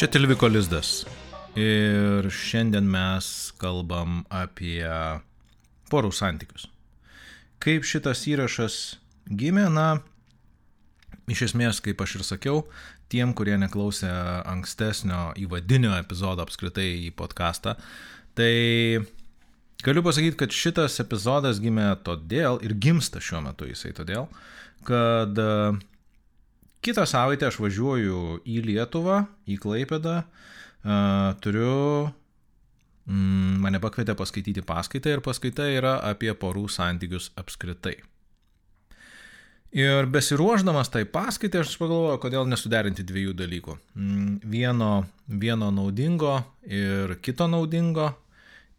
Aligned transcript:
Čia 0.00 0.08
Tilviko 0.08 0.48
Lizdas. 0.48 1.02
Ir 1.60 2.24
šiandien 2.32 2.86
mes 2.88 3.26
kalbam 3.60 4.22
apie 4.32 4.88
porų 5.92 6.08
santykius. 6.16 6.64
Kaip 7.60 7.84
šitas 7.84 8.22
įrašas 8.32 8.76
gimė, 9.28 9.66
na, 9.68 9.84
iš 11.28 11.50
esmės, 11.50 11.82
kaip 11.84 12.00
aš 12.00 12.16
ir 12.16 12.24
sakiau, 12.30 12.62
tiem, 13.12 13.34
kurie 13.36 13.58
neklausė 13.60 14.08
ankstesnio 14.48 15.34
įvadinio 15.44 15.92
epizodo 15.98 16.48
apskritai 16.48 16.88
į 17.02 17.12
podcastą, 17.20 17.76
tai 18.40 19.04
galiu 19.84 20.06
pasakyti, 20.08 20.40
kad 20.46 20.56
šitas 20.62 20.96
epizodas 21.04 21.60
gimė 21.60 21.90
todėl 22.08 22.56
ir 22.64 22.72
gimsta 22.72 23.20
šiuo 23.20 23.44
metu 23.50 23.68
jisai 23.68 23.92
todėl, 24.00 24.32
kad 24.88 25.44
Kitą 26.80 27.04
savaitę 27.04 27.50
aš 27.50 27.58
važiuoju 27.60 28.40
į 28.48 28.60
Lietuvą, 28.64 29.24
į 29.44 29.58
Klaipėdą, 29.60 30.14
uh, 30.24 31.34
turiu, 31.44 32.08
mm, 33.04 33.58
mane 33.60 33.80
pakvietė 33.82 34.16
paskaityti 34.16 34.64
paskaitą 34.64 35.12
ir 35.12 35.24
paskaita 35.24 35.68
yra 35.68 35.98
apie 36.08 36.32
porų 36.32 36.70
santykius 36.72 37.34
apskritai. 37.36 37.98
Ir 39.76 40.08
besiruoždamas 40.10 40.88
tai 40.90 41.04
paskaitai 41.06 41.60
aš 41.62 41.76
pagalvojau, 41.78 42.18
kodėl 42.24 42.48
nesuderinti 42.50 43.04
dviejų 43.06 43.36
dalykų. 43.38 43.76
Mm, 43.94 44.32
vieno, 44.42 44.90
vieno 45.28 45.68
naudingo 45.70 46.40
ir 46.66 47.14
kito 47.22 47.46
naudingo. 47.46 48.08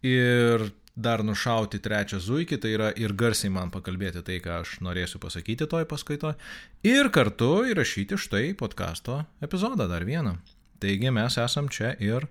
Ir 0.01 0.65
dar 0.95 1.23
nušauti 1.23 1.79
trečią 1.79 2.19
zuikį, 2.19 2.57
tai 2.61 2.73
yra 2.75 2.89
ir 2.99 3.13
garsiai 3.17 3.51
man 3.53 3.71
pakalbėti 3.71 4.23
tai, 4.27 4.39
ką 4.43 4.61
aš 4.61 4.79
norėsiu 4.83 5.21
pasakyti 5.23 5.67
toj 5.69 5.87
paskaitoje, 5.89 6.35
ir 6.83 7.09
kartu 7.13 7.63
įrašyti 7.71 8.19
štai 8.19 8.51
podkasto 8.59 9.21
epizodą 9.43 9.87
dar 9.91 10.05
vieną. 10.07 10.35
Taigi 10.81 11.11
mes 11.13 11.37
esam 11.37 11.69
čia 11.71 11.93
ir 12.01 12.27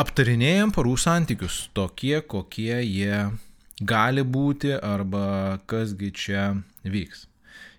aptarinėjom 0.00 0.72
porų 0.76 0.96
santykius, 1.00 1.66
tokie, 1.76 2.20
kokie 2.22 2.80
jie 2.84 3.26
gali 3.80 4.24
būti 4.24 4.72
arba 4.76 5.58
kasgi 5.68 6.12
čia 6.14 6.50
vyks. 6.84 7.26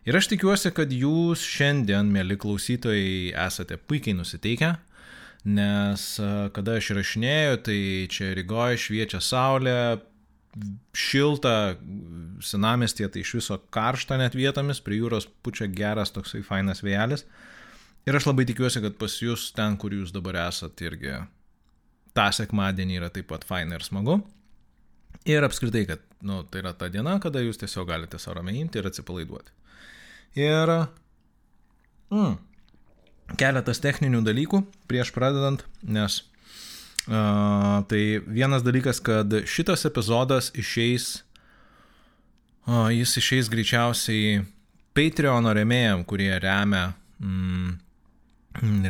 Ir 0.07 0.15
aš 0.15 0.29
tikiuosi, 0.31 0.71
kad 0.71 0.91
jūs 0.93 1.41
šiandien, 1.43 2.07
mėly 2.13 2.37
klausytojai, 2.39 3.33
esate 3.43 3.75
puikiai 3.75 4.15
nusiteikę 4.15 4.77
nes 5.45 6.03
kada 6.55 6.77
aš 6.79 6.91
rašinėjau, 6.97 7.57
tai 7.67 7.79
čia 8.11 8.31
Rygoje 8.37 8.79
šviečia 8.87 9.21
saulė, 9.23 9.77
šilta, 10.97 11.77
senamestė 12.43 13.07
tai 13.11 13.21
iš 13.21 13.35
viso 13.39 13.59
karšta 13.73 14.17
net 14.19 14.35
vietomis, 14.37 14.81
prie 14.83 14.99
jūros 15.01 15.27
pučia 15.45 15.67
geras 15.69 16.13
toksai 16.15 16.41
fainas 16.45 16.81
vėjelis. 16.85 17.25
Ir 18.07 18.15
aš 18.15 18.29
labai 18.29 18.47
tikiuosi, 18.47 18.81
kad 18.83 18.95
pas 18.99 19.17
jūs 19.21 19.51
ten, 19.55 19.75
kur 19.79 19.93
jūs 19.93 20.13
dabar 20.15 20.39
esat, 20.47 20.79
irgi 20.81 21.19
tą 22.17 22.27
sekmadienį 22.33 23.01
yra 23.01 23.11
taip 23.13 23.27
pat 23.29 23.43
faina 23.47 23.77
ir 23.77 23.85
smagu. 23.85 24.21
Ir 25.27 25.43
apskritai, 25.43 25.83
kad 25.89 26.03
nu, 26.23 26.41
tai 26.47 26.63
yra 26.63 26.71
ta 26.77 26.87
diena, 26.91 27.17
kada 27.23 27.43
jūs 27.43 27.59
tiesiog 27.59 27.89
galite 27.89 28.19
savo 28.21 28.39
ramiai 28.39 28.63
imti 28.63 28.79
ir 28.79 28.87
atsipalaiduoti. 28.89 29.53
Ir... 30.39 30.73
Mm, 32.07 32.37
keletas 33.35 33.81
techninių 33.83 34.21
dalykų 34.23 34.61
prieš 34.87 35.11
pradedant, 35.15 35.65
nes 35.83 36.21
uh, 37.09 37.83
tai 37.89 38.01
vienas 38.23 38.63
dalykas, 38.63 39.01
kad 39.03 39.33
šitas 39.49 39.83
epizodas 39.89 40.51
išeis, 40.55 41.23
uh, 42.67 42.87
jis 42.93 43.17
išeis 43.19 43.51
greičiausiai 43.51 44.45
Patreon 44.97 45.45
remėjam, 45.53 46.05
kurie 46.07 46.31
remia, 46.41 46.93
mm, 47.21 47.75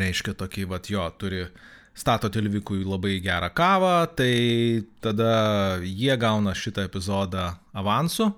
reiškia 0.04 0.38
tokį, 0.40 0.68
va, 0.72 0.80
jo, 0.88 1.04
turi 1.20 1.44
stato 1.98 2.30
Tilvikui 2.30 2.86
labai 2.86 3.18
gerą 3.24 3.50
kavą, 3.58 3.96
tai 4.16 4.86
tada 5.02 5.82
jie 5.82 6.16
gauna 6.22 6.54
šitą 6.56 6.86
epizodą 6.88 7.50
avansu, 7.74 8.30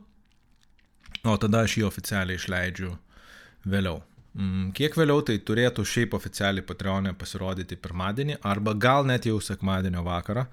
o 1.27 1.35
tada 1.37 1.65
aš 1.67 1.77
jį 1.77 1.87
oficialiai 1.89 2.39
išleidžiu 2.39 2.95
vėliau. 3.67 3.99
Mm, 4.37 4.69
kiek 4.77 4.93
vėliau 4.93 5.23
tai 5.25 5.39
turėtų 5.41 5.83
šiaip 5.89 6.13
oficialiai 6.13 6.65
Patreonė 6.65 7.15
pasirodyti 7.17 7.79
pirmadienį 7.81 8.37
arba 8.45 8.75
gal 8.77 9.07
net 9.09 9.25
jau 9.25 9.39
sekmadienio 9.41 10.03
vakarą 10.05 10.45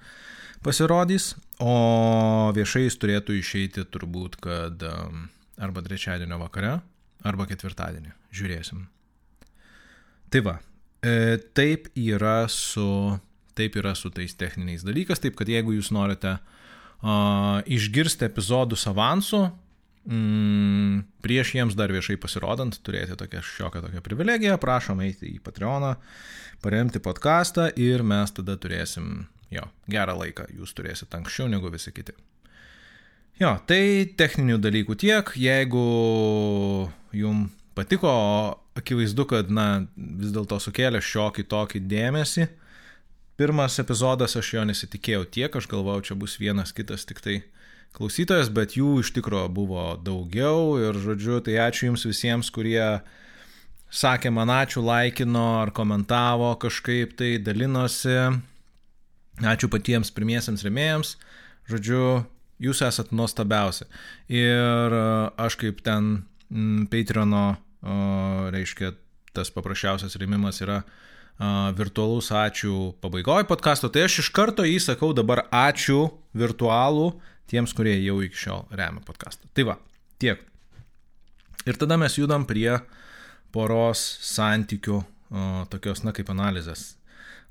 pasirodys, 0.65 1.35
o 1.61 2.49
viešai 2.57 2.87
jis 2.87 2.97
turėtų 2.97 3.37
išeiti 3.37 3.85
turbūt, 3.93 4.39
kad 4.41 4.81
um, 4.89 5.27
arba 5.61 5.83
trečiadienio 5.85 6.39
vakare, 6.41 6.79
arba 7.27 7.45
ketvirtadienį. 7.49 8.13
Žiūrėsim. 8.37 8.81
Tai 10.33 10.41
va, 10.43 10.57
e, 11.05 11.37
taip 11.55 11.87
yra 11.95 12.47
su, 12.51 12.87
taip 13.57 13.77
yra 13.79 13.93
su 13.95 14.11
tais 14.13 14.33
techniniais 14.37 14.83
dalykais, 14.85 15.21
taip 15.23 15.37
kad 15.39 15.49
jeigu 15.49 15.77
jūs 15.77 15.93
norite 15.95 16.35
uh, 16.35 17.61
išgirsti 17.63 18.27
epizodus 18.27 18.83
avansu, 18.89 19.45
mm, 20.07 21.03
prieš 21.25 21.53
jiems 21.57 21.77
dar 21.77 21.91
viešai 21.93 22.17
pasirodant 22.21 22.79
turėti 22.85 23.17
tokią 23.19 23.43
šiokią 23.45 23.83
tokią 23.85 24.03
privilegiją, 24.05 24.57
prašom 24.61 25.03
eiti 25.05 25.29
į 25.35 25.41
Patreoną, 25.45 25.95
paremti 26.63 27.03
podcastą 27.03 27.69
ir 27.75 28.05
mes 28.07 28.33
tada 28.33 28.57
turėsim, 28.57 29.27
jo, 29.53 29.67
gerą 29.91 30.17
laiką, 30.23 30.47
jūs 30.57 30.73
turėsit 30.77 31.13
anksčiau 31.17 31.51
negu 31.51 31.71
visi 31.73 31.93
kiti. 31.95 32.15
Jo, 33.37 33.53
tai 33.69 34.09
techninių 34.17 34.57
dalykų 34.63 34.95
tiek, 34.97 35.35
jeigu 35.37 35.85
jums 37.13 37.53
patiko, 37.77 38.11
akivaizdu, 38.77 39.25
kad, 39.29 39.51
na, 39.53 39.85
vis 39.95 40.33
dėlto 40.33 40.57
sukėlė 40.61 41.01
šiokį 41.03 41.45
tokį 41.51 41.83
dėmesį. 41.89 42.47
Pirmas 43.37 43.77
epizodas 43.81 44.33
aš 44.39 44.49
jo 44.55 44.63
nesitikėjau 44.65 45.27
tiek, 45.29 45.53
aš 45.59 45.67
galvojau, 45.69 46.07
čia 46.09 46.17
bus 46.17 46.39
vienas 46.41 46.73
kitas 46.73 47.05
tik 47.05 47.21
tai 47.21 47.35
klausytojas, 47.95 48.49
bet 48.53 48.75
jų 48.77 48.99
iš 49.03 49.13
tikrųjų 49.15 49.47
buvo 49.53 49.85
daugiau 50.03 50.77
ir, 50.81 50.97
žodžiu, 51.01 51.39
tai 51.45 51.59
ačiū 51.63 51.89
Jums 51.89 52.05
visiems, 52.07 52.51
kurie 52.53 53.01
sakė 53.87 54.31
man 54.33 54.51
ačiū, 54.51 54.83
laikino 54.85 55.63
ar 55.63 55.71
komentavo 55.71 56.51
kažkaip 56.59 57.15
tai, 57.17 57.37
dalinosi. 57.39 58.17
Ačiū 59.37 59.69
patiems 59.69 60.11
pirmiesiams 60.11 60.65
remėjams. 60.65 61.15
Žodžiu, 61.69 62.03
jūs 62.63 62.81
esat 62.85 63.11
nuostabiausi. 63.13 63.85
Ir 64.33 64.97
e, 64.97 65.05
aš 65.37 65.59
kaip 65.61 65.83
ten 65.85 66.25
Patreono, 66.91 67.57
reiškia, 68.53 68.93
tas 69.35 69.51
paprasčiausias 69.53 70.15
remimas 70.17 70.61
yra 70.63 70.81
virtualus 71.77 72.31
ačiū 72.33 72.95
pabaigoje 73.03 73.45
podkasto, 73.45 73.91
tai 73.93 74.07
aš 74.07 74.23
iš 74.23 74.29
karto 74.33 74.65
jį 74.65 74.79
sakau 74.81 75.11
dabar 75.13 75.43
ačiū 75.53 76.07
virtualų 76.33 77.11
tiems, 77.51 77.73
kurie 77.77 77.95
jau 78.01 78.19
iki 78.23 78.37
šiol 78.37 78.65
remia 78.75 79.03
podcastą. 79.05 79.49
Tai 79.55 79.67
va, 79.71 79.77
tiek. 80.21 80.41
Ir 81.67 81.79
tada 81.79 81.97
mes 81.99 82.15
judam 82.15 82.45
prie 82.47 82.69
poros 83.55 84.03
santykių, 84.27 84.99
o, 85.01 85.47
tokios, 85.71 86.03
na, 86.05 86.13
kaip 86.15 86.29
analizės. 86.31 86.93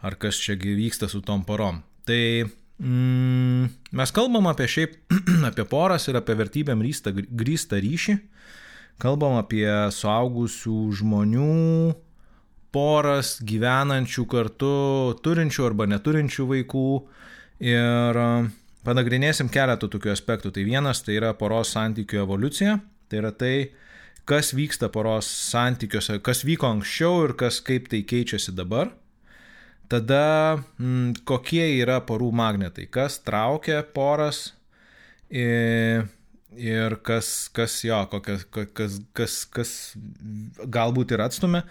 Ar 0.04 0.16
kas 0.20 0.38
čia 0.40 0.56
vyksta 0.60 1.08
su 1.08 1.22
tom 1.24 1.44
porom. 1.48 1.82
Tai 2.06 2.20
mm, 2.44 3.68
mes 3.96 4.14
kalbam 4.16 4.48
apie 4.52 4.68
šiaip, 4.70 4.96
apie 5.50 5.66
poras 5.68 6.08
ir 6.08 6.20
apie 6.20 6.36
vertybėm 6.38 6.84
grįstą, 6.84 7.80
ryšį. 7.82 8.18
Kalbam 9.02 9.36
apie 9.36 9.68
suaugusių 9.92 10.76
žmonių 11.00 11.96
poras 12.72 13.36
gyvenančių 13.44 14.24
kartu, 14.28 14.76
turinčių 15.24 15.66
arba 15.68 15.88
neturinčių 15.88 16.46
vaikų. 16.52 16.88
Ir 17.64 18.20
Panagrinėsim 18.86 19.48
keletą 19.50 19.88
tokių 19.90 20.12
aspektų. 20.12 20.52
Tai 20.54 20.62
vienas 20.66 21.02
tai 21.02 21.16
yra 21.18 21.32
poros 21.34 21.72
santykių 21.74 22.22
evoliucija, 22.22 22.76
tai 23.10 23.18
yra 23.18 23.32
tai, 23.34 23.54
kas 24.28 24.52
vyksta 24.54 24.90
poros 24.94 25.26
santykiuose, 25.26 26.20
kas 26.22 26.44
vyko 26.46 26.70
anksčiau 26.76 27.24
ir 27.26 27.34
kas 27.38 27.58
kaip 27.66 27.90
tai 27.90 28.04
keičiasi 28.06 28.54
dabar. 28.54 28.92
Tada 29.90 30.56
m, 30.58 30.62
mm, 30.82 31.10
kokie 31.26 31.64
yra 31.80 32.00
porų 32.02 32.32
magnetai, 32.34 32.88
kas 32.90 33.20
traukia 33.22 33.84
poras 33.94 34.48
ir, 35.30 36.08
ir 36.54 36.96
kas, 37.06 37.48
kas 37.54 37.78
jo, 37.86 38.00
kokias, 38.10 38.46
kas, 38.50 38.98
kas, 39.14 39.36
kas 39.50 39.76
galbūt 40.62 41.14
ir 41.14 41.22
atstumia. 41.26 41.62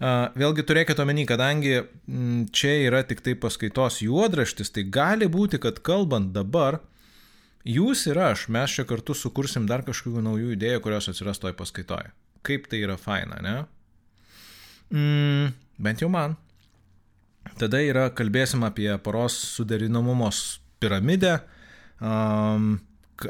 Vėlgi 0.00 0.62
turėkite 0.64 1.02
omeny, 1.04 1.26
kadangi 1.28 1.74
mm, 1.76 2.46
čia 2.56 2.72
yra 2.86 3.02
tik 3.04 3.20
tai 3.20 3.34
paskaitos 3.36 3.98
juodraštis, 4.00 4.72
tai 4.72 4.86
gali 4.88 5.26
būti, 5.28 5.58
kad 5.60 5.82
kalbant 5.84 6.32
dabar, 6.32 6.78
jūs 7.68 8.06
ir 8.08 8.16
aš, 8.30 8.46
mes 8.48 8.72
čia 8.72 8.86
kartu 8.88 9.12
sukursim 9.12 9.66
dar 9.68 9.84
kažkokių 9.84 10.22
naujų 10.24 10.54
idėjų, 10.54 10.80
kurios 10.86 11.10
atsiras 11.12 11.42
toj 11.42 11.52
paskaitoje. 11.58 12.14
Kaip 12.48 12.70
tai 12.72 12.80
yra 12.86 12.96
faina, 12.96 13.42
ne? 13.44 13.56
Mm, 14.88 15.52
bent 15.76 16.00
jau 16.00 16.08
man. 16.08 16.38
Tada 17.60 17.82
yra, 17.84 18.08
kalbėsim 18.16 18.64
apie 18.64 18.88
poros 19.04 19.36
suderinamumos 19.58 20.62
piramidę, 20.80 21.42
um, 22.00 22.72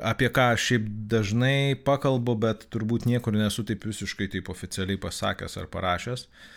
apie 0.06 0.30
ką 0.30 0.52
šiaip 0.54 0.86
dažnai 1.10 1.74
pakalbu, 1.82 2.38
bet 2.46 2.68
turbūt 2.70 3.10
niekur 3.10 3.34
nesu 3.34 3.66
taip 3.66 3.90
visiškai 3.90 4.30
taip 4.30 4.54
oficialiai 4.54 5.02
pasakęs 5.02 5.58
ar 5.58 5.66
parašęs. 5.74 6.26
Uh, 6.30 6.56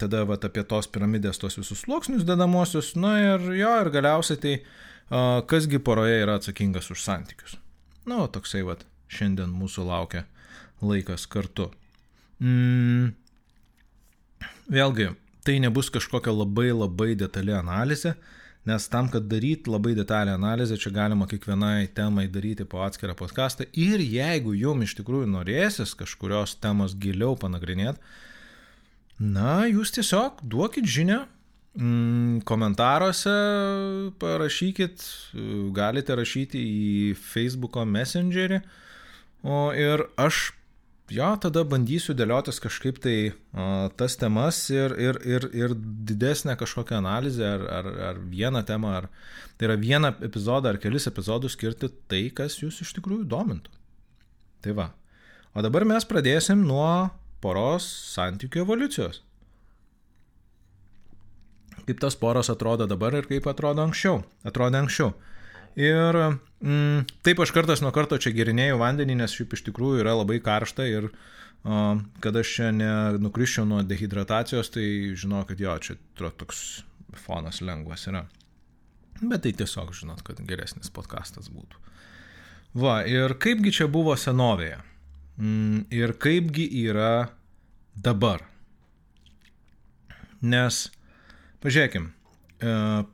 tada 0.00 0.24
vat, 0.26 0.44
apie 0.44 0.64
tos 0.66 0.88
piramidės, 0.90 1.38
tos 1.38 1.58
visus 1.60 1.84
sluoksnius 1.84 2.26
dedamosius, 2.26 2.94
na 2.98 3.14
ir 3.22 3.44
jo, 3.54 3.74
ir 3.84 3.90
galiausiai 3.94 4.40
tai 4.42 4.54
kasgi 5.50 5.78
poroje 5.78 6.22
yra 6.22 6.38
atsakingas 6.40 6.90
už 6.90 7.02
santykius. 7.04 7.58
Nu, 8.08 8.24
toksai 8.28 8.64
vat 8.66 8.84
šiandien 9.12 9.52
mūsų 9.54 9.86
laukia 9.86 10.24
laikas 10.84 11.28
kartu. 11.30 11.70
Mm, 12.42 13.12
vėlgi, 14.74 15.12
tai 15.46 15.60
nebus 15.62 15.92
kažkokia 15.94 16.34
labai 16.34 16.72
labai 16.72 17.12
detali 17.14 17.54
analizė, 17.54 18.14
nes 18.66 18.88
tam, 18.88 19.10
kad 19.12 19.28
daryti 19.28 19.70
labai 19.70 19.94
detalę 19.94 20.34
analizę, 20.34 20.76
čia 20.80 20.90
galima 20.92 21.28
kiekvienai 21.30 21.86
temai 21.94 22.26
daryti 22.32 22.64
po 22.64 22.80
atskirą 22.84 23.14
podcastą 23.16 23.68
ir 23.76 24.00
jeigu 24.00 24.56
jums 24.56 24.88
iš 24.88 24.98
tikrųjų 25.00 25.28
norėsis 25.30 25.92
kažkurios 26.00 26.56
temos 26.64 26.96
giliau 26.96 27.36
panagrinėti, 27.36 28.00
na, 29.18 29.64
jūs 29.70 29.94
tiesiog 29.94 30.42
duokit 30.42 30.88
žinę, 30.90 31.20
mm, 31.78 32.42
komentaruose 32.48 33.34
parašykit, 34.22 35.04
galite 35.76 36.16
rašyti 36.18 36.58
į 36.58 37.14
Facebook'o 37.18 37.86
messengerį, 37.86 38.60
o 39.44 39.70
ir 39.76 40.06
aš 40.16 40.50
jo, 41.12 41.30
tada 41.40 41.64
bandysiu 41.68 42.14
dėliotis 42.16 42.60
kažkaip 42.62 42.98
tai 43.04 43.16
a, 43.52 43.90
tas 43.96 44.16
temas 44.20 44.58
ir, 44.72 44.94
ir, 44.96 45.18
ir, 45.28 45.48
ir 45.52 45.74
didesnę 45.76 46.56
kažkokią 46.60 46.98
analizę 47.02 47.44
ar, 47.44 47.66
ar, 47.78 47.90
ar 48.10 48.20
vieną 48.30 48.64
temą, 48.66 48.94
ar 49.02 49.08
tai 49.58 49.68
yra 49.68 49.76
vieną 49.80 50.14
epizodą 50.24 50.72
ar 50.72 50.80
kelis 50.80 51.08
epizodus 51.10 51.58
skirti 51.58 51.90
tai, 52.08 52.26
kas 52.34 52.58
jūs 52.62 52.80
iš 52.84 52.94
tikrųjų 52.98 53.28
domintų. 53.28 53.74
Tai 54.64 54.78
va. 54.78 54.88
O 55.54 55.62
dabar 55.62 55.84
mes 55.86 56.06
pradėsim 56.08 56.64
nuo 56.66 57.10
poros 57.44 57.86
santykių 58.14 58.64
evoliucijos. 58.64 59.20
Kaip 61.84 62.00
tas 62.00 62.16
poros 62.16 62.48
atrodo 62.48 62.88
dabar 62.88 63.14
ir 63.20 63.28
kaip 63.28 63.46
atrodo 63.50 63.84
anksčiau. 63.84 64.22
Atrodo 64.48 64.80
anksčiau. 64.80 65.12
Ir 65.76 66.16
mm, 66.16 67.06
taip 67.26 67.40
aš 67.44 67.52
kartas 67.52 67.82
nuo 67.84 67.92
karto 67.92 68.16
čia 68.16 68.32
gerinėjau 68.32 68.80
vandenį, 68.80 69.18
nes 69.20 69.34
šiaip 69.36 69.56
iš 69.56 69.66
tikrųjų 69.68 70.04
yra 70.04 70.14
labai 70.16 70.38
karšta 70.40 70.86
ir 70.88 71.10
uh, 71.10 71.16
kad 72.20 72.36
aš 72.36 72.54
čia 72.56 72.70
nenukriščiau 72.76 73.64
nuo 73.68 73.82
dehidratacijos, 73.88 74.70
tai 74.74 74.86
žinau, 75.16 75.44
kad 75.48 75.60
jo, 75.60 75.76
čia 75.80 75.96
toks 76.20 76.84
fonas 77.24 77.62
lengvas 77.64 78.04
yra. 78.10 78.26
Bet 79.22 79.46
tai 79.46 79.54
tiesiog 79.56 79.94
žinot, 79.96 80.20
kad 80.26 80.42
geresnis 80.44 80.92
podkastas 80.92 81.48
būtų. 81.48 81.80
Va, 82.82 82.98
ir 83.08 83.36
kaipgi 83.40 83.72
čia 83.72 83.86
buvo 83.88 84.16
senovėje? 84.18 84.80
Mm, 85.38 85.86
ir 85.90 86.14
kaipgi 86.22 86.68
yra 86.84 87.30
dabar? 87.96 88.44
Nes, 90.44 90.86
pažiūrėkim, 91.64 92.10
uh, 92.62 93.04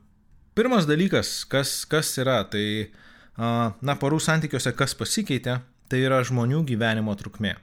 Pirmas 0.51 0.83
dalykas, 0.83 1.45
kas, 1.47 1.85
kas 1.87 2.09
yra, 2.19 2.41
tai, 2.51 2.91
na, 3.39 3.93
porų 3.95 4.17
santykiuose 4.19 4.73
kas 4.75 4.91
pasikeitė, 4.99 5.61
tai 5.87 6.01
yra 6.03 6.17
žmonių 6.27 6.65
gyvenimo 6.67 7.15
trukmė. 7.15 7.53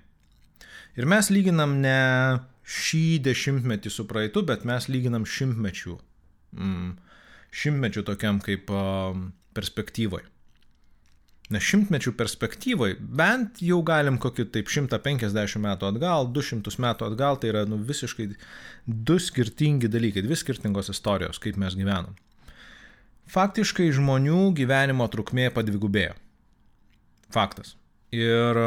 Ir 0.96 1.04
mes 1.06 1.28
lyginam 1.28 1.76
ne 1.82 1.98
šį 2.64 3.20
dešimtmetį 3.26 3.92
su 3.92 4.06
praeitu, 4.08 4.40
bet 4.48 4.64
mes 4.68 4.88
lyginam 4.88 5.28
šimtmečių. 5.28 5.98
Mm, 6.56 6.96
šimtmečių 7.52 8.06
tokiam 8.08 8.40
kaip 8.40 8.72
perspektyvai. 9.54 10.24
Nes 11.48 11.64
šimtmečių 11.64 12.12
perspektyvai 12.18 12.90
bent 13.00 13.62
jau 13.64 13.78
galim 13.86 14.18
kokį 14.20 14.50
taip 14.52 14.68
150 14.68 15.62
metų 15.64 15.88
atgal, 15.88 16.28
200 16.36 16.76
metų 16.84 17.08
atgal, 17.08 17.40
tai 17.40 17.54
yra 17.54 17.64
nu, 17.64 17.80
visiškai 17.88 18.28
du 18.84 19.16
skirtingi 19.16 19.88
dalykai, 19.88 20.26
dvi 20.26 20.36
skirtingos 20.36 20.92
istorijos, 20.92 21.40
kaip 21.40 21.56
mes 21.56 21.78
gyvenam 21.78 22.12
faktiškai 23.32 23.90
žmonių 23.96 24.52
gyvenimo 24.56 25.06
trukmė 25.12 25.48
padvigubėjo. 25.54 26.14
Faktas. 27.32 27.74
Ir 28.14 28.58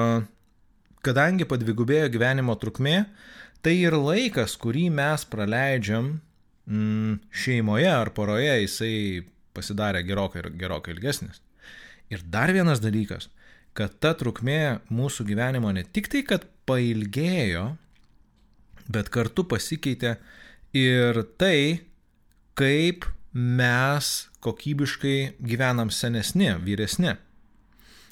kadangi 1.06 1.48
padvigubėjo 1.50 2.12
gyvenimo 2.14 2.56
trukmė, 2.62 3.06
tai 3.66 3.78
ir 3.82 3.98
laikas, 3.98 4.54
kurį 4.62 4.88
mes 4.94 5.26
praleidžiam 5.30 6.14
mm, 6.70 7.22
šeimoje 7.34 7.90
ar 7.90 8.14
poroje, 8.14 8.54
jisai 8.66 8.96
pasidarė 9.56 10.06
gerokai 10.08 10.46
ir 10.46 10.52
gerokai 10.62 10.94
ilgesnis. 10.96 11.42
Ir 12.12 12.24
dar 12.28 12.52
vienas 12.52 12.82
dalykas, 12.84 13.30
kad 13.78 13.94
ta 14.04 14.12
trukmė 14.20 14.82
mūsų 14.92 15.26
gyvenimo 15.30 15.72
ne 15.72 15.86
tik 15.88 16.10
tai, 16.12 16.26
kad 16.28 16.44
pailgėjo, 16.68 17.70
bet 18.92 19.10
kartu 19.14 19.46
pasikeitė 19.48 20.18
ir 20.76 21.22
tai, 21.40 21.82
kaip 22.60 23.08
mes 23.32 24.12
kokybiškai 24.44 25.38
gyvenam 25.40 25.92
senesni, 25.94 26.52
vyresni. 26.66 27.16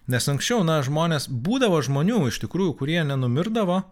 Nes 0.09 0.25
anksčiau, 0.31 0.63
na, 0.65 0.79
žmonės, 0.81 1.27
būdavo 1.29 1.81
žmonių 1.85 2.23
iš 2.31 2.39
tikrųjų, 2.41 2.73
kurie 2.79 3.01
nenumirdavo, 3.05 3.83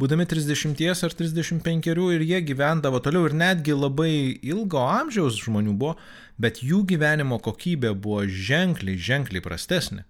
būdami 0.00 0.26
30 0.28 1.04
ar 1.06 1.14
35 1.18 1.88
ir 2.14 2.24
jie 2.24 2.40
gyvendavo 2.44 3.00
toliau 3.00 3.28
ir 3.28 3.36
netgi 3.36 3.76
labai 3.76 4.38
ilgo 4.42 4.82
amžiaus 4.84 5.38
žmonių 5.40 5.76
buvo, 5.76 5.96
bet 6.38 6.60
jų 6.62 6.84
gyvenimo 6.92 7.38
kokybė 7.40 7.94
buvo 7.94 8.26
ženkliai, 8.28 8.98
ženkliai 9.00 9.44
prastesnė. 9.44 10.04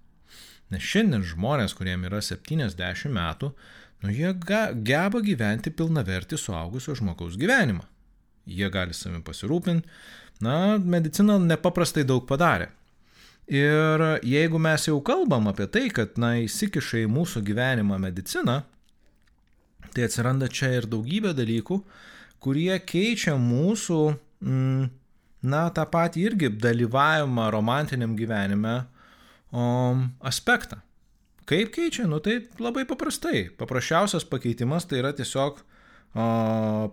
Nes 0.74 0.82
šiandien 0.82 1.22
žmonės, 1.22 1.76
kuriem 1.78 2.08
yra 2.08 2.18
70 2.18 3.12
metų, 3.14 3.52
nu, 4.02 4.10
jie 4.10 4.32
ga, 4.34 4.72
geba 4.74 5.22
gyventi 5.22 5.70
pilnavertį 5.70 6.38
suaugusio 6.42 6.96
žmogaus 6.98 7.38
gyvenimą. 7.38 7.86
Jie 8.46 8.66
gali 8.70 8.94
savimi 8.94 9.22
pasirūpinti, 9.26 9.86
na, 10.42 10.78
medicina 10.78 11.38
nepaprastai 11.42 12.02
daug 12.06 12.26
padarė. 12.26 12.72
Ir 13.46 14.02
jeigu 14.26 14.58
mes 14.58 14.88
jau 14.88 14.98
kalbam 15.06 15.46
apie 15.52 15.68
tai, 15.70 15.86
kad, 15.94 16.18
na, 16.18 16.34
įsikiša 16.42 17.04
į 17.04 17.10
mūsų 17.14 17.44
gyvenimą 17.46 18.00
medicina, 18.02 18.64
tai 19.96 20.06
atsiranda 20.06 20.48
čia 20.52 20.74
ir 20.76 20.88
daugybė 20.92 21.32
dalykų, 21.36 21.80
kurie 22.44 22.74
keičia 22.84 23.36
mūsų, 23.40 24.00
mm, 24.44 24.90
na, 25.48 25.62
tą 25.72 25.86
patį 25.90 26.26
irgi 26.30 26.50
dalyvavimą 26.60 27.48
romantiniam 27.54 28.16
gyvenime 28.18 28.82
um, 29.50 30.10
aspektą. 30.20 30.82
Kaip 31.46 31.70
keičia? 31.74 32.08
Nu 32.10 32.18
tai 32.20 32.40
labai 32.58 32.84
paprastai. 32.88 33.46
Paprasčiausias 33.54 34.26
pakeitimas 34.26 34.88
tai 34.90 34.98
yra 34.98 35.12
tiesiog 35.14 35.60
uh, 35.62 35.66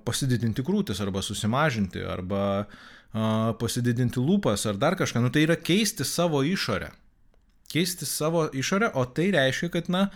pasididinti 0.06 0.66
krūtis 0.66 1.02
arba 1.02 1.24
susimažinti 1.26 2.04
arba 2.06 2.68
pasididinti 3.62 4.18
lūpas 4.18 4.66
ar 4.66 4.78
dar 4.82 4.96
kažką, 4.98 5.22
nu 5.22 5.30
tai 5.30 5.44
yra 5.46 5.56
keisti 5.56 6.06
savo 6.06 6.42
išorę. 6.42 6.90
Keisti 7.70 8.06
savo 8.10 8.48
išorę, 8.50 8.90
o 8.98 9.06
tai 9.06 9.28
reiškia, 9.34 9.70
kad, 9.70 9.90
na, 9.90 10.08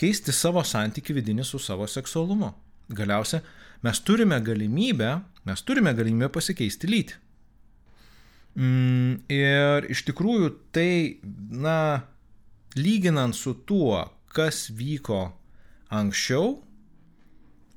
keisti 0.00 0.32
savo 0.32 0.62
santyki 0.64 1.14
vidinį 1.16 1.44
su 1.44 1.60
savo 1.62 1.86
seksualumu. 1.90 2.52
Galiausia, 2.96 3.42
mes 3.84 4.00
turime 4.06 4.38
galimybę, 4.40 5.12
mes 5.46 5.62
turime 5.66 5.92
galimybę 5.96 6.30
pasikeisti 6.32 6.90
lytį. 6.90 7.22
Mm, 8.56 9.16
ir 9.28 9.88
iš 9.92 10.06
tikrųjų 10.08 10.52
tai, 10.72 11.20
na, 11.52 12.06
lyginant 12.78 13.36
su 13.36 13.52
tuo, 13.68 14.06
kas 14.32 14.70
vyko 14.72 15.26
anksčiau, 15.92 16.62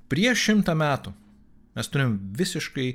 prieš 0.10 0.46
šimtą 0.48 0.78
metų, 0.80 1.12
mes 1.76 1.92
turim 1.92 2.16
visiškai 2.40 2.90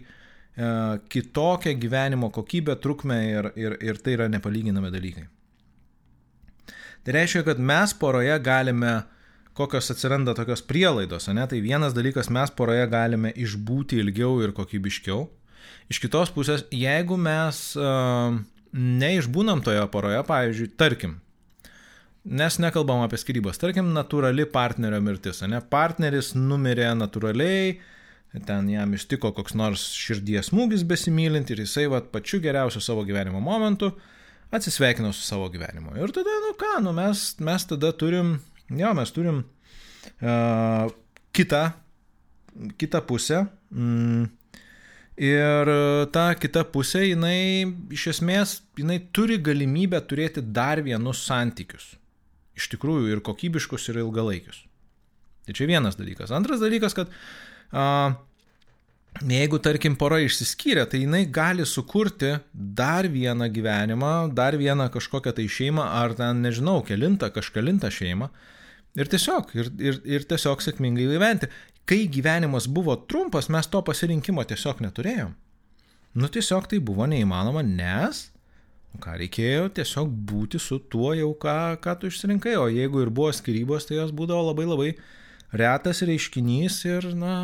E, 0.56 0.98
kitokią 1.08 1.78
gyvenimo 1.78 2.30
kokybę, 2.30 2.76
trukmę 2.76 3.30
ir, 3.30 3.52
ir, 3.56 3.76
ir 3.82 3.98
tai 3.98 4.12
yra 4.14 4.28
nepalyginami 4.30 4.90
dalykai. 4.94 5.24
Tai 7.04 7.14
reiškia, 7.16 7.44
kad 7.46 7.60
mes 7.60 7.92
poroje 8.00 8.34
galime, 8.44 8.94
kokios 9.54 9.92
atsiranda 9.92 10.34
tokios 10.34 10.64
prielaidos, 10.66 11.28
ne? 11.36 11.46
tai 11.50 11.60
vienas 11.64 11.94
dalykas, 11.96 12.30
mes 12.32 12.52
poroje 12.56 12.86
galime 12.90 13.32
išbūti 13.36 14.00
ilgiau 14.02 14.38
ir 14.42 14.54
kokybiškiau. 14.56 15.26
Iš 15.92 16.00
kitos 16.00 16.32
pusės, 16.32 16.64
jeigu 16.72 17.18
mes 17.20 17.60
uh, 17.76 18.34
neišbūnam 18.72 19.60
toje 19.64 19.84
poroje, 19.92 20.22
pavyzdžiui, 20.26 20.70
tarkim, 20.80 21.18
nes 22.24 22.56
nekalbam 22.60 23.04
apie 23.04 23.20
skirybas, 23.20 23.60
tarkim, 23.60 23.92
natūrali 23.96 24.48
partnerio 24.48 25.00
mirtis, 25.04 25.44
ne? 25.44 25.60
partneris 25.60 26.32
numirė 26.38 26.88
natūraliai, 26.96 27.74
uh, 27.76 27.90
ten 28.40 28.68
jam 28.70 28.94
ištiko 28.94 29.30
koks 29.34 29.54
nors 29.58 29.84
širdies 29.94 30.50
smūgis 30.50 30.82
besimylint 30.88 31.50
ir 31.52 31.62
jisai 31.62 31.86
va 31.92 32.00
pačiu 32.02 32.40
geriausiu 32.42 32.82
savo 32.82 33.04
gyvenimo 33.06 33.40
momentu 33.40 33.92
atsisveikino 34.54 35.12
su 35.12 35.24
savo 35.26 35.48
gyvenimu. 35.52 35.96
Ir 35.98 36.12
tada, 36.14 36.34
nu 36.44 36.52
ką, 36.58 36.76
nu 36.84 36.94
mes, 36.96 37.26
mes 37.42 37.66
tada 37.70 37.92
turim, 37.96 38.36
jo, 38.70 38.92
mes 38.96 39.12
turim 39.14 39.42
uh, 39.42 40.92
kitą, 41.34 41.64
kitą 42.80 43.02
pusę. 43.08 43.44
Mm, 43.74 44.28
ir 45.20 45.72
ta 46.14 46.26
kita 46.38 46.64
pusė, 46.74 47.04
jinai 47.10 47.66
iš 47.94 48.08
esmės, 48.16 48.60
jinai 48.78 49.00
turi 49.14 49.40
galimybę 49.42 50.00
turėti 50.08 50.44
dar 50.44 50.82
vienus 50.86 51.24
santykius. 51.26 51.94
Iš 52.54 52.70
tikrųjų 52.76 53.10
ir 53.16 53.24
kokybiškus, 53.26 53.88
ir 53.90 54.04
ilgalaikius. 54.04 54.62
Tai 55.44 55.54
čia 55.56 55.66
vienas 55.68 55.98
dalykas. 55.98 56.30
Antras 56.32 56.62
dalykas, 56.62 56.94
kad 56.96 57.10
uh, 57.10 58.14
jeigu, 59.22 59.60
tarkim, 59.62 59.94
pora 59.98 60.18
išsiskyrė, 60.24 60.86
tai 60.90 61.04
jinai 61.04 61.22
gali 61.30 61.66
sukurti 61.66 62.34
dar 62.52 63.06
vieną 63.10 63.48
gyvenimą, 63.54 64.14
dar 64.34 64.56
vieną 64.58 64.88
kažkokią 64.94 65.34
tai 65.36 65.46
šeimą, 65.46 65.84
ar 66.02 66.16
ten, 66.18 66.42
nežinau, 66.42 66.80
kelintą, 66.86 67.30
kažkalintą 67.34 67.92
šeimą. 67.94 68.30
Ir 68.98 69.10
tiesiog, 69.10 69.54
ir, 69.58 69.70
ir, 69.82 70.02
ir 70.06 70.26
tiesiog 70.30 70.62
sėkmingai 70.62 71.08
gyventi. 71.10 71.50
Kai 71.84 72.04
gyvenimas 72.08 72.68
buvo 72.70 72.94
trumpas, 73.10 73.50
mes 73.52 73.66
to 73.68 73.82
pasirinkimo 73.84 74.44
tiesiog 74.48 74.80
neturėjom. 74.84 75.34
Nu 76.14 76.30
tiesiog 76.30 76.70
tai 76.70 76.78
buvo 76.78 77.06
neįmanoma, 77.10 77.64
nes 77.66 78.28
ką 79.02 79.16
reikėjo 79.18 79.68
tiesiog 79.74 80.10
būti 80.28 80.60
su 80.62 80.78
tuo 80.90 81.12
jau, 81.18 81.32
ką, 81.34 81.74
ką 81.82 81.96
tu 81.98 82.10
išsirinkai, 82.10 82.54
o 82.60 82.68
jeigu 82.70 83.02
ir 83.02 83.10
buvo 83.14 83.32
skirybos, 83.34 83.88
tai 83.88 83.98
jos 83.98 84.12
būdavo 84.14 84.50
labai 84.52 84.66
labai 84.68 84.90
retas 85.54 86.02
reiškinys 86.06 86.78
ir, 86.86 87.08
na, 87.18 87.34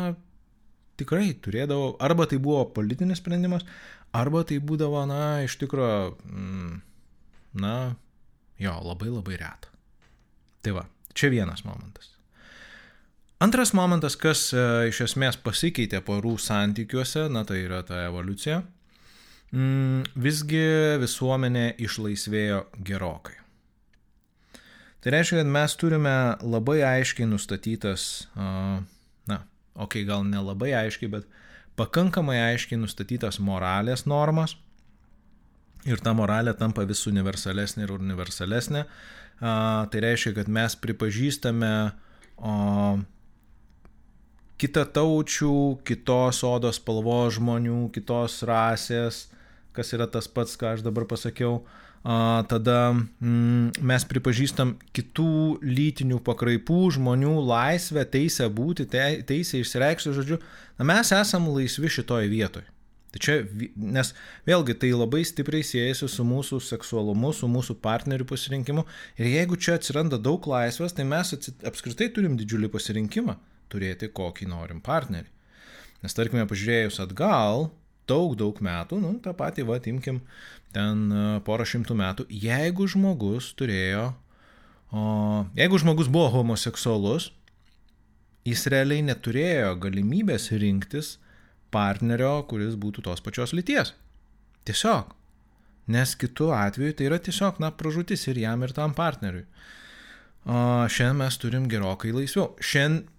tikrai 1.01 1.33
turėdavo, 1.43 1.95
arba 2.03 2.29
tai 2.29 2.39
buvo 2.41 2.63
politinis 2.75 3.19
sprendimas, 3.19 3.67
arba 4.15 4.45
tai 4.47 4.61
būdavo, 4.63 5.03
na, 5.09 5.41
iš 5.45 5.57
tikrųjų, 5.61 6.15
mm, 6.29 6.79
na, 7.65 7.75
jo, 8.61 8.77
labai 8.85 9.11
labai 9.11 9.37
reta. 9.41 9.71
Tai 10.61 10.77
va, 10.77 10.87
čia 11.17 11.31
vienas 11.33 11.65
momentas. 11.65 12.11
Antras 13.41 13.71
momentas, 13.73 14.13
kas 14.21 14.51
e, 14.53 14.63
iš 14.91 14.99
esmės 15.07 15.39
pasikeitė 15.41 16.03
porų 16.05 16.35
santykiuose, 16.37 17.25
na 17.33 17.41
tai 17.47 17.63
yra 17.63 17.79
ta 17.87 18.03
evoliucija, 18.05 18.59
mm, 19.49 20.11
visgi 20.21 20.65
visuomenė 21.01 21.71
išlaisvėjo 21.81 22.67
gerokai. 22.85 23.39
Tai 25.01 25.15
reiškia, 25.15 25.39
kad 25.41 25.49
mes 25.49 25.73
turime 25.81 26.15
labai 26.45 26.83
aiškiai 26.85 27.25
nustatytas, 27.25 28.27
na, 28.37 28.83
okei, 29.75 30.03
okay, 30.03 30.07
gal 30.07 30.25
nelabai 30.27 30.73
aiškiai, 30.77 31.11
bet 31.11 31.27
pakankamai 31.79 32.37
aiškiai 32.51 32.79
nustatytas 32.81 33.39
moralės 33.39 34.05
normas. 34.09 34.57
Ir 35.87 36.01
ta 36.03 36.13
moralė 36.13 36.53
tampa 36.57 36.85
vis 36.85 37.01
universalesnė 37.09 37.87
ir 37.87 37.95
universalesnė. 37.95 38.85
Tai 39.41 40.01
reiškia, 40.05 40.35
kad 40.37 40.51
mes 40.53 40.75
pripažįstame 40.77 41.71
kitataučių, 44.61 45.55
kitos 45.87 46.43
odos 46.45 46.77
spalvos 46.77 47.39
žmonių, 47.39 47.87
kitos 47.95 48.43
rasės, 48.45 49.23
kas 49.73 49.89
yra 49.97 50.05
tas 50.05 50.29
pats, 50.29 50.53
ką 50.59 50.75
aš 50.75 50.85
dabar 50.85 51.07
pasakiau. 51.09 51.63
Tada 52.01 52.77
mm, 52.95 53.77
mes 53.85 54.05
pripažįstam 54.09 54.73
kitų 54.95 55.61
lytinių 55.61 56.17
pakraipų 56.25 56.79
žmonių 56.97 57.35
laisvę, 57.45 58.07
teisę 58.09 58.47
būti, 58.49 58.87
te, 58.89 59.03
teisę 59.27 59.61
išsireikšti, 59.61 60.13
žodžiu, 60.17 60.39
na, 60.79 60.87
mes 60.89 61.11
esam 61.13 61.45
laisvi 61.53 61.91
šitoje 61.93 62.31
vietoje. 62.31 62.65
Tai 63.11 63.19
čia, 63.19 63.35
nes 63.75 64.13
vėlgi 64.47 64.77
tai 64.81 64.93
labai 64.95 65.21
stipriai 65.27 65.65
siejasi 65.67 66.07
su 66.09 66.23
mūsų 66.25 66.61
seksualumu, 66.63 67.33
su 67.35 67.49
mūsų 67.51 67.75
partnerių 67.83 68.25
pasirinkimu. 68.29 68.85
Ir 69.19 69.27
jeigu 69.33 69.59
čia 69.59 69.75
atsiranda 69.75 70.17
daug 70.17 70.47
laisvės, 70.47 70.95
tai 70.95 71.05
mes 71.05 71.35
apskritai 71.67 72.07
turim 72.15 72.39
didžiulį 72.39 72.71
pasirinkimą 72.71 73.35
turėti 73.71 74.09
kokį 74.15 74.47
norim 74.51 74.79
partnerį. 74.83 75.29
Nes 76.01 76.17
tarkime, 76.17 76.47
pažiūrėjus 76.49 77.01
atgal, 77.03 77.67
daug, 78.11 78.35
daug 78.39 78.59
metų, 78.63 78.99
nu, 79.01 79.15
tą 79.23 79.33
patį, 79.37 79.65
va, 79.71 79.79
imkim, 79.91 80.21
ten 80.75 81.07
e, 81.09 81.25
porą 81.47 81.67
šimtų 81.67 81.97
metų, 81.97 82.27
jeigu 82.29 82.87
žmogus 82.91 83.51
turėjo, 83.59 84.11
o, 84.91 85.05
jeigu 85.57 85.79
žmogus 85.81 86.11
buvo 86.11 86.29
homoseksualus, 86.35 87.31
jis 88.47 88.67
realiai 88.73 89.03
neturėjo 89.05 89.75
galimybės 89.81 90.49
rinktis 90.61 91.15
partnerio, 91.73 92.41
kuris 92.49 92.77
būtų 92.79 93.05
tos 93.07 93.23
pačios 93.23 93.55
lyties. 93.55 93.93
Tiesiog. 94.67 95.15
Nes 95.91 96.13
kitu 96.15 96.51
atveju 96.55 96.95
tai 96.97 97.07
yra 97.09 97.19
tiesiog, 97.21 97.59
na, 97.63 97.71
pražutis 97.75 98.27
ir 98.29 98.39
jam, 98.43 98.63
ir 98.63 98.73
tam 98.75 98.93
partneriui. 98.97 99.45
O 100.45 100.87
šiandien 100.89 101.19
mes 101.21 101.37
turim 101.41 101.67
gerokai 101.69 102.13
laisviau. 102.15 102.51
Šiandien 102.61 103.10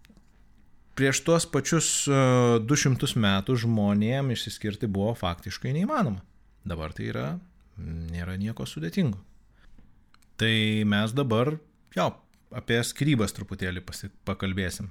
prieš 0.98 1.22
tuos 1.26 1.46
pačius 1.48 1.88
200 2.08 3.08
e, 3.08 3.20
metų 3.24 3.56
žmonėm 3.64 4.32
išsiskirti 4.34 4.90
buvo 4.90 5.14
faktiškai 5.18 5.74
neįmanoma. 5.76 6.22
Dabar 6.68 6.94
tai 6.94 7.08
yra, 7.10 7.26
nėra 7.78 8.36
nieko 8.38 8.66
sudėtingo. 8.68 9.18
Tai 10.38 10.54
mes 10.88 11.14
dabar, 11.14 11.54
jo, 11.96 12.08
apie 12.54 12.80
skirybas 12.86 13.34
truputėlį 13.36 13.84
pakalbėsim. 14.26 14.90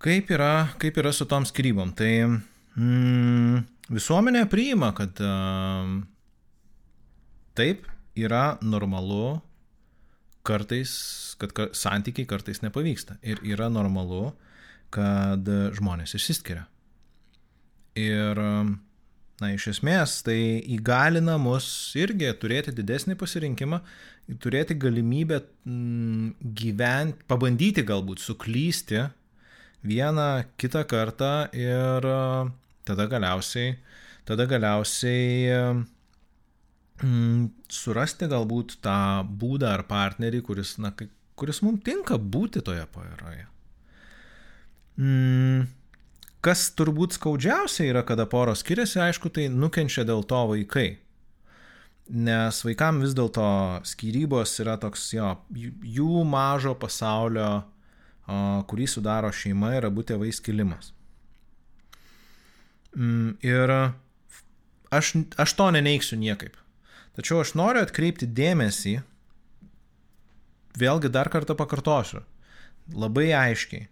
Kaip 0.00 0.30
yra, 0.32 0.70
kaip 0.80 0.96
yra 1.00 1.12
su 1.12 1.26
tom 1.28 1.44
skirybom? 1.44 1.92
Tai 1.96 2.10
mm, 2.30 3.60
visuomenė 3.92 4.46
priima, 4.48 4.94
kad 4.96 5.20
uh, 5.20 5.98
taip 7.58 7.84
yra 8.16 8.56
normalu 8.64 9.40
kartais, 10.46 10.92
kad 11.40 11.54
santykiai 11.76 12.28
kartais 12.28 12.62
nepavyksta. 12.64 13.18
Ir 13.22 13.40
yra 13.46 13.68
normalu, 13.72 14.30
kad 14.94 15.46
žmonės 15.76 16.16
išsiskiria. 16.18 16.66
Ir, 17.98 18.38
na, 19.42 19.50
iš 19.52 19.70
esmės, 19.74 20.20
tai 20.26 20.38
įgalina 20.76 21.36
mus 21.42 21.66
irgi 21.98 22.30
turėti 22.40 22.74
didesnį 22.76 23.16
pasirinkimą, 23.20 23.80
turėti 24.42 24.76
galimybę 24.78 25.40
gyventi, 26.62 27.26
pabandyti 27.30 27.84
galbūt 27.86 28.22
suklysti 28.22 29.08
vieną 29.86 30.28
kitą 30.60 30.84
kartą 30.86 31.32
ir 31.56 32.06
tada 32.86 33.06
galiausiai, 33.10 33.74
tada 34.28 34.46
galiausiai 34.46 35.82
surasti 37.00 38.28
galbūt 38.28 38.78
tą 38.84 39.24
būdą 39.24 39.74
ar 39.78 39.84
partnerį, 39.88 40.42
kuris, 40.44 40.76
na, 40.82 40.92
kuris 41.38 41.62
mums 41.64 41.84
tinka 41.86 42.18
būti 42.20 42.60
toje 42.64 42.84
poroje. 42.92 43.46
Mm, 45.00 45.64
kas 46.44 46.66
turbūt 46.76 47.16
skaudžiausia 47.16 47.88
yra, 47.88 48.04
kada 48.04 48.26
poros 48.28 48.60
skiriasi, 48.64 49.00
aišku, 49.00 49.32
tai 49.32 49.48
nukenčia 49.48 50.04
dėl 50.04 50.26
to 50.28 50.42
vaikai. 50.52 50.88
Nes 52.10 52.60
vaikam 52.66 53.00
vis 53.04 53.14
dėlto 53.14 53.46
skyrybos 53.86 54.56
yra 54.60 54.76
toks 54.82 55.12
jo, 55.14 55.34
jų 55.54 56.24
mažo 56.26 56.74
pasaulio, 56.74 57.62
kurį 58.68 58.86
sudaro 58.90 59.30
šeima 59.32 59.76
ir 59.78 59.88
abu 59.88 60.04
tėvai 60.06 60.32
skilimas. 60.34 60.92
Mm, 62.96 63.38
ir 63.46 63.70
aš, 64.90 65.14
aš 65.38 65.54
to 65.56 65.70
neneiksiu 65.72 66.18
niekaip. 66.18 66.59
Tačiau 67.20 67.42
aš 67.44 67.50
noriu 67.52 67.82
atkreipti 67.84 68.24
dėmesį, 68.24 68.94
vėlgi 70.80 71.10
dar 71.12 71.28
kartą 71.28 71.52
pakartosiu, 71.52 72.22
labai 72.96 73.26
aiškiai. 73.36 73.90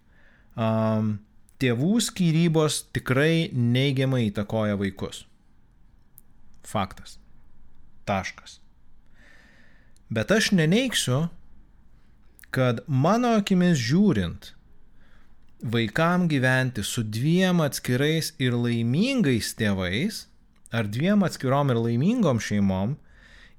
Um, 0.56 1.18
tėvų 1.60 1.98
skyrybos 2.06 2.86
tikrai 2.96 3.50
neigiamai 3.52 4.22
įtakoja 4.30 4.78
vaikus. 4.80 5.26
Faktas. 6.64 7.18
Taškas. 8.08 8.62
Bet 10.08 10.32
aš 10.32 10.48
neneiksiu, 10.56 11.26
kad 12.48 12.80
mano 12.88 13.34
akimis 13.42 13.76
žiūrint, 13.76 14.54
vaikam 15.60 16.24
gyventi 16.32 16.80
su 16.80 17.04
dviem 17.04 17.60
atskirais 17.60 18.32
ir 18.40 18.56
laimingais 18.56 19.52
tėvais, 19.60 20.22
ar 20.72 20.88
dviem 20.88 21.28
atskirom 21.28 21.74
ir 21.76 21.82
laimingom 21.82 22.40
šeimom, 22.40 22.96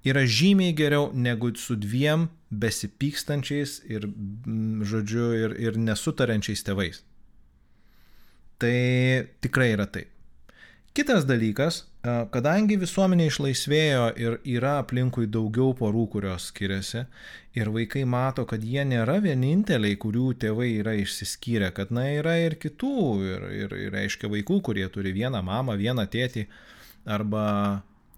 yra 0.08 0.24
žymiai 0.26 0.76
geriau 0.76 1.10
negu 1.14 1.52
su 1.56 1.76
dviem 1.76 2.28
besipykstančiais 2.50 3.82
ir, 3.90 4.08
mm, 4.08 4.86
žodžiu, 4.88 5.26
ir, 5.38 5.58
ir 5.60 5.78
nesutarančiais 5.78 6.64
tėvais. 6.66 7.04
Tai 8.60 8.78
tikrai 9.42 9.74
yra 9.76 9.88
taip. 9.88 10.10
Kitas 10.98 11.24
dalykas, 11.30 11.84
kadangi 12.34 12.76
visuomenė 12.82 13.28
išlaisvėjo 13.30 14.06
ir 14.20 14.38
yra 14.50 14.80
aplinkui 14.82 15.28
daugiau 15.30 15.76
porų, 15.78 16.08
kurios 16.16 16.48
skiriasi, 16.50 17.04
ir 17.56 17.70
vaikai 17.76 18.02
mato, 18.10 18.44
kad 18.50 18.66
jie 18.66 18.82
nėra 18.90 19.20
vieninteliai, 19.22 20.00
kurių 20.02 20.34
tėvai 20.42 20.72
yra 20.80 20.96
išsiskyrę, 20.98 21.70
kad 21.78 21.94
na 21.94 22.08
yra 22.18 22.40
ir 22.42 22.58
kitų, 22.60 22.96
ir, 23.28 23.46
ir, 23.62 23.78
ir 23.86 23.94
reiškia 23.96 24.32
vaikų, 24.34 24.60
kurie 24.66 24.88
turi 24.90 25.14
vieną 25.14 25.44
mamą, 25.46 25.78
vieną 25.80 26.08
tėtį, 26.10 26.48
arba 27.06 27.46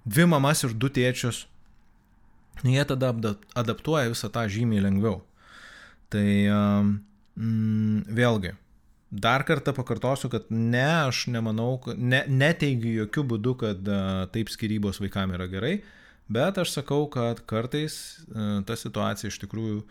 dvi 0.08 0.30
mamas 0.32 0.64
ir 0.64 0.74
du 0.74 0.90
tėčius, 0.90 1.44
jie 2.68 2.84
tada 2.88 3.13
adaptuoja 3.58 4.12
visą 4.12 4.30
tą 4.34 4.46
žymiai 4.51 4.84
lengviau. 4.84 5.22
Tai 6.12 6.27
mm, 6.51 8.12
vėlgi, 8.12 8.53
dar 9.12 9.46
kartą 9.48 9.74
pakartosiu, 9.75 10.30
kad 10.32 10.51
ne, 10.51 11.08
aš 11.08 11.25
nemanau, 11.32 11.80
ne, 11.96 12.24
neteigiu 12.27 13.01
jokių 13.03 13.25
būdų, 13.34 13.56
kad 13.63 13.91
uh, 13.91 14.22
taip 14.34 14.51
skirybos 14.51 15.01
vaikam 15.03 15.34
yra 15.36 15.48
gerai, 15.51 15.74
bet 16.32 16.60
aš 16.62 16.75
sakau, 16.77 17.06
kad 17.12 17.44
kartais 17.48 17.98
uh, 18.30 18.60
ta 18.68 18.77
situacija 18.80 19.32
iš 19.32 19.39
tikrųjų 19.44 19.82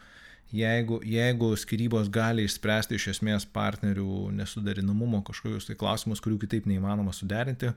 jeigu, 0.56 1.00
jeigu 1.06 1.52
skirybos 1.56 2.10
gali 2.12 2.44
išspręsti 2.48 2.96
iš 2.96 3.10
esmės 3.14 3.46
partnerių 3.48 4.30
nesuderinamumo 4.36 5.22
kažkokius 5.26 5.68
tai 5.68 5.76
klausimus, 5.78 6.22
kurių 6.24 6.40
kitaip 6.44 6.68
neįmanoma 6.70 7.14
suderinti, 7.16 7.72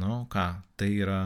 nu 0.00 0.22
ką, 0.32 0.48
tai 0.78 0.92
yra 0.96 1.20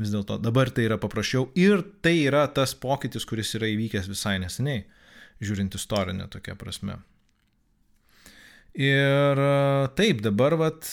vis 0.00 0.12
dėlto 0.14 0.38
dabar 0.40 0.70
tai 0.72 0.86
yra 0.88 0.98
paprasčiau 1.00 1.50
ir 1.58 1.84
tai 2.04 2.16
yra 2.24 2.46
tas 2.54 2.72
pokytis, 2.78 3.26
kuris 3.28 3.52
yra 3.58 3.68
įvykęs 3.70 4.08
visai 4.10 4.38
neseniai, 4.42 4.84
žiūrint 5.44 5.76
istorinę 5.76 6.28
tokią 6.32 6.56
prasme. 6.60 6.98
Ir 8.80 9.40
taip, 9.98 10.20
dabar 10.22 10.54
vat, 10.60 10.86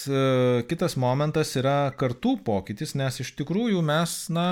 kitas 0.67 0.97
momentas 0.97 1.53
yra 1.59 1.93
kartų 1.97 2.39
pokytis, 2.47 2.95
nes 2.97 3.21
iš 3.21 3.35
tikrųjų 3.37 3.83
mes, 3.85 4.15
na, 4.33 4.47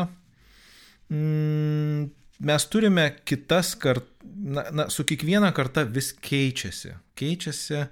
mm, 1.10 2.06
mes 2.46 2.68
turime 2.70 3.10
kitas 3.26 3.74
kartas, 3.82 4.12
na, 4.26 4.68
na, 4.72 4.86
su 4.94 5.06
kiekviena 5.08 5.50
karta 5.56 5.86
vis 5.90 6.12
keičiasi. 6.14 6.94
Keičiasi 7.18 7.80
a, 7.80 7.86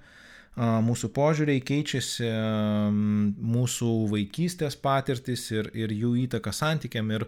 mūsų 0.57 1.09
požiūriai, 1.15 1.63
keičiasi 1.65 2.29
mūsų 2.93 3.91
vaikystės 4.11 4.77
patirtis 4.77 5.47
ir, 5.51 5.71
ir 5.73 5.93
jų 5.93 6.13
įtaka 6.27 6.53
santykiam. 6.53 7.09
Ir 7.15 7.27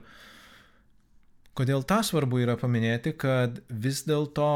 kodėl 1.57 1.85
tą 1.87 2.01
svarbu 2.05 2.43
yra 2.43 2.57
paminėti, 2.59 3.15
kad 3.17 3.61
vis 3.69 4.03
dėlto 4.05 4.51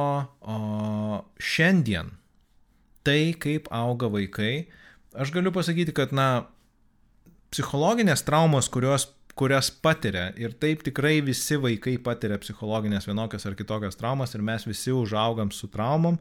šiandien 1.39 2.13
tai, 3.07 3.33
kaip 3.33 3.71
auga 3.73 4.11
vaikai, 4.11 4.67
aš 5.17 5.31
galiu 5.33 5.53
pasakyti, 5.55 5.95
kad, 5.95 6.13
na, 6.13 6.45
psichologinės 7.49 8.21
traumos, 8.27 8.69
kurios 8.69 9.07
kurias 9.39 9.69
patiria. 9.71 10.29
Ir 10.39 10.51
taip 10.59 10.83
tikrai 10.83 11.19
visi 11.23 11.55
vaikai 11.61 11.95
patiria 12.03 12.39
psichologinės 12.41 13.07
vienokias 13.07 13.47
ar 13.47 13.55
kitokias 13.55 13.95
traumas 13.99 14.35
ir 14.35 14.43
mes 14.43 14.65
visi 14.67 14.91
užaugam 14.91 15.53
su 15.55 15.69
traumom. 15.71 16.19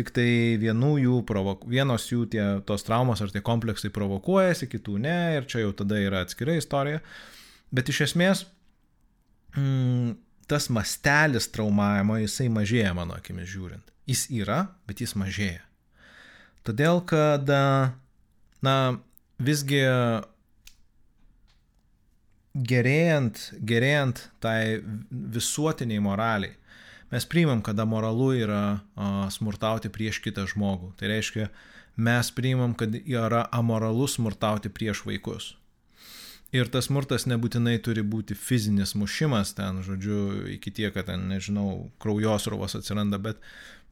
Tik 0.00 0.14
tai 0.16 0.30
vienų 0.56 0.94
jų, 1.02 1.18
provok... 1.28 1.66
vienos 1.68 2.06
jų 2.08 2.22
tie, 2.32 2.44
tos 2.64 2.86
traumos 2.86 3.20
ar 3.20 3.28
tie 3.34 3.42
kompleksai 3.44 3.90
provokuojasi, 3.92 4.70
kitų 4.72 4.96
ne, 5.04 5.18
ir 5.36 5.48
čia 5.50 5.66
jau 5.66 5.74
tada 5.76 5.98
yra 6.00 6.22
atskira 6.24 6.54
istorija. 6.56 7.02
Bet 7.68 7.90
iš 7.92 8.06
esmės, 8.06 8.46
mm, 9.52 10.14
tas 10.48 10.70
mastelis 10.72 11.50
traumavimo, 11.52 12.16
jisai 12.22 12.48
mažėja 12.48 12.94
mano 12.96 13.18
akimis 13.18 13.50
žiūrint. 13.52 13.92
Jis 14.08 14.24
yra, 14.40 14.62
bet 14.88 15.04
jis 15.04 15.12
mažėja. 15.20 15.60
Todėl, 16.64 17.04
kad, 17.08 17.52
na, 18.64 18.76
visgi 19.36 19.84
gerėjant, 22.54 23.42
gerėjant 23.68 24.24
tai 24.42 24.80
visuotiniai 25.36 26.02
moraliai, 26.02 26.56
mes 27.10 27.26
priimam, 27.26 27.62
kada 27.62 27.84
moralu 27.84 28.32
yra 28.38 28.64
smurtauti 29.34 29.90
prieš 29.92 30.20
kitą 30.24 30.46
žmogų. 30.50 30.92
Tai 30.98 31.10
reiškia, 31.10 31.48
mes 32.00 32.30
priimam, 32.34 32.74
kad 32.78 32.94
yra 33.00 33.46
amoralu 33.52 34.08
smurtauti 34.08 34.72
prieš 34.72 35.04
vaikus. 35.08 35.54
Ir 36.50 36.66
tas 36.66 36.88
smurtas 36.88 37.28
nebūtinai 37.30 37.76
turi 37.78 38.02
būti 38.02 38.34
fizinis 38.34 38.96
mušimas 38.98 39.52
ten, 39.54 39.84
žodžiu, 39.86 40.48
iki 40.56 40.72
tiek, 40.74 40.90
kad 40.96 41.06
ten, 41.06 41.28
nežinau, 41.30 41.92
kraujosrovas 42.02 42.74
atsiranda, 42.74 43.20
bet, 43.22 43.38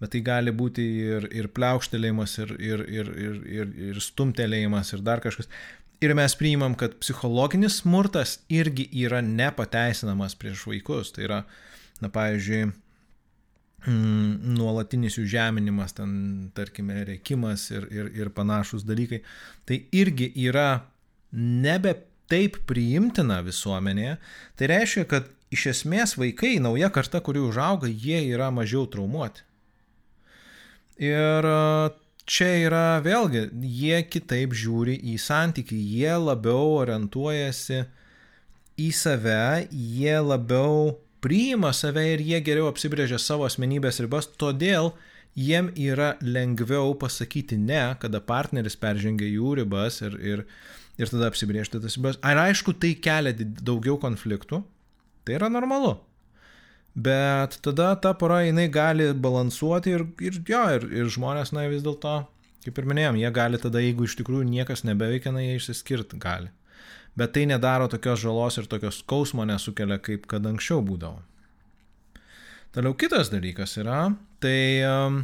bet 0.03 0.11
tai 0.15 0.25
gali 0.27 0.51
būti 0.51 0.87
ir, 1.05 1.29
ir 1.31 1.47
pliaukštelėjimas, 1.55 2.35
ir, 2.43 2.57
ir, 2.59 2.83
ir, 2.83 3.13
ir, 3.15 3.37
ir, 3.61 3.71
ir 3.93 4.03
stumtelėjimas, 4.03 4.91
ir 4.91 5.07
dar 5.07 5.23
kažkas. 5.23 5.47
Ir 6.03 6.17
mes 6.19 6.35
priimam, 6.39 6.75
kad 6.79 6.99
psichologinis 6.99 7.79
smurtas 7.85 8.41
irgi 8.51 8.89
yra 9.05 9.23
nepateisinamas 9.23 10.35
prieš 10.39 10.67
vaikus. 10.71 11.15
Tai 11.15 11.25
yra, 11.27 11.41
na, 12.03 12.11
pavyzdžiui, 12.11 12.73
nuolatinis 13.87 15.17
jų 15.19 15.25
žeminimas, 15.31 15.95
ten, 15.97 16.51
tarkime, 16.57 17.05
reikimas 17.09 17.69
ir, 17.71 17.87
ir, 17.95 18.11
ir 18.17 18.31
panašus 18.35 18.85
dalykai. 18.89 19.23
Tai 19.69 19.79
irgi 19.95 20.33
yra 20.49 20.83
nebe 21.33 21.95
taip 22.29 22.59
priimtina 22.69 23.41
visuomenėje. 23.47 24.17
Tai 24.59 24.71
reiškia, 24.73 25.05
kad 25.09 25.29
iš 25.55 25.69
esmės 25.73 26.17
vaikai, 26.19 26.59
nauja 26.61 26.91
karta, 26.93 27.23
kuri 27.25 27.41
užauga, 27.41 27.89
jie 27.89 28.21
yra 28.33 28.51
mažiau 28.53 28.85
traumuoti. 28.91 29.45
Ir 30.99 31.47
čia 32.29 32.51
yra 32.67 32.99
vėlgi, 33.05 33.47
jie 33.63 34.03
kitaip 34.11 34.57
žiūri 34.59 34.99
į 35.15 35.17
santykių, 35.23 35.79
jie 35.79 36.17
labiau 36.19 36.75
orientuojasi 36.83 37.85
į 38.79 38.89
save, 38.95 39.69
jie 39.71 40.19
labiau 40.21 40.99
priima 41.25 41.73
save 41.77 42.05
ir 42.15 42.23
jie 42.25 42.41
geriau 42.45 42.69
apsibrėžia 42.71 43.19
savo 43.23 43.47
asmenybės 43.49 44.01
ribas, 44.05 44.29
todėl 44.41 44.93
jiem 45.39 45.71
yra 45.79 46.15
lengviau 46.25 46.95
pasakyti 46.99 47.59
ne, 47.61 47.83
kada 48.03 48.21
partneris 48.25 48.77
peržengia 48.81 49.29
jų 49.29 49.55
ribas 49.61 50.01
ir, 50.03 50.19
ir, 50.19 50.45
ir 50.99 51.13
tada 51.13 51.31
apsibrėžti 51.31 51.81
tas 51.83 51.99
ribas. 51.99 52.19
Ar 52.27 52.43
aišku, 52.49 52.75
tai 52.81 52.95
kelia 53.03 53.35
daugiau 53.39 53.99
konfliktų, 54.03 54.63
tai 55.25 55.39
yra 55.39 55.51
normalu. 55.53 55.97
Bet 56.99 57.61
tada 57.63 57.93
ta 58.03 58.15
pora 58.19 58.41
jinai 58.43 58.67
gali 58.73 59.13
balansuoti 59.15 59.95
ir, 59.95 60.07
ir 60.25 60.41
jo, 60.49 60.65
ir, 60.75 60.89
ir 61.03 61.11
žmonės, 61.15 61.53
na 61.55 61.69
vis 61.71 61.85
dėlto, 61.87 62.21
kaip 62.65 62.81
ir 62.81 62.89
minėjom, 62.91 63.21
jie 63.21 63.31
gali 63.35 63.61
tada, 63.63 63.83
jeigu 63.85 64.09
iš 64.09 64.17
tikrųjų 64.19 64.49
niekas 64.49 64.83
nebeveikia, 64.89 65.31
na 65.35 65.45
jie 65.45 65.61
išsiskirti 65.61 66.19
gali. 66.19 66.51
Bet 67.19 67.35
tai 67.35 67.47
nedaro 67.51 67.89
tokios 67.91 68.23
žalos 68.23 68.61
ir 68.61 68.69
tokios 68.71 69.01
skausmo 69.03 69.47
nesukelia, 69.49 69.99
kaip 69.99 70.29
kad 70.31 70.47
anksčiau 70.47 70.85
būdavo. 70.87 71.19
Toliau 72.77 72.95
kitas 73.01 73.33
dalykas 73.33 73.75
yra, 73.81 74.03
tai 74.45 74.59
um, 74.87 75.23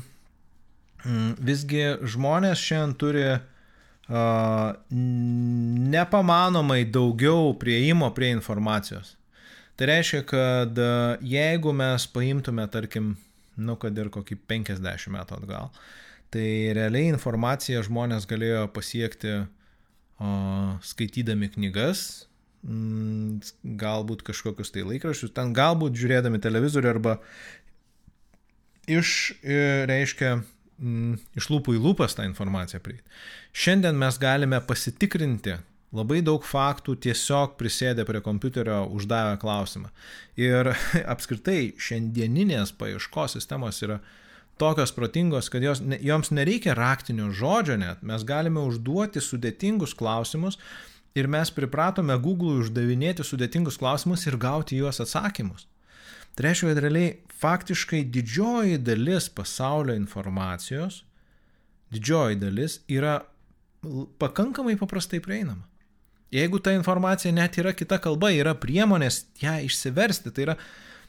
visgi 1.39 1.85
žmonės 2.15 2.63
šiandien 2.65 2.95
turi 2.99 3.27
uh, 3.31 4.73
nepamanomai 5.95 6.83
daugiau 6.89 7.53
prieimo 7.61 8.11
prie 8.17 8.33
informacijos. 8.35 9.15
Tai 9.75 9.89
reiškia, 9.91 10.23
kad 10.23 10.79
e, 10.79 10.91
jeigu 11.27 11.73
mes 11.75 12.07
paimtume, 12.15 12.63
tarkim, 12.71 13.17
nu, 13.59 13.75
kad 13.81 13.97
ir 13.99 14.11
kokį 14.15 14.37
50 14.47 15.11
metų 15.11 15.39
atgal, 15.41 15.73
tai 16.31 16.47
realiai 16.79 17.11
informaciją 17.11 17.83
žmonės 17.83 18.29
galėjo 18.31 18.69
pasiekti 18.75 19.33
o, 20.19 20.31
skaitydami 20.85 21.51
knygas, 21.57 22.25
m, 22.67 23.41
galbūt 23.81 24.25
kažkokius 24.27 24.73
tai 24.75 24.87
laikraščius, 24.87 25.35
ten 25.37 25.53
galbūt 25.57 25.97
žiūrėdami 26.01 26.41
televizorių 26.43 26.91
arba 26.95 27.19
iš, 28.91 29.35
e, 29.43 29.85
reiškia, 29.91 30.35
m, 30.81 31.15
iš 31.39 31.51
lūpų 31.53 31.77
į 31.79 31.85
lūpas 31.85 32.17
tą 32.17 32.27
informaciją 32.29 32.83
prieiti. 32.85 33.05
Šiandien 33.55 33.97
mes 33.99 34.19
galime 34.21 34.61
pasitikrinti, 34.65 35.59
labai 35.95 36.21
daug 36.27 36.45
faktų 36.47 36.97
tiesiog 37.07 37.55
prisėdė 37.61 38.07
prie 38.09 38.21
kompiuterio 38.25 38.83
uždavę 38.97 39.39
klausimą. 39.43 39.93
Ir 40.41 40.75
apskritai 41.15 41.75
šiandieninės 41.79 42.75
paieškos 42.79 43.39
sistemos 43.39 43.81
yra 43.87 44.01
tokios 44.61 44.93
protingos, 44.95 45.51
kad 45.51 45.63
jos, 45.63 45.83
joms 46.01 46.31
nereikia 46.31 46.75
raktinio 46.79 47.31
žodžio 47.35 47.77
net, 47.81 48.03
mes 48.03 48.25
galime 48.27 48.63
užduoti 48.63 49.23
sudėtingus 49.23 49.95
klausimus 49.99 50.59
ir 51.15 51.29
mes 51.31 51.51
pripratome 51.55 52.17
Google 52.23 52.61
uždavinėti 52.63 53.27
sudėtingus 53.27 53.79
klausimus 53.79 54.27
ir 54.27 54.39
gauti 54.41 54.79
juos 54.79 55.03
atsakymus. 55.03 55.67
Tai 56.35 56.49
reiškia, 56.49 56.71
kad 56.73 56.83
realiai 56.83 57.11
faktiškai 57.39 58.03
didžioji 58.11 58.81
dalis 58.83 59.29
pasaulio 59.31 59.95
informacijos, 59.95 61.05
didžioji 61.95 62.41
dalis 62.41 62.81
yra 62.91 63.21
pakankamai 64.19 64.75
paprastai 64.81 65.21
prieinama. 65.23 65.63
Jeigu 66.35 66.59
ta 66.59 66.73
informacija 66.75 67.31
net 67.33 67.55
yra 67.63 67.71
kita 67.77 68.01
kalba, 68.03 68.33
yra 68.35 68.57
priemonės 68.59 69.21
ją 69.39 69.55
išsiversti, 69.69 70.33
tai 70.35 70.49
yra, 70.49 70.57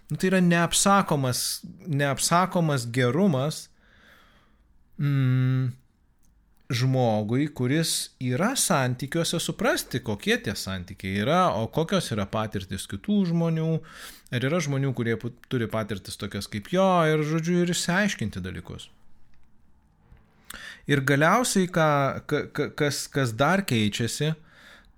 nu, 0.09 0.17
tai 0.17 0.29
yra 0.29 0.41
neapsakomas, 0.43 1.61
neapsakomas 1.87 2.85
gerumas 2.93 3.65
mm, 5.01 5.71
žmogui, 6.69 7.47
kuris 7.53 8.15
yra 8.21 8.53
santykiuose 8.57 9.39
suprasti, 9.41 10.01
kokie 10.05 10.37
tie 10.41 10.55
santykiai 10.57 11.21
yra, 11.21 11.41
o 11.57 11.67
kokios 11.73 12.09
yra 12.13 12.25
patirtis 12.29 12.87
kitų 12.89 13.21
žmonių, 13.31 13.69
ar 14.33 14.47
yra 14.49 14.61
žmonių, 14.61 14.93
kurie 14.97 15.15
turi 15.49 15.69
patirtis 15.69 16.17
tokias 16.21 16.49
kaip 16.49 16.71
jo 16.73 16.87
ir, 17.09 17.25
žodžiu, 17.25 17.61
ir 17.61 17.73
išsiaiškinti 17.73 18.41
dalykus. 18.45 18.89
Ir 20.89 21.01
galiausiai, 21.01 21.69
ką, 21.73 21.89
kas, 22.77 23.05
kas 23.09 23.33
dar 23.33 23.65
keičiasi, 23.65 24.35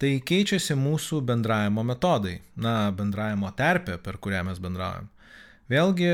tai 0.01 0.17
keičiasi 0.21 0.77
mūsų 0.77 1.21
bendravimo 1.25 1.83
metodai, 1.85 2.37
na, 2.55 2.91
bendravimo 2.95 3.49
terpė, 3.57 3.97
per 4.03 4.19
kurią 4.21 4.43
mes 4.47 4.61
bendraujam. 4.61 5.09
Vėlgi, 5.71 6.11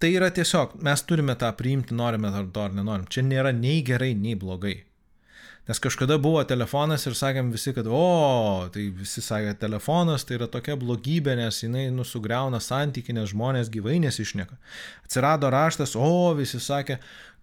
tai 0.00 0.12
yra 0.14 0.30
tiesiog, 0.34 0.78
mes 0.86 1.04
turime 1.08 1.36
tą 1.38 1.50
priimti, 1.58 1.96
norime 1.98 2.30
to 2.54 2.64
ar 2.64 2.72
nenorim. 2.76 3.08
Čia 3.10 3.26
nėra 3.26 3.52
nei 3.56 3.82
gerai, 3.86 4.14
nei 4.18 4.38
blogai. 4.38 4.78
Nes 5.68 5.78
kažkada 5.78 6.16
buvo 6.18 6.40
telefonas 6.42 7.04
ir 7.06 7.14
sakėm 7.14 7.52
visi, 7.54 7.70
kad, 7.76 7.86
o, 7.86 8.66
tai 8.74 8.88
visi 8.98 9.22
sakė, 9.22 9.52
telefonas 9.60 10.24
tai 10.26 10.34
yra 10.40 10.48
tokia 10.50 10.74
blogybė, 10.78 11.36
nes 11.38 11.60
jinai 11.62 11.84
nusugriauna 11.94 12.58
santykinę, 12.58 13.20
nes 13.22 13.30
žmonės 13.30 13.70
gyvai 13.70 14.00
nesišneka. 14.02 14.58
Atsirado 15.06 15.52
raštas, 15.54 15.94
o, 15.94 16.32
visi 16.34 16.58
sakė, 16.58 16.96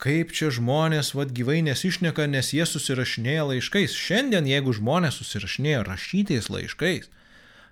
kaip 0.03 0.33
čia 0.35 0.49
žmonės, 0.51 1.13
vad, 1.15 1.31
gyvai 1.35 1.61
nesišneka, 1.69 2.27
nes 2.27 2.51
jie 2.57 2.67
susirašinėja 2.67 3.47
laiškais. 3.53 3.95
Šiandien, 3.95 4.51
jeigu 4.51 4.75
žmonės 4.75 5.21
susirašinėja 5.21 5.85
rašytais 5.87 6.51
laiškais, 6.51 7.07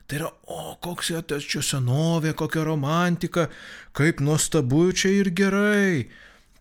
Tai 0.07 0.15
yra, 0.21 0.29
o 0.47 0.77
koks 0.79 1.09
jo 1.11 1.19
tas 1.27 1.43
čia 1.43 1.59
senovė, 1.67 2.31
kokia 2.39 2.61
romantika, 2.63 3.49
kaip 3.91 4.21
nuostabu 4.23 4.85
čia 4.95 5.11
ir 5.17 5.29
gerai. 5.35 6.07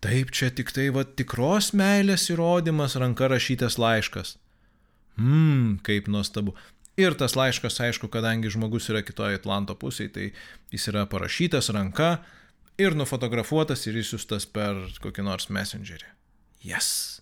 Taip, 0.07 0.31
čia 0.31 0.47
tik 0.55 0.71
tai 0.71 0.87
va 0.95 1.03
tikros 1.03 1.73
meilės 1.75 2.29
įrodymas 2.31 2.95
ranka 3.01 3.27
rašytas 3.27 3.75
laiškas. 3.81 4.37
Mmm, 5.19 5.79
kaip 5.83 6.07
nuostabu. 6.07 6.53
Ir 6.97 7.17
tas 7.19 7.35
laiškas, 7.35 7.81
aišku, 7.83 8.07
kadangi 8.13 8.49
žmogus 8.53 8.87
yra 8.89 9.03
kitoje 9.05 9.37
Atlanto 9.37 9.75
pusėje, 9.77 10.13
tai 10.15 10.25
jis 10.73 10.87
yra 10.93 11.03
parašytas 11.11 11.69
ranka 11.75 12.21
ir 12.79 12.95
nufotografuotas 12.97 13.83
ir 13.89 13.99
išsiustas 13.99 14.47
per 14.49 14.79
kokį 15.03 15.27
nors 15.27 15.51
messengerį. 15.53 16.07
Yes. 16.65 17.19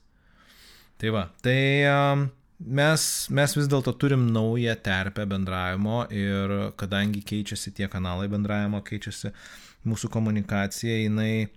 Tai 1.01 1.11
va, 1.15 1.25
tai 1.43 1.57
um, 1.89 2.29
mes, 2.59 3.09
mes 3.33 3.57
vis 3.57 3.67
dėlto 3.71 3.95
turim 3.99 4.29
naują 4.35 4.77
terpę 4.85 5.25
bendravimo 5.27 6.05
ir 6.13 6.55
kadangi 6.79 7.25
keičiasi 7.25 7.73
tie 7.75 7.89
kanalai 7.91 8.29
bendravimo, 8.31 8.83
keičiasi 8.85 9.33
mūsų 9.89 10.13
komunikacija, 10.13 11.01
jinai 11.01 11.49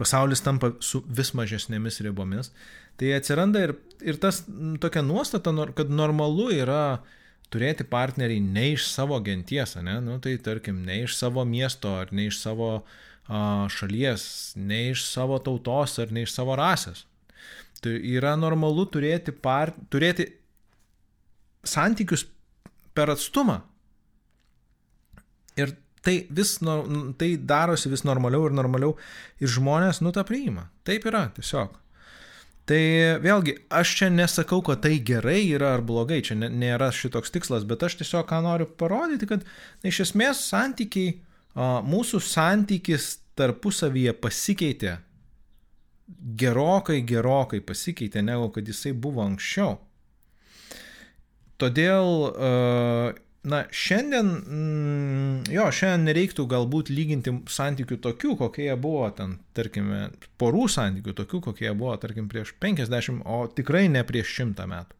pasaulis 0.00 0.42
tampa 0.44 0.72
su 0.84 1.02
vis 1.06 1.34
mažesnėmis 1.36 2.00
ribomis, 2.06 2.50
tai 3.00 3.12
atsiranda 3.16 3.62
ir, 3.66 3.74
ir 4.00 4.18
tas 4.20 4.42
tokia 4.82 5.04
nuostata, 5.04 5.52
kad 5.76 5.92
normalu 5.92 6.48
yra 6.56 7.00
turėti 7.50 7.84
partnerį 7.90 8.38
ne 8.44 8.66
iš 8.76 8.86
savo 8.88 9.18
genties, 9.26 9.76
ne? 9.82 9.98
Nu, 10.04 10.18
tai 10.22 10.36
tarkim, 10.42 10.82
ne 10.86 11.02
iš 11.04 11.16
savo 11.18 11.44
miesto 11.48 11.92
ar 11.98 12.12
ne 12.14 12.28
iš 12.30 12.38
savo 12.42 12.70
a, 12.78 13.68
šalies, 13.72 14.24
ne 14.56 14.90
iš 14.92 15.04
savo 15.08 15.40
tautos 15.42 15.98
ar 16.02 16.12
ne 16.14 16.24
iš 16.26 16.34
savo 16.36 16.56
rasės. 16.58 17.04
Tai 17.80 17.96
yra 17.96 18.36
normalu 18.36 18.84
turėti, 18.92 19.32
par, 19.32 19.72
turėti 19.92 20.28
santykius 21.66 22.26
per 22.94 23.12
atstumą. 23.14 23.60
Ir 25.58 25.74
tai 26.04 26.16
vis, 26.30 26.56
tai 27.20 27.30
darosi 27.36 27.92
vis 27.92 28.04
normaliau 28.08 28.48
ir 28.48 28.56
normaliau 28.56 28.96
ir 29.40 29.50
žmonės 29.50 30.02
nu 30.04 30.12
tą 30.16 30.24
priima. 30.28 30.68
Taip 30.86 31.06
yra, 31.10 31.26
tiesiog. 31.36 31.76
Tai 32.70 32.82
vėlgi, 33.18 33.56
aš 33.74 33.96
čia 33.98 34.08
nesakau, 34.14 34.60
kad 34.62 34.84
tai 34.84 35.00
gerai 35.02 35.40
yra 35.50 35.72
ar 35.74 35.82
blogai, 35.82 36.20
čia 36.22 36.36
nėra 36.38 36.92
šitoks 36.94 37.32
tikslas, 37.34 37.64
bet 37.66 37.82
aš 37.82 37.98
tiesiog 37.98 38.28
ką 38.30 38.38
noriu 38.44 38.68
parodyti, 38.78 39.26
kad 39.26 39.42
na, 39.42 39.90
iš 39.90 40.04
esmės 40.06 40.44
santykiai, 40.52 41.16
mūsų 41.90 42.20
santykis 42.22 43.16
tarpusavyje 43.40 44.14
pasikeitė, 44.22 44.98
gerokai, 46.38 47.00
gerokai 47.06 47.58
pasikeitė, 47.64 48.22
negu 48.22 48.52
kad 48.54 48.68
jisai 48.70 48.92
buvo 48.94 49.24
anksčiau. 49.24 49.80
Todėl 51.60 52.12
Na, 53.42 53.62
šiandien, 53.72 54.26
mm, 54.36 55.36
jo, 55.48 55.64
šiandien 55.72 56.10
nereiktų 56.10 56.44
galbūt 56.50 56.90
lyginti 56.92 57.32
santykių 57.48 57.96
tokių, 58.04 58.34
kokie 58.36 58.66
jie 58.66 58.74
buvo 58.76 59.06
ten, 59.16 59.38
tarkime, 59.56 60.10
porų 60.40 60.66
santykių 60.68 61.14
tokių, 61.22 61.40
kokie 61.48 61.64
jie 61.64 61.72
buvo, 61.72 61.94
tarkim, 62.02 62.28
prieš 62.28 62.52
50, 62.60 63.22
o 63.24 63.46
tikrai 63.48 63.86
ne 63.88 64.02
prieš 64.04 64.34
100 64.42 64.68
metų. 64.68 64.98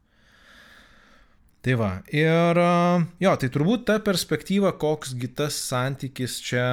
Tai 1.60 1.74
va, 1.76 1.90
ir 2.08 2.62
jo, 3.20 3.34
tai 3.36 3.52
turbūt 3.52 3.84
ta 3.90 3.98
perspektyva, 4.00 4.72
koksgi 4.80 5.28
tas 5.36 5.58
santykis 5.60 6.38
čia, 6.40 6.64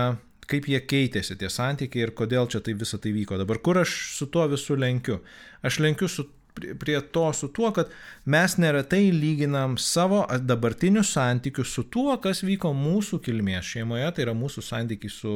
kaip 0.47 0.69
jie 0.71 0.79
keitėsi 0.79 1.35
tie 1.35 1.49
santykiai 1.51 2.05
ir 2.05 2.13
kodėl 2.15 2.47
čia 2.47 2.61
tai 2.63 2.77
visą 2.79 2.95
tai 3.03 3.11
vyko. 3.11 3.35
Dabar 3.41 3.59
kur 3.59 3.81
aš 3.83 3.97
su 4.15 4.29
tuo 4.31 4.47
visu 4.47 4.79
lenkiu? 4.79 5.19
Aš 5.67 5.81
lenkiu 5.83 6.07
su 6.07 6.29
prie 6.79 6.99
to 7.13 7.25
su 7.33 7.49
tuo, 7.53 7.71
kad 7.75 7.91
mes 8.25 8.57
neretai 8.57 9.11
lyginam 9.13 9.77
savo 9.77 10.23
dabartinius 10.39 11.11
santykius 11.15 11.73
su 11.73 11.83
tuo, 11.93 12.15
kas 12.23 12.43
vyko 12.45 12.73
mūsų 12.75 13.21
kilmės 13.25 13.73
šeimoje, 13.73 14.09
tai 14.15 14.25
yra 14.27 14.35
mūsų 14.37 14.63
santykiai 14.65 15.13
su, 15.13 15.35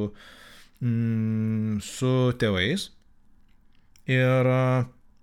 mm, 0.81 1.79
su 1.85 2.15
tėvais. 2.41 2.89
Ir 4.11 4.51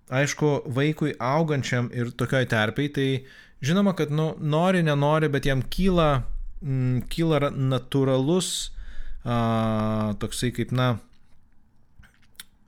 aišku, 0.09 0.49
vaikui 0.73 1.13
augančiam 1.19 1.91
ir 1.93 2.13
tokioj 2.17 2.47
terpiai, 2.49 2.89
tai 2.93 3.09
žinoma, 3.61 3.93
kad 3.97 4.11
nu, 4.11 4.31
nori, 4.39 4.81
nenori, 4.85 5.29
bet 5.29 5.45
jam 5.45 5.61
kyla, 5.61 6.23
mm, 6.63 7.05
kyla 7.11 7.51
natūralus 7.53 8.71
a, 9.23 10.15
toksai 10.19 10.51
kaip, 10.55 10.71
na, 10.75 10.95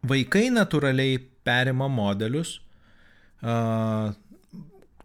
vaikai 0.07 0.49
natūraliai 0.53 1.19
perima 1.45 1.87
modelius, 1.91 2.59
uh, 3.43 4.11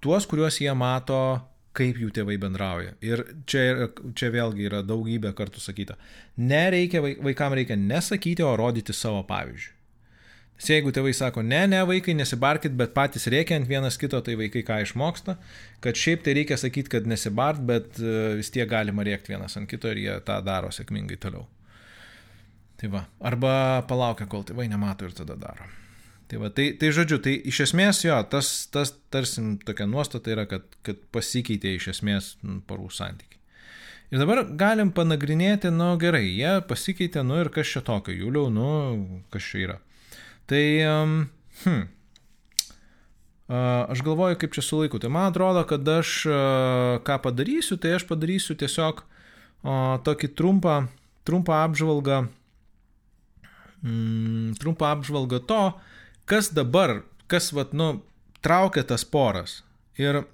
tuos, 0.01 0.27
kuriuos 0.31 0.61
jie 0.63 0.73
mato, 0.79 1.21
kaip 1.77 1.99
jų 2.01 2.11
tėvai 2.17 2.39
bendrauja. 2.41 2.97
Ir 3.05 3.23
čia, 3.49 3.89
čia 4.17 4.33
vėlgi 4.33 4.69
yra 4.69 4.83
daugybė 4.87 5.35
kartų 5.37 5.63
sakyta. 5.63 5.97
Nereikia, 6.41 7.03
vaikam 7.03 7.57
reikia 7.57 7.77
nesakyti, 7.81 8.45
o 8.47 8.55
rodyti 8.59 8.97
savo 8.97 9.23
pavyzdžių. 9.29 9.73
Nes 10.57 10.71
jeigu 10.73 10.89
tėvai 10.97 11.11
sako, 11.13 11.43
ne, 11.45 11.59
ne, 11.69 11.83
vaikai, 11.85 12.15
nesibarkit, 12.17 12.73
bet 12.81 12.95
patys 12.97 13.27
reikia 13.29 13.59
ant 13.59 13.69
vienas 13.69 13.99
kito, 14.01 14.17
tai 14.25 14.39
vaikai 14.41 14.63
ką 14.65 14.79
išmoksta, 14.87 15.35
kad 15.85 16.01
šiaip 16.01 16.23
tai 16.25 16.33
reikia 16.39 16.57
sakyti, 16.57 16.95
kad 16.95 17.09
nesibart, 17.11 17.61
bet 17.61 18.01
vis 18.39 18.49
tiek 18.55 18.65
galima 18.71 19.05
rėkti 19.05 19.35
vienas 19.35 19.59
ant 19.61 19.69
kito 19.69 19.93
ir 19.93 20.01
jie 20.01 20.15
tą 20.25 20.39
daro 20.47 20.73
sėkmingai 20.73 21.21
toliau. 21.21 21.45
Tai 22.81 22.89
va, 22.93 23.05
arba 23.21 23.53
palaukia, 23.89 24.25
kol 24.33 24.49
tėvai 24.49 24.65
nemato 24.73 25.05
ir 25.05 25.13
tada 25.17 25.37
daro. 25.37 25.69
Tai, 26.27 26.41
va, 26.43 26.51
tai, 26.51 26.73
tai 26.75 26.91
žodžiu, 26.91 27.21
tai 27.23 27.37
iš 27.47 27.61
esmės 27.69 28.03
jo, 28.03 28.17
tas, 28.31 28.67
tas 28.75 28.91
tarsim 29.15 29.57
tokia 29.63 29.87
nuostata 29.87 30.33
yra, 30.35 30.47
kad, 30.51 30.65
kad 30.87 30.99
pasikeitė 31.15 31.77
iš 31.77 31.93
esmės 31.95 32.33
nu, 32.43 32.59
parų 32.67 32.91
santykiai. 32.91 33.39
Ir 34.11 34.23
dabar 34.23 34.43
galim 34.59 34.91
panagrinėti, 34.95 35.71
nu 35.75 35.93
gerai, 36.03 36.25
jie 36.27 36.57
pasikeitė, 36.67 37.23
nu 37.27 37.39
ir 37.43 37.51
kas 37.55 37.71
čia 37.71 37.83
tokio, 37.87 38.15
Juliau, 38.15 38.51
nu 38.51 38.71
kas 39.35 39.47
čia 39.47 39.63
yra. 39.65 39.79
Tai, 40.51 40.65
um, 40.91 41.17
hm, 41.63 41.81
aš 43.95 44.03
galvoju, 44.07 44.39
kaip 44.43 44.55
čia 44.55 44.63
su 44.67 44.79
laiku. 44.83 45.03
Tai 45.03 45.11
man 45.15 45.31
atrodo, 45.31 45.63
kad 45.67 45.87
aš 45.91 46.21
ką 47.07 47.19
padarysiu, 47.23 47.79
tai 47.83 47.97
aš 47.99 48.07
padarysiu 48.07 48.59
tiesiog 48.59 49.03
uh, 49.03 49.11
tokį 50.07 50.31
trumpą, 50.39 50.77
trumpą 51.27 51.59
apžvalgą, 51.65 52.27
mm, 53.83 54.55
trumpą 54.61 54.91
apžvalgą 54.95 55.41
to, 55.47 55.63
kas 56.31 56.51
dabar, 56.55 57.01
kas, 57.31 57.53
vat, 57.55 57.75
nu, 57.77 58.01
traukia 58.45 58.85
tas 58.87 59.05
poras. 59.07 59.61
Ir 59.99 60.25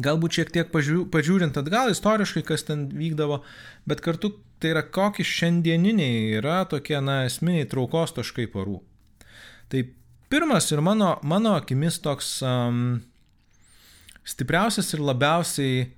galbūt 0.00 0.38
šiek 0.38 0.52
tiek 0.54 0.70
pažiūrint 0.72 1.58
atgal 1.58 1.90
istoriškai, 1.92 2.44
kas 2.46 2.64
ten 2.66 2.86
vykdavo, 2.94 3.42
bet 3.90 4.02
kartu 4.04 4.34
tai 4.60 4.74
yra 4.74 4.82
kokie 4.84 5.24
šiandieniniai 5.26 6.36
yra 6.38 6.62
tokie, 6.68 6.98
na, 7.02 7.24
esminiai 7.28 7.68
traukos 7.68 8.14
taškai 8.16 8.46
porų. 8.52 8.78
Tai 9.72 9.84
pirmas 10.32 10.68
ir 10.70 10.82
mano, 10.84 11.14
mano 11.26 11.54
akimis 11.58 12.00
toks 12.04 12.38
um, 12.46 13.00
stipriausias 14.26 14.92
ir 14.94 15.02
labiausiai 15.04 15.88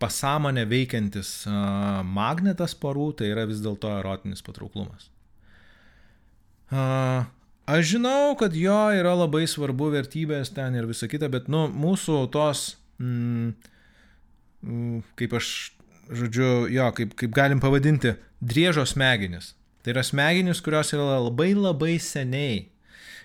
pasąmonę 0.00 0.66
veikiantis 0.68 1.30
uh, 1.48 2.02
magnetas 2.04 2.76
porų, 2.78 3.12
tai 3.20 3.30
yra 3.32 3.46
vis 3.48 3.62
dėlto 3.64 3.92
erotinis 4.00 4.44
patrauklumas. 4.44 5.10
Uh, 6.66 7.22
Aš 7.66 7.96
žinau, 7.96 8.36
kad 8.38 8.54
jo 8.54 8.76
yra 8.94 9.16
labai 9.18 9.42
svarbu 9.50 9.88
vertybės 9.90 10.52
ten 10.54 10.76
ir 10.78 10.86
visa 10.86 11.08
kita, 11.10 11.26
bet, 11.32 11.48
nu, 11.50 11.64
mūsų 11.66 12.20
tos, 12.30 12.76
mm, 13.02 13.72
mm, 14.62 15.00
kaip 15.18 15.34
aš, 15.34 15.48
žodžiu, 16.06 16.50
jo, 16.70 16.86
kaip, 16.94 17.16
kaip 17.18 17.34
galim 17.34 17.62
pavadinti, 17.62 18.14
driežo 18.38 18.86
smegenis. 18.86 19.56
Tai 19.82 19.96
yra 19.96 20.06
smegenis, 20.06 20.62
kurios 20.62 20.94
yra 20.94 21.18
labai 21.18 21.52
labai 21.58 21.96
seniai, 22.02 22.68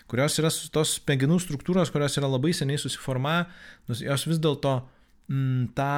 kurios 0.10 0.42
yra 0.42 0.50
tos 0.74 0.98
smegenų 0.98 1.38
struktūros, 1.46 1.94
kurios 1.94 2.18
yra 2.18 2.30
labai 2.30 2.56
seniai 2.58 2.82
susiformavę, 2.82 3.46
jos 3.94 4.26
vis 4.26 4.42
dėlto 4.42 4.80
mm, 5.30 5.72
tą 5.78 5.94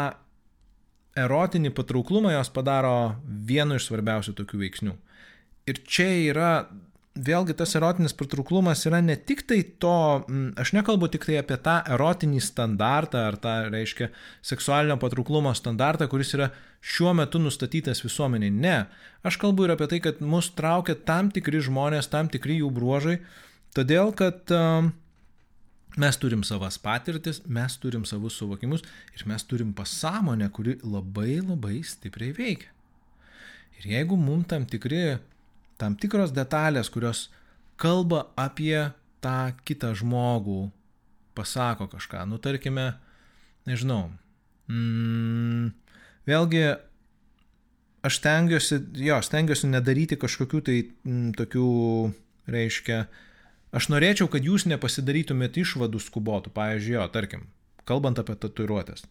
erotinį 1.20 1.72
patrauklumą 1.78 2.36
jos 2.36 2.52
padaro 2.52 3.16
vienu 3.24 3.80
iš 3.80 3.88
svarbiausių 3.88 4.36
tokių 4.36 4.66
veiksnių. 4.66 4.96
Ir 5.70 5.80
čia 5.88 6.10
yra 6.28 6.50
vėlgi 7.14 7.54
tas 7.58 7.76
erotinis 7.78 8.16
patrauklumas 8.18 8.82
yra 8.90 9.00
ne 9.06 9.16
tik 9.16 9.44
tai 9.50 9.60
to, 9.82 10.24
aš 10.58 10.74
nekalbu 10.74 11.12
tik 11.14 11.28
tai 11.30 11.38
apie 11.42 11.60
tą 11.62 11.76
erotinį 11.94 12.42
standartą 12.42 13.28
ar 13.30 13.38
tą, 13.42 13.54
reiškia, 13.74 14.10
seksualinio 14.42 14.98
patrauklumo 15.02 15.54
standartą, 15.58 16.10
kuris 16.10 16.34
yra 16.38 16.50
šiuo 16.82 17.14
metu 17.18 17.42
nustatytas 17.42 18.02
visuomeniai. 18.06 18.54
Ne, 18.54 18.76
aš 19.22 19.38
kalbu 19.42 19.68
ir 19.68 19.76
apie 19.76 19.92
tai, 19.92 20.02
kad 20.04 20.26
mus 20.26 20.50
traukia 20.58 20.98
tam 20.98 21.30
tikri 21.34 21.62
žmonės, 21.64 22.10
tam 22.10 22.34
tikri 22.34 22.60
jų 22.64 22.74
bruožai, 22.74 23.20
todėl 23.78 24.14
kad 24.18 24.50
Mes 25.94 26.18
turim 26.18 26.42
savas 26.42 26.80
patirtis, 26.82 27.44
mes 27.46 27.76
turim 27.78 28.02
savus 28.10 28.34
suvokimus 28.40 28.82
ir 29.14 29.28
mes 29.30 29.44
turim 29.46 29.76
pasąmonę, 29.78 30.48
kuri 30.50 30.80
labai 30.82 31.38
labai 31.38 31.84
stipriai 31.86 32.34
veikia. 32.34 32.72
Ir 33.78 33.92
jeigu 33.92 34.18
mums 34.18 34.48
tam, 34.50 34.66
tikri, 34.66 35.20
tam 35.82 35.96
tikros 36.00 36.34
detalės, 36.36 36.92
kurios 36.94 37.28
kalba 37.80 38.28
apie 38.40 38.92
tą 39.24 39.54
kitą 39.66 39.94
žmogų, 39.98 40.68
pasako 41.38 41.88
kažką, 41.92 42.26
nu 42.30 42.38
tarkime, 42.38 42.94
nežinau, 43.70 44.12
mm, 44.70 45.72
vėlgi 46.30 46.66
aš 48.04 48.20
stengiuosi, 48.20 48.80
jo, 49.06 49.20
stengiuosi 49.24 49.70
nedaryti 49.72 50.20
kažkokių 50.20 50.62
tai 50.68 50.78
m, 51.08 51.32
tokių, 51.38 51.68
reiškia, 52.52 53.06
aš 53.74 53.90
norėčiau, 53.94 54.30
kad 54.32 54.46
jūs 54.46 54.68
nepasidarytumėt 54.70 55.58
išvadų 55.64 56.04
skubotų, 56.04 56.54
pavyzdžiui, 56.56 56.98
jo, 57.00 57.08
tarkim, 57.14 57.48
kalbant 57.90 58.20
apie 58.20 58.36
tatuiruotės. 58.36 59.08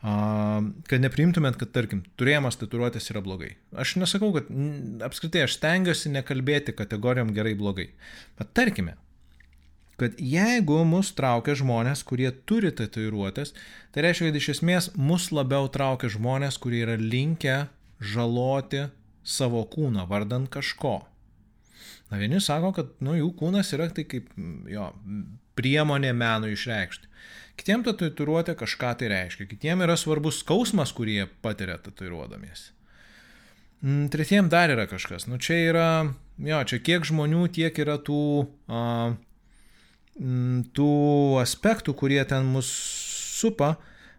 Kad 0.00 1.02
nepriimtumėt, 1.04 1.58
kad, 1.60 1.74
tarkim, 1.74 2.00
turėjimas 2.16 2.56
tatuiruotės 2.56 3.10
yra 3.12 3.20
blogai. 3.24 3.50
Aš 3.76 3.98
nesakau, 4.00 4.30
kad 4.32 4.48
apskritai 5.04 5.44
aš 5.44 5.58
stengiuosi 5.58 6.12
nekalbėti 6.14 6.72
kategorijom 6.76 7.34
gerai 7.36 7.52
blogai. 7.58 7.90
Bet 8.40 8.54
tarkime, 8.56 8.94
kad 10.00 10.16
jeigu 10.16 10.78
mus 10.88 11.12
traukia 11.12 11.52
žmonės, 11.60 12.00
kurie 12.08 12.30
turi 12.48 12.72
tatuiruotės, 12.72 13.52
tai 13.92 14.06
reiškia, 14.06 14.30
kad 14.30 14.40
iš 14.40 14.48
esmės 14.54 14.88
mus 14.96 15.28
labiau 15.36 15.68
traukia 15.68 16.08
žmonės, 16.16 16.56
kurie 16.62 16.80
yra 16.86 16.96
linkę 16.96 17.58
žaloti 18.00 18.86
savo 19.20 19.66
kūną 19.68 20.06
vardant 20.08 20.48
kažko. 20.48 21.02
Na 22.10 22.18
vieni 22.18 22.40
sako, 22.40 22.72
kad 22.74 22.96
nu, 23.04 23.12
jų 23.18 23.28
kūnas 23.38 23.68
yra 23.76 23.90
tai 23.94 24.06
kaip 24.08 24.32
jo, 24.72 24.88
priemonė 25.60 26.14
menui 26.16 26.56
išreikšti. 26.56 27.12
Kitiems 27.60 27.86
tatuiruotė 27.90 28.56
kažką 28.58 28.94
tai 29.00 29.10
reiškia, 29.12 29.46
kitiems 29.50 29.84
yra 29.84 29.96
svarbus 30.00 30.40
skausmas, 30.40 30.94
kurį 30.96 31.16
jie 31.18 31.26
patiria 31.44 31.76
tatuiruodamiesi. 31.82 32.70
Mm, 33.84 34.08
tretiem 34.12 34.48
dar 34.52 34.72
yra 34.72 34.86
kažkas. 34.88 35.28
Nu 35.28 35.36
čia 35.40 35.58
yra, 35.68 35.88
jo, 36.40 36.60
čia 36.68 36.80
kiek 36.84 37.04
žmonių, 37.08 37.46
tiek 37.52 37.76
yra 37.84 37.98
tų, 38.00 38.20
a, 38.68 38.82
tų 40.76 40.92
aspektų, 41.40 41.96
kurie 41.96 42.20
ten 42.28 42.48
mus 42.52 42.68
supa, 43.40 43.74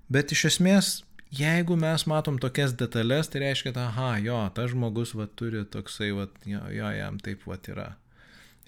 bet 0.09 0.33
iš 0.33 0.47
esmės 0.53 0.99
jeigu 1.31 1.77
mes 1.79 2.05
matom 2.09 2.37
tokias 2.41 2.75
detalės, 2.77 3.31
tai 3.31 3.45
reiškia, 3.45 3.73
aha, 3.79 4.11
jo, 4.23 4.39
tas 4.55 4.71
žmogus 4.73 5.15
va 5.15 5.27
turi 5.27 5.63
toksai, 5.63 6.11
va, 6.15 6.27
jo, 6.45 6.61
jo, 6.75 6.91
jam 6.97 7.19
taip 7.23 7.45
va 7.47 7.57
yra. 7.71 7.89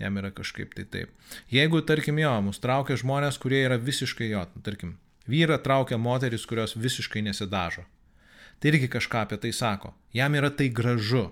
Jam 0.02 0.18
yra 0.18 0.32
kažkaip 0.34 0.74
tai 0.74 0.86
taip. 0.90 1.12
Jeigu, 1.54 1.82
tarkim, 1.86 2.18
jo, 2.20 2.34
mus 2.48 2.60
traukia 2.64 2.98
žmonės, 3.00 3.38
kurie 3.42 3.62
yra 3.66 3.78
visiškai 3.78 4.32
jo, 4.32 4.42
tarkim, 4.66 4.98
vyra 5.30 5.60
traukia 5.62 6.00
moteris, 6.02 6.48
kurios 6.50 6.76
visiškai 6.76 7.22
nesidažo. 7.28 7.86
Tai 8.60 8.72
irgi 8.72 8.90
kažką 8.90 9.24
apie 9.26 9.38
tai 9.44 9.54
sako. 9.54 9.94
Jam 10.16 10.36
yra 10.40 10.50
tai 10.50 10.70
gražu. 10.74 11.28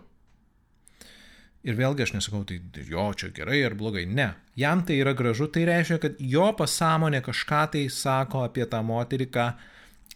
Ir 1.61 1.77
vėlgi 1.77 2.05
aš 2.05 2.15
nesakau, 2.15 2.41
tai 2.45 2.59
jo, 2.89 3.03
čia 3.13 3.29
gerai 3.33 3.59
ar 3.65 3.75
blogai. 3.77 4.07
Ne. 4.09 4.31
Jam 4.57 4.81
tai 4.85 4.97
yra 5.01 5.13
gražu, 5.17 5.45
tai 5.47 5.67
reiškia, 5.69 5.99
kad 6.01 6.17
jo 6.19 6.47
pasąmonė 6.57 7.21
kažką 7.25 7.65
tai 7.75 7.83
sako 7.93 8.45
apie 8.47 8.65
tą 8.69 8.81
moterį, 8.85 9.29
ką 9.33 9.45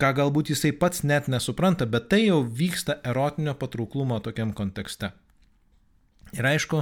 ką 0.01 0.11
galbūt 0.17 0.51
jisai 0.51 0.73
pats 0.75 1.03
net 1.07 1.29
nesupranta, 1.31 1.87
bet 1.87 2.09
tai 2.11 2.25
jau 2.25 2.41
vyksta 2.43 2.97
erotinio 3.07 3.55
patrauklumo 3.59 4.19
tokiam 4.23 4.51
kontekste. 4.55 5.11
Ir 6.35 6.47
aišku, 6.49 6.81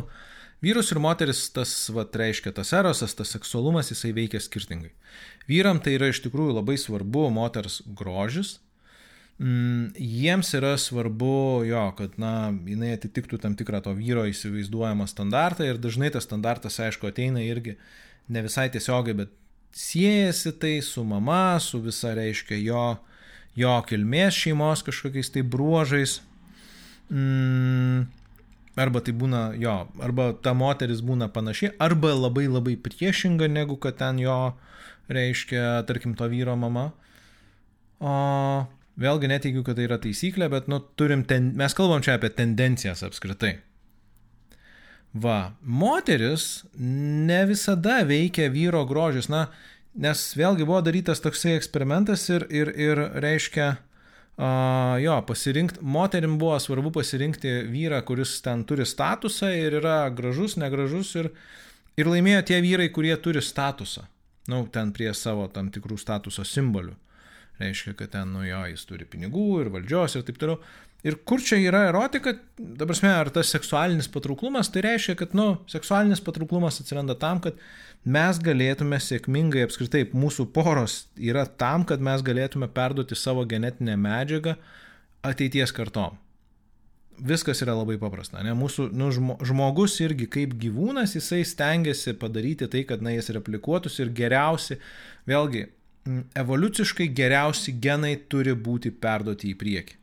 vyrus 0.63 0.91
ir 0.93 0.99
moteris 1.03 1.45
tas, 1.53 1.71
va, 1.93 2.05
reiškia, 2.07 2.53
tas 2.55 2.71
erosas, 2.75 3.15
tas 3.17 3.33
seksualumas, 3.35 3.91
jisai 3.91 4.13
veikia 4.15 4.41
skirtingai. 4.43 4.93
Vyram 5.49 5.81
tai 5.83 5.97
yra 5.97 6.09
iš 6.11 6.23
tikrųjų 6.23 6.55
labai 6.57 6.77
svarbu 6.79 7.27
moters 7.35 7.81
grožis, 7.99 8.55
mm, 9.43 9.99
jiems 9.99 10.53
yra 10.55 10.73
svarbu 10.79 11.65
jo, 11.67 11.83
kad, 11.99 12.15
na, 12.21 12.53
jinai 12.69 12.93
atitiktų 12.95 13.41
tam 13.43 13.57
tikrą 13.59 13.83
to 13.83 13.95
vyro 13.97 14.25
įsivaizduojamą 14.29 15.09
standartą 15.11 15.67
ir 15.67 15.81
dažnai 15.83 16.13
tas 16.15 16.27
standartas, 16.29 16.79
aišku, 16.79 17.11
ateina 17.11 17.43
irgi 17.43 17.77
ne 18.31 18.45
visai 18.45 18.69
tiesiogiai, 18.71 19.17
bet 19.25 19.35
siejasi 19.75 20.53
tai 20.61 20.77
su 20.85 21.03
mama, 21.03 21.59
su 21.59 21.81
visa, 21.83 22.13
reiškia, 22.15 22.59
jo, 22.63 22.87
jo 23.57 23.77
kilmės 23.89 24.37
šeimos 24.37 24.85
kažkokiais 24.85 25.33
tai 25.33 25.43
bruožais. 25.43 26.21
Mm, 27.11 28.05
arba 28.79 29.01
tai 29.05 29.13
būna 29.17 29.43
jo, 29.59 29.75
arba 30.01 30.31
ta 30.33 30.53
moteris 30.57 31.03
būna 31.05 31.29
panaši, 31.33 31.73
arba 31.81 32.13
labai 32.15 32.47
labai 32.49 32.75
priešinga 32.79 33.49
negu 33.51 33.77
kad 33.81 33.99
ten 34.01 34.21
jo, 34.21 34.55
reiškia, 35.13 35.83
tarkim, 35.87 36.15
to 36.17 36.29
vyro 36.31 36.55
mama. 36.57 36.91
O 38.03 38.15
vėlgi 38.99 39.29
neteigiu, 39.29 39.63
kad 39.65 39.77
tai 39.77 39.87
yra 39.87 39.99
taisyklė, 40.01 40.49
bet, 40.53 40.71
nu, 40.71 40.79
turim, 40.97 41.25
ten, 41.27 41.51
mes 41.57 41.75
kalbam 41.77 42.03
čia 42.05 42.17
apie 42.17 42.31
tendencijas 42.33 43.03
apskritai. 43.05 43.57
Va, 45.13 45.53
moteris 45.61 46.63
ne 46.73 47.43
visada 47.45 48.01
veikia 48.09 48.49
vyro 48.53 48.81
grožis, 48.89 49.29
na, 49.29 49.47
nes 49.93 50.21
vėlgi 50.33 50.65
buvo 50.65 50.81
darytas 50.81 51.21
toksai 51.21 51.53
eksperimentas 51.59 52.25
ir, 52.33 52.47
ir, 52.49 52.71
ir 52.73 53.01
reiškia, 53.21 53.67
uh, 53.75 53.92
jo, 54.37 55.17
pasirinkti, 55.27 55.79
moterim 55.81 56.37
buvo 56.41 56.57
svarbu 56.59 56.91
pasirinkti 56.91 57.51
vyrą, 57.69 58.01
kuris 58.05 58.39
ten 58.41 58.63
turi 58.65 58.85
statusą 58.85 59.51
ir 59.53 59.77
yra 59.77 60.09
gražus, 60.09 60.57
negražus 60.57 61.13
ir, 61.21 61.29
ir 61.97 62.09
laimėjo 62.09 62.41
tie 62.49 62.57
vyrai, 62.65 62.89
kurie 62.89 63.13
turi 63.21 63.43
statusą, 63.45 64.07
nu, 64.49 64.65
ten 64.73 64.91
prie 64.95 65.11
savo 65.13 65.45
tam 65.53 65.69
tikrų 65.73 65.99
statuso 66.01 66.45
simbolių. 66.47 66.95
Reiškia, 67.61 67.93
kad 67.93 68.09
ten, 68.15 68.33
nu 68.33 68.41
jo, 68.47 68.63
jis 68.71 68.87
turi 68.89 69.05
pinigų 69.05 69.61
ir 69.61 69.69
valdžios 69.73 70.17
ir 70.17 70.25
taip 70.25 70.39
toliau. 70.41 70.57
Ir 71.03 71.17
kur 71.27 71.41
čia 71.43 71.57
yra 71.59 71.81
erotika, 71.89 72.31
dabar 72.55 72.95
mes, 72.95 73.03
ar 73.11 73.29
tas 73.35 73.49
seksualinis 73.51 74.07
patrauklumas, 74.11 74.69
tai 74.71 74.85
reiškia, 74.85 75.17
kad, 75.19 75.33
nu, 75.35 75.57
seksualinis 75.67 76.21
patrauklumas 76.23 76.79
atsiranda 76.79 77.17
tam, 77.19 77.41
kad 77.43 77.57
mes 78.07 78.37
galėtume 78.43 78.99
sėkmingai 79.03 79.65
apskritai, 79.67 80.05
mūsų 80.15 80.47
poros 80.55 81.01
yra 81.19 81.43
tam, 81.59 81.83
kad 81.87 82.03
mes 82.03 82.23
galėtume 82.23 82.69
perduoti 82.71 83.17
savo 83.19 83.43
genetinę 83.43 83.97
medžiagą 83.99 84.55
ateities 85.27 85.75
kartom. 85.75 86.15
Viskas 87.19 87.59
yra 87.61 87.75
labai 87.75 87.97
paprasta. 87.99 88.39
Ne? 88.43 88.55
Mūsų 88.57 88.87
nu, 88.95 89.09
žmogus 89.43 89.99
irgi 90.01 90.29
kaip 90.31 90.55
gyvūnas, 90.59 91.17
jisai 91.17 91.41
stengiasi 91.45 92.15
padaryti 92.19 92.69
tai, 92.71 92.85
kad 92.87 93.03
na, 93.03 93.11
jis 93.13 93.27
replikuotųsi 93.35 94.05
ir 94.05 94.13
geriausi, 94.21 94.79
vėlgi, 95.27 95.65
evoliuciškai 96.39 97.09
geriausi 97.15 97.75
genai 97.83 98.15
turi 98.31 98.55
būti 98.55 98.91
perduoti 99.03 99.51
į 99.51 99.59
priekį. 99.59 99.99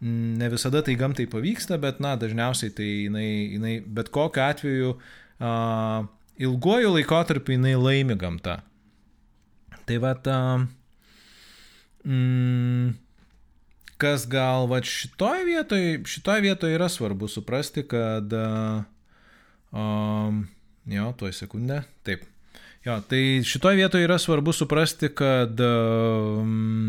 Ne 0.00 0.48
visada 0.48 0.82
tai 0.86 0.94
gamtai 0.94 1.26
pavyksta, 1.26 1.78
bet, 1.82 1.98
na, 1.98 2.14
dažniausiai 2.20 2.70
tai 2.70 2.86
jinai, 3.08 3.28
jinai 3.56 3.74
bet 3.82 4.12
kokiu 4.14 4.44
atveju 4.44 4.92
uh, 4.94 6.06
ilguoju 6.38 6.92
laikotarpiu 6.94 7.56
jinai 7.56 7.74
laimi 7.74 8.14
gamta. 8.18 8.60
Tai 9.88 9.98
va, 10.04 10.14
uh, 10.14 10.62
mm, 12.06 12.94
kas 13.98 14.28
gal 14.30 14.70
va 14.70 14.78
šitoj 14.86 15.42
vietoje, 15.48 15.98
šitoj 16.06 16.46
vietoje 16.46 16.78
yra 16.78 16.86
svarbu 16.88 17.26
suprasti, 17.28 17.82
kad, 17.90 18.32
um, 19.74 20.44
jo, 20.86 21.12
tuoj 21.18 21.34
sekundę, 21.42 21.82
taip. 22.06 22.22
Jo, 22.86 23.00
tai 23.02 23.42
šitoj 23.44 23.74
vietoje 23.82 24.06
yra 24.06 24.16
svarbu 24.22 24.54
suprasti, 24.54 25.10
kad 25.10 25.58
um, 25.60 26.87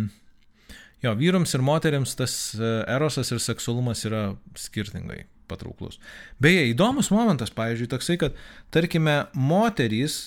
Jo, 1.04 1.14
vyrams 1.16 1.54
ir 1.56 1.64
moteriams 1.64 2.16
tas 2.20 2.34
e, 2.60 2.72
erosas 2.92 3.32
ir 3.32 3.40
seksualumas 3.44 4.04
yra 4.08 4.24
skirtingai 4.60 5.24
patrauklus. 5.50 5.98
Beje, 6.42 6.68
įdomus 6.74 7.10
momentas, 7.14 7.54
pavyzdžiui, 7.56 7.90
toksai, 7.92 8.18
kad, 8.22 8.38
tarkime, 8.76 9.24
moterys, 9.34 10.20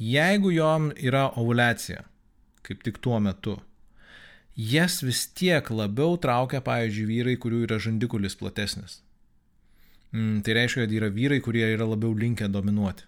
jeigu 0.00 0.50
jom 0.54 0.90
yra 0.98 1.28
ovulacija, 1.38 2.02
kaip 2.66 2.82
tik 2.86 3.00
tuo 3.04 3.20
metu, 3.22 3.58
jas 4.56 5.00
vis 5.02 5.24
tiek 5.34 5.70
labiau 5.70 6.18
traukia, 6.20 6.62
pavyzdžiui, 6.64 7.08
vyrai, 7.10 7.36
kurių 7.40 7.64
yra 7.68 7.80
žandikulis 7.82 8.38
platesnis. 8.38 9.00
Mm, 10.14 10.42
tai 10.46 10.54
reiškia, 10.60 10.84
kad 10.84 10.94
yra 10.94 11.10
vyrai, 11.10 11.40
kurie 11.42 11.66
yra 11.74 11.88
labiau 11.90 12.14
linkę 12.14 12.46
dominuoti. 12.50 13.06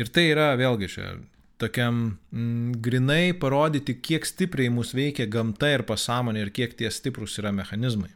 Ir 0.00 0.08
tai 0.10 0.30
yra, 0.32 0.54
vėlgi, 0.58 0.88
čia 0.90 1.10
tokiam 1.58 2.18
mm, 2.32 2.80
grinai 2.82 3.32
parodyti, 3.38 3.96
kiek 4.00 4.26
stipriai 4.26 4.72
mus 4.74 4.94
veikia 4.96 5.26
gamta 5.30 5.70
ir 5.74 5.84
pasąmonė 5.86 6.46
ir 6.46 6.52
kiek 6.54 6.74
tie 6.78 6.90
stiprus 6.90 7.38
yra 7.42 7.52
mechanizmai. 7.54 8.10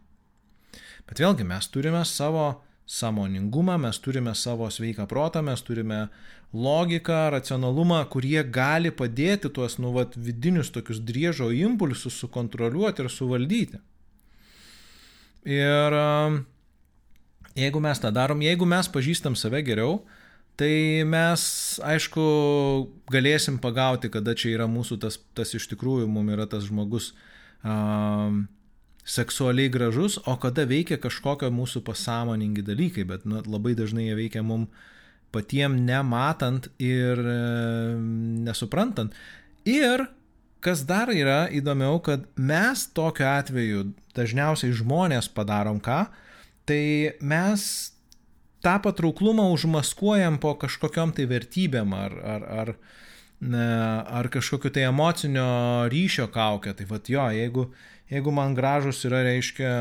Bet 1.08 1.22
vėlgi 1.22 1.46
mes 1.48 1.70
turime 1.72 2.02
savo 2.04 2.48
samoningumą, 2.88 3.76
mes 3.80 4.00
turime 4.00 4.34
savo 4.34 4.68
sveiką 4.72 5.06
protą, 5.08 5.42
mes 5.44 5.62
turime 5.62 6.06
logiką, 6.52 7.28
racionalumą, 7.34 8.00
kurie 8.08 8.40
gali 8.44 8.90
padėti 8.90 9.50
tuos 9.52 9.76
nuvat 9.78 10.16
vidinius 10.16 10.72
tokius 10.72 11.00
driežo 11.04 11.50
impulsus 11.52 12.16
sukontroliuoti 12.22 13.04
ir 13.04 13.10
suvaldyti. 13.12 13.80
Ir 15.48 15.96
jeigu 17.56 17.82
mes 17.84 18.00
tą 18.00 18.12
darom, 18.12 18.40
jeigu 18.44 18.68
mes 18.68 18.88
pažįstam 18.92 19.36
save 19.36 19.62
geriau, 19.64 20.00
tai 20.58 21.04
mes, 21.06 21.42
aišku, 21.86 22.22
galėsim 23.12 23.60
pagauti, 23.62 24.10
kada 24.10 24.34
čia 24.34 24.56
yra 24.56 24.66
mūsų 24.70 24.98
tas, 25.04 25.20
tas 25.38 25.54
iš 25.54 25.68
tikrųjų, 25.70 26.08
mums 26.10 26.34
yra 26.34 26.48
tas 26.50 26.66
žmogus 26.66 27.12
um, 27.62 28.46
seksualiai 29.08 29.70
gražus, 29.72 30.18
o 30.26 30.36
kada 30.40 30.66
veikia 30.68 30.98
kažkokio 31.00 31.48
mūsų 31.54 31.82
pasąmoningi 31.86 32.66
dalykai, 32.66 33.06
bet 33.08 33.24
nu, 33.28 33.40
labai 33.46 33.74
dažnai 33.78 34.10
jie 34.10 34.18
veikia 34.18 34.44
mums 34.44 34.68
patiem 35.32 35.74
nematant 35.84 36.70
ir 36.80 37.20
e, 37.20 37.40
nesuprantant. 38.48 39.12
Ir 39.68 40.06
kas 40.64 40.82
dar 40.88 41.12
yra 41.12 41.46
įdomiau, 41.52 42.00
kad 42.04 42.24
mes 42.36 42.86
tokiu 42.96 43.28
atveju 43.28 43.84
dažniausiai 44.16 44.74
žmonės 44.76 45.28
padarom 45.32 45.80
ką, 45.84 46.06
tai 46.68 47.16
mes 47.20 47.68
tą 48.62 48.78
patrauklumą 48.82 49.50
užmaskuojam 49.52 50.38
po 50.42 50.54
kažkokiam 50.58 51.12
tai 51.14 51.28
vertybėm 51.30 51.94
ar, 51.94 52.14
ar, 52.34 52.46
ar, 52.60 52.74
ar 54.18 54.28
kažkokiu 54.34 54.72
tai 54.74 54.88
emocinio 54.88 55.88
ryšio 55.92 56.28
kaukę. 56.34 56.74
Tai 56.74 56.86
vad 56.90 57.08
jo, 57.08 57.26
jeigu, 57.34 57.68
jeigu 58.10 58.34
man 58.34 58.54
gražus 58.58 59.04
yra, 59.06 59.22
reiškia, 59.26 59.72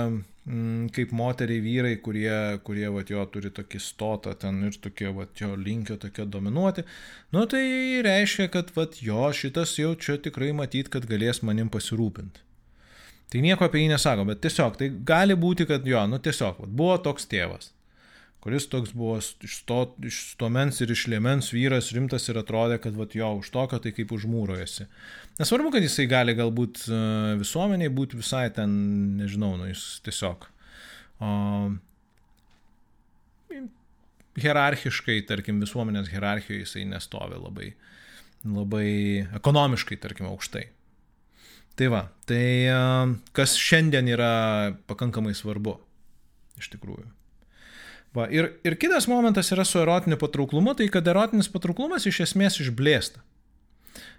mm, 0.45 0.89
kaip 0.95 1.11
moteriai 1.11 1.63
vyrai, 1.63 1.95
kurie, 2.01 2.59
kurie 2.63 2.89
vat, 2.93 3.09
jo 3.09 3.23
turi 3.33 3.49
tokį 3.49 3.81
stotą 3.81 4.35
ten 4.37 4.61
ir 4.69 4.77
tokie, 4.81 5.09
vat, 5.13 5.33
jo 5.41 5.55
linkio 5.55 5.97
tokie 5.97 6.25
dominuoti, 6.25 6.85
nu 7.33 7.45
tai 7.49 7.63
reiškia, 8.05 8.51
kad 8.53 8.69
vat, 8.75 9.01
jo 9.01 9.31
šitas 9.33 9.77
jau 9.79 9.95
čia 9.95 10.19
tikrai 10.21 10.53
matyt, 10.53 10.91
kad 10.93 11.09
galės 11.09 11.41
manim 11.41 11.71
pasirūpinti. 11.73 12.45
Tai 13.27 13.39
nieko 13.43 13.65
apie 13.65 13.81
jį 13.81 13.89
nesako, 13.91 14.23
bet 14.29 14.39
tiesiog, 14.39 14.77
tai 14.79 14.87
gali 15.03 15.35
būti, 15.35 15.65
kad 15.67 15.83
jo, 15.83 16.05
nu 16.07 16.21
tiesiog, 16.23 16.61
vat, 16.61 16.71
buvo 16.71 16.93
toks 17.03 17.27
tėvas 17.27 17.73
kuris 18.43 18.67
toks 18.69 18.93
buvo 18.95 19.17
iš, 19.19 19.55
to, 19.67 19.79
iš 20.05 20.19
stuomens 20.33 20.81
ir 20.83 20.91
iš 20.93 21.07
liemens 21.11 21.49
vyras 21.53 21.89
rimtas 21.95 22.29
ir 22.29 22.39
atrodė, 22.39 22.77
kad 22.83 22.95
vat, 22.97 23.15
jo 23.17 23.33
už 23.39 23.49
tokio 23.53 23.79
tai 23.83 23.93
kaip 23.95 24.13
užmūrojasi. 24.13 24.87
Nesvarbu, 25.41 25.73
kad 25.73 25.85
jisai 25.85 26.07
gali 26.09 26.37
galbūt 26.37 26.85
e, 26.85 27.01
visuomeniai 27.41 27.91
būti 27.93 28.19
visai 28.19 28.47
ten, 28.53 28.71
nežinau, 29.19 29.55
nu, 29.59 29.67
jis 29.71 29.83
tiesiog. 30.05 30.47
O, 31.17 31.33
hierarchiškai, 34.37 35.19
tarkim, 35.29 35.61
visuomenės 35.63 36.11
hierarchijoje 36.13 36.63
jisai 36.63 36.85
nestovi 36.89 37.41
labai, 37.41 37.71
labai 38.45 38.89
ekonomiškai, 39.41 39.97
tarkim, 40.03 40.29
aukštai. 40.29 40.67
Tai 41.77 41.91
va, 41.93 42.05
tai 42.29 42.45
e, 42.69 42.79
kas 43.37 43.57
šiandien 43.61 44.09
yra 44.13 44.33
pakankamai 44.89 45.35
svarbu, 45.37 45.77
iš 46.61 46.71
tikrųjų. 46.73 47.16
Va, 48.17 48.25
ir, 48.33 48.49
ir 48.65 48.77
kitas 48.81 49.05
momentas 49.09 49.51
yra 49.53 49.65
su 49.67 49.77
erotiniu 49.77 50.17
patrauklumu, 50.17 50.73
tai 50.77 50.87
kad 50.89 51.05
erotinis 51.11 51.49
patrauklumas 51.53 52.07
iš 52.09 52.23
esmės 52.25 52.57
išblėsta. 52.63 53.21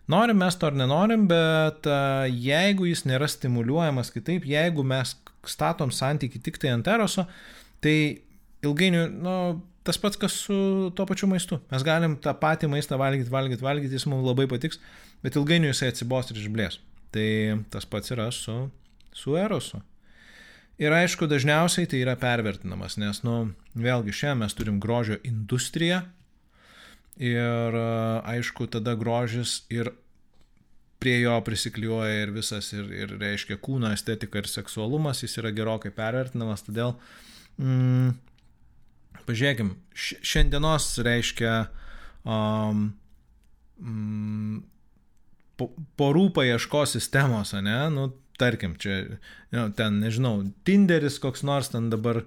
Norim 0.08 0.38
mes 0.40 0.56
to 0.56 0.68
ar 0.70 0.76
nenorim, 0.78 1.26
bet 1.28 1.84
jeigu 2.32 2.86
jis 2.88 3.02
nėra 3.08 3.26
stimuliuojamas 3.28 4.12
kitaip, 4.14 4.46
jeigu 4.48 4.84
mes 4.86 5.16
statom 5.48 5.90
santyki 5.92 6.40
tik 6.40 6.56
tai 6.62 6.70
ant 6.76 6.88
eroso, 6.88 7.26
tai 7.84 7.96
ilgainiui, 8.64 9.04
nu, 9.20 9.34
tas 9.84 10.00
pats, 10.00 10.20
kas 10.20 10.38
su 10.46 10.56
tuo 10.96 11.04
pačiu 11.08 11.28
maistu. 11.30 11.60
Mes 11.72 11.84
galim 11.84 12.16
tą 12.22 12.32
patį 12.38 12.70
maistą 12.72 12.96
valgyti, 13.00 13.32
valgyti, 13.32 13.64
valgyti, 13.64 13.98
jis 13.98 14.08
mums 14.08 14.26
labai 14.26 14.48
patiks, 14.50 14.80
bet 15.24 15.36
ilgainiui 15.36 15.74
jisai 15.74 15.92
atsibos 15.92 16.32
ir 16.32 16.40
išblės. 16.40 16.80
Tai 17.12 17.28
tas 17.72 17.88
pats 17.88 18.14
yra 18.14 18.30
su, 18.34 18.56
su 19.16 19.36
erosu. 19.40 19.82
Ir 20.78 20.94
aišku, 20.94 21.26
dažniausiai 21.26 21.88
tai 21.90 22.04
yra 22.04 22.14
pervertinamas, 22.18 22.94
nes, 23.02 23.24
nu, 23.26 23.50
vėlgi 23.74 24.14
šiandien 24.14 24.44
mes 24.44 24.54
turim 24.54 24.76
grožio 24.78 25.16
industriją 25.26 26.04
ir, 27.18 27.78
aišku, 28.30 28.68
tada 28.70 28.94
grožis 28.94 29.64
ir 29.74 29.90
prie 31.02 31.16
jo 31.20 31.34
prisikliuoja 31.46 32.22
ir 32.22 32.32
visas, 32.34 32.70
ir, 32.74 32.86
ir 32.94 33.16
reiškia 33.18 33.58
kūno 33.62 33.90
estetika 33.94 34.38
ir 34.38 34.50
seksualumas, 34.50 35.22
jis 35.22 35.38
yra 35.42 35.52
gerokai 35.54 35.90
pervertinamas, 35.94 36.62
todėl, 36.66 36.94
mm, 37.58 38.14
pažiūrėkim, 39.26 39.74
šiandienos 39.94 40.90
reiškia 41.06 41.52
um, 42.22 42.88
mm, 43.82 44.62
porų 45.98 46.28
paieškos 46.38 46.94
sistemos, 46.98 47.54
ne, 47.62 47.78
nu, 47.94 48.10
tarkim, 48.38 48.76
čia, 48.80 49.00
nu, 49.54 49.68
ten, 49.76 49.98
nežinau, 50.02 50.42
Tinderis 50.66 51.18
koks 51.22 51.44
nors 51.46 51.72
ten 51.72 51.90
dabar 51.92 52.22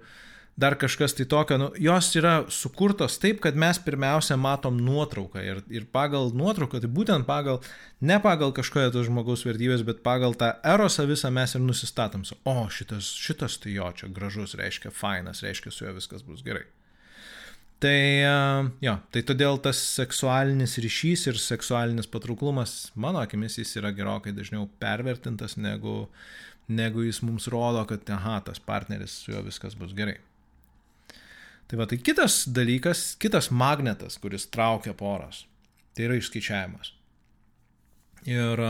dar 0.62 0.76
kažkas 0.76 1.16
tai 1.16 1.26
tokio, 1.26 1.58
nu, 1.58 1.70
jos 1.80 2.10
yra 2.20 2.34
sukurtos 2.52 3.16
taip, 3.22 3.40
kad 3.42 3.56
mes 3.58 3.80
pirmiausia 3.82 4.36
matom 4.38 4.78
nuotrauką 4.84 5.42
ir, 5.46 5.62
ir 5.72 5.88
pagal 5.96 6.34
nuotrauką, 6.38 6.82
tai 6.84 6.92
būtent 6.92 7.26
pagal, 7.26 7.62
ne 8.04 8.20
pagal 8.22 8.54
kažkokią 8.58 8.92
to 8.94 9.06
žmogaus 9.08 9.46
vertybės, 9.48 9.86
bet 9.88 10.04
pagal 10.06 10.36
tą 10.38 10.52
erosą 10.68 11.08
visą 11.10 11.32
mes 11.34 11.56
ir 11.56 11.64
nusistatom. 11.64 12.28
O, 12.44 12.68
šitas, 12.70 13.14
šitas 13.18 13.58
tai 13.64 13.78
jo, 13.80 13.90
čia 13.96 14.12
gražus, 14.12 14.58
reiškia 14.60 14.94
fainas, 14.94 15.42
reiškia 15.46 15.74
su 15.74 15.88
juo 15.88 15.96
viskas 15.98 16.28
bus 16.28 16.44
gerai. 16.46 16.68
Tai 17.82 17.98
jo, 18.86 18.94
tai 19.10 19.22
todėl 19.26 19.58
tas 19.66 19.80
seksualinis 19.96 20.76
ryšys 20.84 21.24
ir 21.32 21.38
seksualinis 21.42 22.10
patrauklumas, 22.14 22.92
mano 22.94 23.24
akimis, 23.24 23.56
jis 23.58 23.74
yra 23.80 23.90
gerokai 23.98 24.36
dažniau 24.38 24.68
pervertintas, 24.82 25.56
negu, 25.58 26.04
negu 26.70 27.08
jis 27.08 27.24
mums 27.26 27.48
rodo, 27.50 27.82
kad, 27.90 28.06
aha, 28.14 28.36
tas 28.46 28.62
partneris 28.62 29.16
su 29.24 29.34
juo 29.34 29.42
viskas 29.48 29.74
bus 29.80 29.96
gerai. 29.98 30.20
Tai 31.72 31.80
va, 31.80 31.88
tai 31.90 31.98
kitas 31.98 32.44
dalykas, 32.54 33.16
kitas 33.22 33.50
magnetas, 33.50 34.20
kuris 34.22 34.46
traukia 34.54 34.94
poras, 35.00 35.48
tai 35.98 36.06
yra 36.06 36.20
išskaičiavimas. 36.20 36.94
Ir 38.30 38.62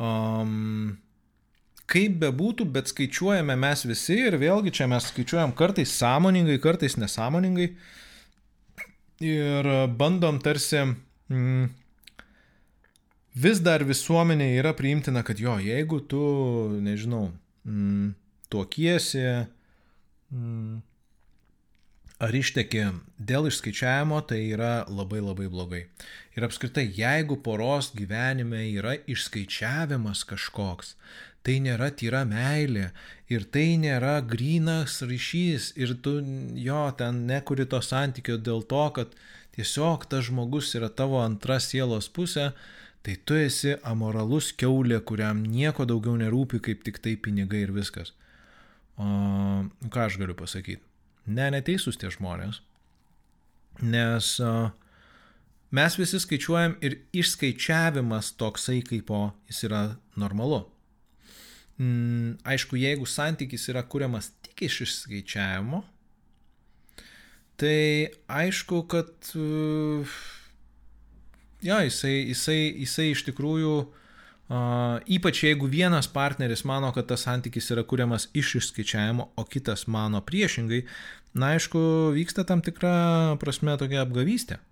um, 0.00 0.96
kaip 1.84 2.16
bebūtų, 2.24 2.64
bet 2.72 2.88
skaičiuojame 2.94 3.58
mes 3.60 3.84
visi 3.84 4.16
ir 4.22 4.38
vėlgi 4.40 4.72
čia 4.80 4.88
mes 4.88 5.12
skaičiuojam 5.12 5.52
kartais 5.58 5.92
sąmoningai, 6.00 6.56
kartais 6.64 6.96
nesąmoningai. 6.96 7.68
Uh, 7.74 7.92
ir 9.20 9.68
bandom 9.96 10.38
tarsi 10.42 10.82
mm, 10.84 11.68
vis 13.36 13.60
dar 13.64 13.84
visuomenė 13.84 14.50
yra 14.60 14.74
priimtina, 14.76 15.22
kad 15.26 15.40
jo, 15.40 15.56
jeigu 15.60 16.00
tu, 16.08 16.22
nežinau, 16.82 17.30
mm, 17.68 18.12
tuokiesi 18.52 19.24
mm, 20.32 20.82
ar 22.22 22.36
išteki 22.36 22.84
dėl 23.20 23.50
išskaičiavimo, 23.50 24.22
tai 24.28 24.40
yra 24.54 24.86
labai 24.88 25.20
labai 25.20 25.48
blogai. 25.52 25.82
Ir 26.36 26.46
apskritai, 26.48 26.86
jeigu 26.96 27.38
poros 27.44 27.92
gyvenime 27.96 28.66
yra 28.72 28.96
išskaičiavimas 29.08 30.24
kažkoks, 30.28 30.94
tai 31.46 31.60
nėra 31.62 31.92
tyra 31.94 32.24
meilė 32.26 32.88
ir 33.30 33.44
tai 33.54 33.76
nėra 33.78 34.18
grynas 34.26 34.98
ryšys 35.06 35.72
ir 35.78 35.94
tu 36.02 36.18
jo 36.58 36.82
ten 36.98 37.22
nekuri 37.28 37.68
to 37.70 37.78
santykio 37.82 38.38
dėl 38.48 38.64
to, 38.66 38.82
kad 38.98 39.14
tiesiog 39.54 40.08
tas 40.10 40.26
žmogus 40.26 40.74
yra 40.78 40.90
tavo 40.90 41.20
antra 41.22 41.60
sielos 41.62 42.10
pusė, 42.10 42.50
tai 43.06 43.14
tu 43.22 43.38
esi 43.38 43.76
amoralus 43.86 44.50
keulė, 44.58 44.98
kuriam 45.06 45.44
nieko 45.46 45.86
daugiau 45.86 46.18
nerūpi 46.18 46.60
kaip 46.66 46.82
tik 46.86 46.98
tai 47.04 47.14
pinigai 47.14 47.62
ir 47.68 47.74
viskas. 47.76 48.12
O 48.98 49.06
ką 49.92 50.06
aš 50.08 50.18
galiu 50.18 50.34
pasakyti? 50.34 50.82
Ne, 51.26 51.50
neteisus 51.54 51.98
tie 52.00 52.10
žmonės. 52.10 52.62
Nes 53.86 54.36
uh, 54.42 54.70
mes 55.70 55.98
visi 56.00 56.18
skaičiuojam 56.22 56.78
ir 56.82 57.02
išskaičiavimas 57.14 58.32
toksai 58.40 58.80
kaip 58.86 59.12
o 59.12 59.28
jis 59.50 59.66
yra 59.68 59.82
normalu. 60.18 60.64
Mm, 61.76 62.38
aišku, 62.48 62.78
jeigu 62.80 63.04
santykis 63.04 63.68
yra 63.68 63.82
kuriamas 63.84 64.30
tik 64.44 64.62
iš 64.64 64.80
išskaičiavimo, 64.86 65.82
tai 67.60 68.08
aišku, 68.32 68.80
kad 68.88 69.12
uh, 69.36 70.14
jo, 71.60 71.80
jisai, 71.84 72.14
jisai, 72.30 72.58
jisai 72.80 73.10
iš 73.12 73.26
tikrųjų, 73.28 73.74
uh, 73.84 75.04
ypač 75.04 75.42
jeigu 75.44 75.68
vienas 75.68 76.08
partneris 76.08 76.64
mano, 76.64 76.94
kad 76.96 77.10
tas 77.12 77.26
santykis 77.28 77.68
yra 77.76 77.84
kuriamas 77.84 78.30
iš 78.32 78.54
išskaičiavimo, 78.62 79.28
o 79.36 79.44
kitas 79.44 79.84
mano 79.84 80.22
priešingai, 80.24 80.86
na 81.36 81.52
aišku, 81.58 81.82
vyksta 82.16 82.46
tam 82.48 82.64
tikra 82.64 83.36
prasme 83.42 83.76
tokia 83.76 84.00
apgavystė. 84.06 84.62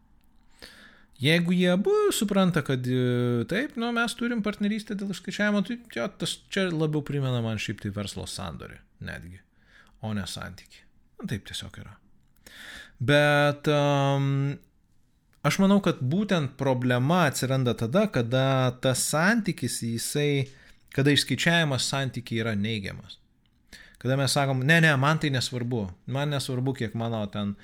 Jeigu 1.23 1.55
jie 1.55 1.71
abu 1.71 1.93
supranta, 2.13 2.63
kad 2.67 2.87
e, 2.91 3.45
taip, 3.51 3.77
nu, 3.79 3.93
mes 3.95 4.17
turim 4.19 4.43
partnerystę 4.43 4.97
dėl 4.99 5.13
išskaičiavimo, 5.15 5.63
tai 5.67 5.77
jo, 5.95 6.07
tas 6.19 6.33
čia 6.51 6.67
labiau 6.73 7.05
primena 7.07 7.39
man 7.45 7.61
šiaip 7.63 7.85
tai 7.85 7.93
verslo 7.95 8.27
sandorį 8.27 8.81
netgi, 9.07 9.39
o 10.03 10.11
ne 10.17 10.27
santyki. 10.27 10.83
Na, 11.21 11.29
taip 11.31 11.47
tiesiog 11.47 11.79
yra. 11.85 11.95
Bet 12.99 13.71
um, 13.71 14.27
aš 15.47 15.61
manau, 15.63 15.79
kad 15.85 16.03
būtent 16.03 16.57
problema 16.59 17.25
atsiranda 17.29 17.77
tada, 17.79 18.09
kada 18.11 18.47
tas 18.83 19.07
santykis, 19.15 19.81
jisai, 19.87 20.49
kada 20.95 21.15
išskaičiavimas 21.15 21.87
santykiai 21.95 22.43
yra 22.43 22.59
neigiamas. 22.59 23.21
Kada 24.03 24.19
mes 24.21 24.35
sakom, 24.37 24.67
ne, 24.67 24.83
ne, 24.85 24.91
man 25.01 25.23
tai 25.23 25.31
nesvarbu, 25.33 25.87
man 26.13 26.35
nesvarbu, 26.35 26.75
kiek 26.77 26.99
mano 26.99 27.23
ten 27.33 27.55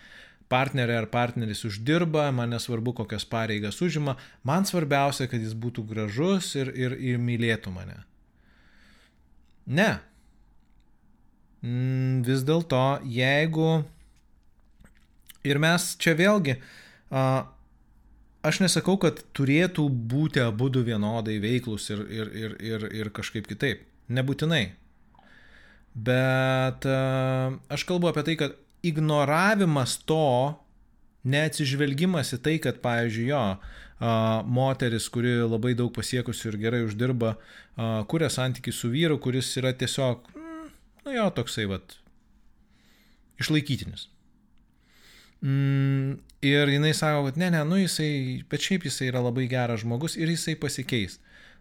partnerė 0.50 0.98
ar 0.98 1.06
partneris 1.12 1.62
uždirba, 1.68 2.26
man 2.34 2.50
nesvarbu, 2.54 2.94
kokias 3.02 3.26
pareigas 3.28 3.78
užima, 3.84 4.16
man 4.46 4.66
svarbiausia, 4.66 5.28
kad 5.30 5.42
jis 5.42 5.54
būtų 5.54 5.86
gražus 5.92 6.52
ir, 6.58 6.72
ir, 6.74 6.96
ir 6.98 7.20
mylėtų 7.22 7.72
mane. 7.74 8.00
Ne. 9.70 9.90
Mm, 11.62 12.20
vis 12.26 12.44
dėlto, 12.46 13.00
jeigu... 13.06 13.80
Ir 15.40 15.56
mes 15.56 15.94
čia 15.96 16.12
vėlgi, 16.12 16.58
aš 18.44 18.58
nesakau, 18.60 18.98
kad 19.00 19.22
turėtų 19.32 19.86
būti 19.88 20.42
abu 20.44 20.66
du 20.68 20.82
vienodai 20.84 21.38
veiklus 21.40 21.88
ir, 21.94 22.02
ir, 22.12 22.32
ir, 22.36 22.56
ir, 22.60 22.84
ir 22.98 23.08
kažkaip 23.16 23.48
kitaip. 23.48 23.86
Nebūtinai. 24.12 24.66
Bet 25.96 26.84
aš 26.84 27.86
kalbu 27.88 28.10
apie 28.10 28.26
tai, 28.26 28.36
kad 28.42 28.58
ignoravimas 28.86 29.98
to, 30.08 30.56
neatsižvelgimas 31.28 32.32
į 32.36 32.40
tai, 32.44 32.56
kad, 32.64 32.80
pavyzdžiui, 32.84 33.28
jo, 33.28 33.42
moteris, 34.48 35.08
kuri 35.12 35.34
labai 35.44 35.74
daug 35.76 35.92
pasiekusi 35.92 36.48
ir 36.48 36.56
gerai 36.62 36.84
uždirba, 36.86 37.34
kuria 38.08 38.30
santykių 38.32 38.72
su 38.72 38.88
vyru, 38.92 39.18
kuris 39.20 39.50
yra 39.60 39.74
tiesiog, 39.76 40.30
mm, 40.32 40.70
nu 41.04 41.16
jo, 41.18 41.26
toksai, 41.36 41.66
vat, 41.68 41.98
išlaikytinis. 43.40 44.08
Mm, 45.44 46.16
ir 46.44 46.72
jinai 46.72 46.92
sako, 46.96 47.28
kad 47.28 47.40
ne, 47.40 47.52
ne, 47.52 47.62
nu 47.68 47.80
jisai, 47.80 48.40
bet 48.48 48.64
šiaip 48.64 48.88
jisai 48.88 49.08
yra 49.12 49.22
labai 49.24 49.46
geras 49.48 49.84
žmogus 49.84 50.16
ir 50.20 50.32
jisai 50.32 50.56
pasikeis. 50.60 51.18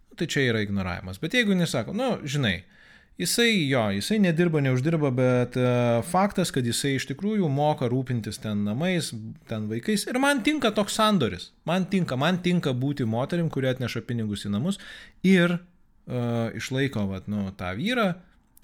Nu, 0.09 0.17
tai 0.19 0.27
čia 0.31 0.49
yra 0.49 0.63
ignoravimas. 0.63 1.19
Bet 1.21 1.35
jeigu 1.35 1.55
jinai 1.55 1.67
sako, 1.69 1.93
nu, 1.95 2.09
žinai, 2.27 2.57
uh, 2.59 2.78
Jisai 3.19 3.67
jo, 3.67 3.81
jisai 3.91 4.15
nedirba, 4.23 4.61
neuždirba, 4.63 5.09
bet 5.11 5.57
uh, 5.59 5.97
faktas, 6.07 6.53
kad 6.55 6.63
jisai 6.63 6.93
iš 6.95 7.03
tikrųjų 7.09 7.49
moka 7.51 7.89
rūpintis 7.91 8.39
ten 8.39 8.61
namais, 8.63 9.09
ten 9.49 9.65
vaikais. 9.67 10.05
Ir 10.07 10.21
man 10.23 10.39
tinka 10.45 10.71
toks 10.71 10.95
sandoris. 10.95 11.49
Man 11.67 11.89
tinka, 11.91 12.15
man 12.15 12.39
tinka 12.45 12.71
būti 12.71 13.03
moterim, 13.03 13.51
kurie 13.51 13.73
atneša 13.73 14.05
pinigus 14.07 14.47
į 14.47 14.53
namus 14.55 14.79
ir 15.27 15.57
uh, 15.57 16.47
išlaiko, 16.55 17.09
vat, 17.11 17.27
nu, 17.27 17.43
tą 17.59 17.73
vyrą, 17.75 18.13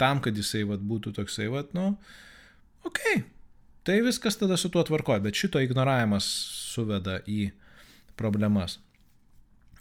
tam, 0.00 0.24
kad 0.24 0.40
jisai, 0.40 0.64
vat, 0.72 0.80
būtų 0.80 1.12
toksai, 1.20 1.52
vat, 1.52 1.76
nu, 1.76 1.92
okei. 2.80 3.20
Okay. 3.20 3.24
Tai 3.86 4.00
viskas 4.08 4.40
tada 4.40 4.56
su 4.56 4.72
tuo 4.72 4.80
tvarkoja, 4.88 5.20
bet 5.22 5.36
šito 5.36 5.60
ignoravimas 5.62 6.24
suveda 6.72 7.20
į 7.28 7.50
problemas. 8.16 8.80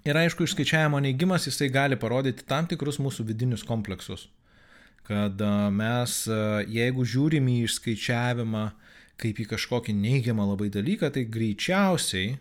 Ir 0.03 0.19
aišku, 0.19 0.43
išskaičiavimo 0.43 0.99
neigimas 1.01 1.47
jisai 1.47 1.71
gali 1.71 1.95
parodyti 1.97 2.43
tam 2.45 2.67
tikrus 2.67 2.99
mūsų 2.99 3.23
vidinius 3.32 3.63
kompleksus 3.65 4.28
kad 5.06 5.41
mes, 5.76 6.18
jeigu 6.72 7.06
žiūrim 7.06 7.47
į 7.51 7.60
išskaičiavimą 7.68 8.66
kaip 9.22 9.39
į 9.39 9.45
kažkokį 9.53 9.95
neigiamą 9.95 10.47
labai 10.49 10.68
dalyką, 10.74 11.12
tai 11.16 11.24
greičiausiai, 11.32 12.36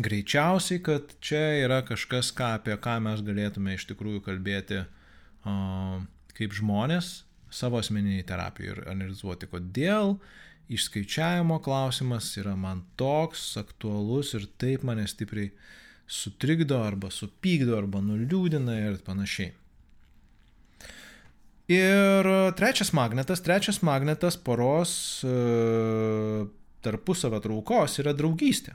greičiausiai, 0.00 0.80
kad 0.84 1.12
čia 1.20 1.42
yra 1.64 1.80
kažkas, 1.86 2.32
ką, 2.36 2.54
apie 2.60 2.76
ką 2.80 2.96
mes 3.04 3.24
galėtume 3.26 3.76
iš 3.76 3.88
tikrųjų 3.90 4.22
kalbėti 4.24 4.84
kaip 6.36 6.56
žmonės 6.56 7.20
savo 7.50 7.80
asmeniniai 7.80 8.24
terapijai 8.26 8.74
ir 8.74 8.82
analizuoti, 8.88 9.48
kodėl 9.50 10.16
išskaičiavimo 10.70 11.58
klausimas 11.64 12.30
yra 12.38 12.54
man 12.56 12.84
toks 13.00 13.56
aktualus 13.60 14.34
ir 14.38 14.46
taip 14.60 14.86
mane 14.86 15.08
stipriai 15.10 15.50
sutrikdo 16.10 16.78
arba 16.84 17.10
supykdo 17.14 17.76
arba 17.78 18.02
nuliūdina 18.04 18.76
ir 18.86 19.00
panašiai. 19.06 19.52
Ir 21.70 22.26
trečias 22.58 22.90
magnetas, 22.96 23.42
trečias 23.46 23.78
magnetas 23.86 24.34
poros 24.36 24.92
e, 25.22 25.34
tarpusavio 26.82 27.38
traukos 27.44 27.94
yra 28.02 28.14
draugystė. 28.16 28.74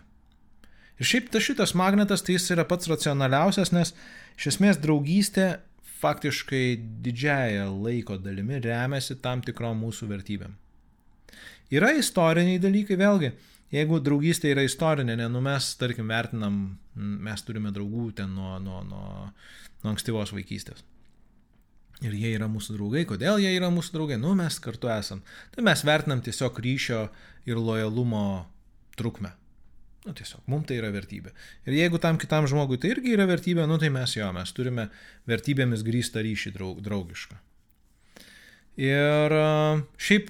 Ir 0.95 1.09
šiaip 1.09 1.27
ta 1.33 1.41
šitas 1.43 1.73
magnetas 1.75 2.23
tai 2.23 2.37
jis 2.37 2.47
yra 2.55 2.63
pats 2.67 2.87
racionaliausias, 2.87 3.73
nes 3.75 3.91
iš 4.39 4.53
esmės 4.53 4.79
draugystė 4.79 5.57
faktiškai 5.99 6.63
didžiaja 7.03 7.67
laiko 7.67 8.15
dalimi 8.21 8.61
remiasi 8.63 9.19
tam 9.19 9.43
tikrom 9.43 9.83
mūsų 9.83 10.07
vertybėm. 10.13 10.55
Yra 11.75 11.91
istoriniai 11.99 12.63
dalykai, 12.63 12.95
vėlgi, 13.01 13.35
jeigu 13.75 13.99
draugystė 14.07 14.55
yra 14.55 14.63
istorinė, 14.63 15.17
ne, 15.19 15.27
nu 15.31 15.43
mes, 15.43 15.73
tarkim, 15.81 16.07
vertinam, 16.15 16.63
mes 16.95 17.43
turime 17.43 17.75
draugų 17.75 18.11
ten 18.21 18.35
nuo, 18.37 18.55
nuo, 18.63 18.83
nuo, 18.87 19.31
nuo 19.83 19.91
ankstyvos 19.91 20.31
vaikystės. 20.35 20.85
Ir 22.03 22.11
jie 22.11 22.33
yra 22.35 22.49
mūsų 22.51 22.75
draugai. 22.75 23.05
Kodėl 23.07 23.39
jie 23.39 23.53
yra 23.55 23.69
mūsų 23.71 23.95
draugai? 23.95 24.17
Nu, 24.19 24.33
mes 24.35 24.57
kartu 24.59 24.89
esam. 24.91 25.21
Tai 25.55 25.63
mes 25.63 25.83
vertinam 25.87 26.19
tiesiog 26.25 26.59
ryšio 26.59 27.05
ir 27.47 27.61
lojalumo 27.61 28.45
trukmę. 28.99 29.31
Nu, 30.05 30.13
tiesiog, 30.13 30.43
mums 30.51 30.67
tai 30.69 30.77
yra 30.77 30.91
vertybė. 30.93 31.31
Ir 31.65 31.79
jeigu 31.79 31.97
tam 32.01 32.19
kitam 32.21 32.45
žmogui 32.49 32.77
tai 32.81 32.91
irgi 32.93 33.15
yra 33.15 33.25
vertybė, 33.29 33.63
nu 33.65 33.79
tai 33.81 33.89
mes 33.93 34.11
jo, 34.13 34.27
mes 34.35 34.51
turime 34.53 34.89
vertybėmis 35.29 35.81
grįstą 35.87 36.21
ryšį 36.25 36.51
draug, 36.53 36.81
draugišką. 36.85 37.39
Ir 38.85 39.33
šiaip 39.97 40.29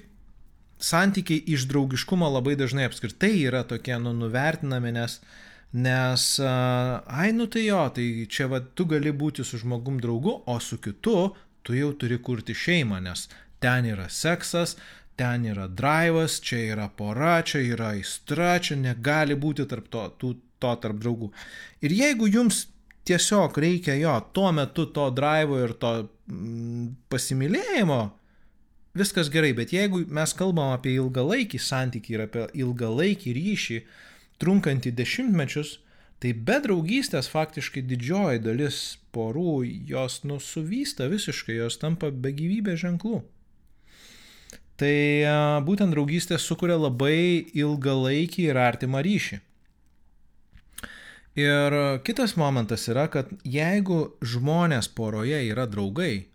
santykiai 0.80 1.42
iš 1.52 1.66
draugiškumo 1.68 2.28
labai 2.38 2.54
dažnai 2.56 2.86
apskritai 2.88 3.34
yra 3.42 3.66
tokie, 3.68 3.98
nu, 4.00 4.14
nuvertinami, 4.16 4.94
nes, 4.96 5.18
nes, 5.76 6.26
ai, 6.40 7.28
nu 7.36 7.48
tai 7.52 7.66
jo, 7.66 7.82
tai 7.96 8.06
čia 8.32 8.48
va, 8.52 8.62
tu 8.64 8.88
gali 8.88 9.12
būti 9.12 9.44
su 9.44 9.60
žmogum 9.60 10.00
draugu, 10.00 10.38
o 10.46 10.56
su 10.60 10.80
kitu 10.80 11.34
tu 11.66 11.74
jau 11.74 11.90
turi 11.98 12.18
kurti 12.22 12.54
šeimą, 12.54 13.00
nes 13.02 13.26
ten 13.62 13.88
yra 13.90 14.06
seksas, 14.12 14.76
ten 15.18 15.46
yra 15.50 15.66
drivas, 15.66 16.38
čia 16.44 16.60
yra 16.74 16.86
pora, 16.92 17.40
čia 17.42 17.64
yra 17.64 17.90
aistra, 17.96 18.56
čia 18.62 18.76
negali 18.78 19.34
būti 19.34 19.66
tarp 19.68 19.88
to, 19.90 20.04
tų, 20.20 20.34
to 20.62 20.74
tarp 20.82 21.00
draugų. 21.02 21.32
Ir 21.82 21.96
jeigu 21.96 22.28
jums 22.30 22.66
tiesiog 23.06 23.58
reikia 23.62 23.96
jo 23.98 24.14
tuo 24.36 24.52
metu 24.54 24.86
to 24.94 25.08
drivo 25.14 25.58
ir 25.64 25.74
to 25.80 25.92
mm, 26.30 26.92
pasimylėjimo, 27.12 28.00
viskas 28.96 29.30
gerai, 29.32 29.54
bet 29.56 29.74
jeigu 29.74 30.04
mes 30.12 30.36
kalbam 30.36 30.76
apie 30.76 30.94
ilgalaikį 31.00 31.60
santykį 31.62 32.14
ir 32.14 32.28
apie 32.28 32.46
ilgalaikį 32.62 33.34
ryšį, 33.40 33.80
trunkantį 34.42 34.92
dešimtmečius, 35.00 35.78
Tai 36.16 36.32
be 36.48 36.56
draugystės 36.64 37.28
faktiškai 37.28 37.82
didžioji 37.84 38.40
dalis 38.44 38.76
porų 39.16 39.62
jos 39.88 40.20
nusuvysta 40.28 41.08
visiškai, 41.12 41.56
jos 41.62 41.80
tampa 41.80 42.12
be 42.12 42.34
gyvybės 42.36 42.82
ženklų. 42.84 43.22
Tai 44.76 44.96
būtent 45.64 45.94
draugystė 45.96 46.36
sukuria 46.36 46.76
labai 46.76 47.48
ilgalaikį 47.56 48.50
ir 48.50 48.60
artimą 48.60 49.00
ryšį. 49.06 49.40
Ir 51.40 51.76
kitas 52.04 52.36
momentas 52.40 52.86
yra, 52.88 53.06
kad 53.12 53.32
jeigu 53.44 54.16
žmonės 54.24 54.88
poroje 54.88 55.42
yra 55.48 55.66
draugai 55.68 56.28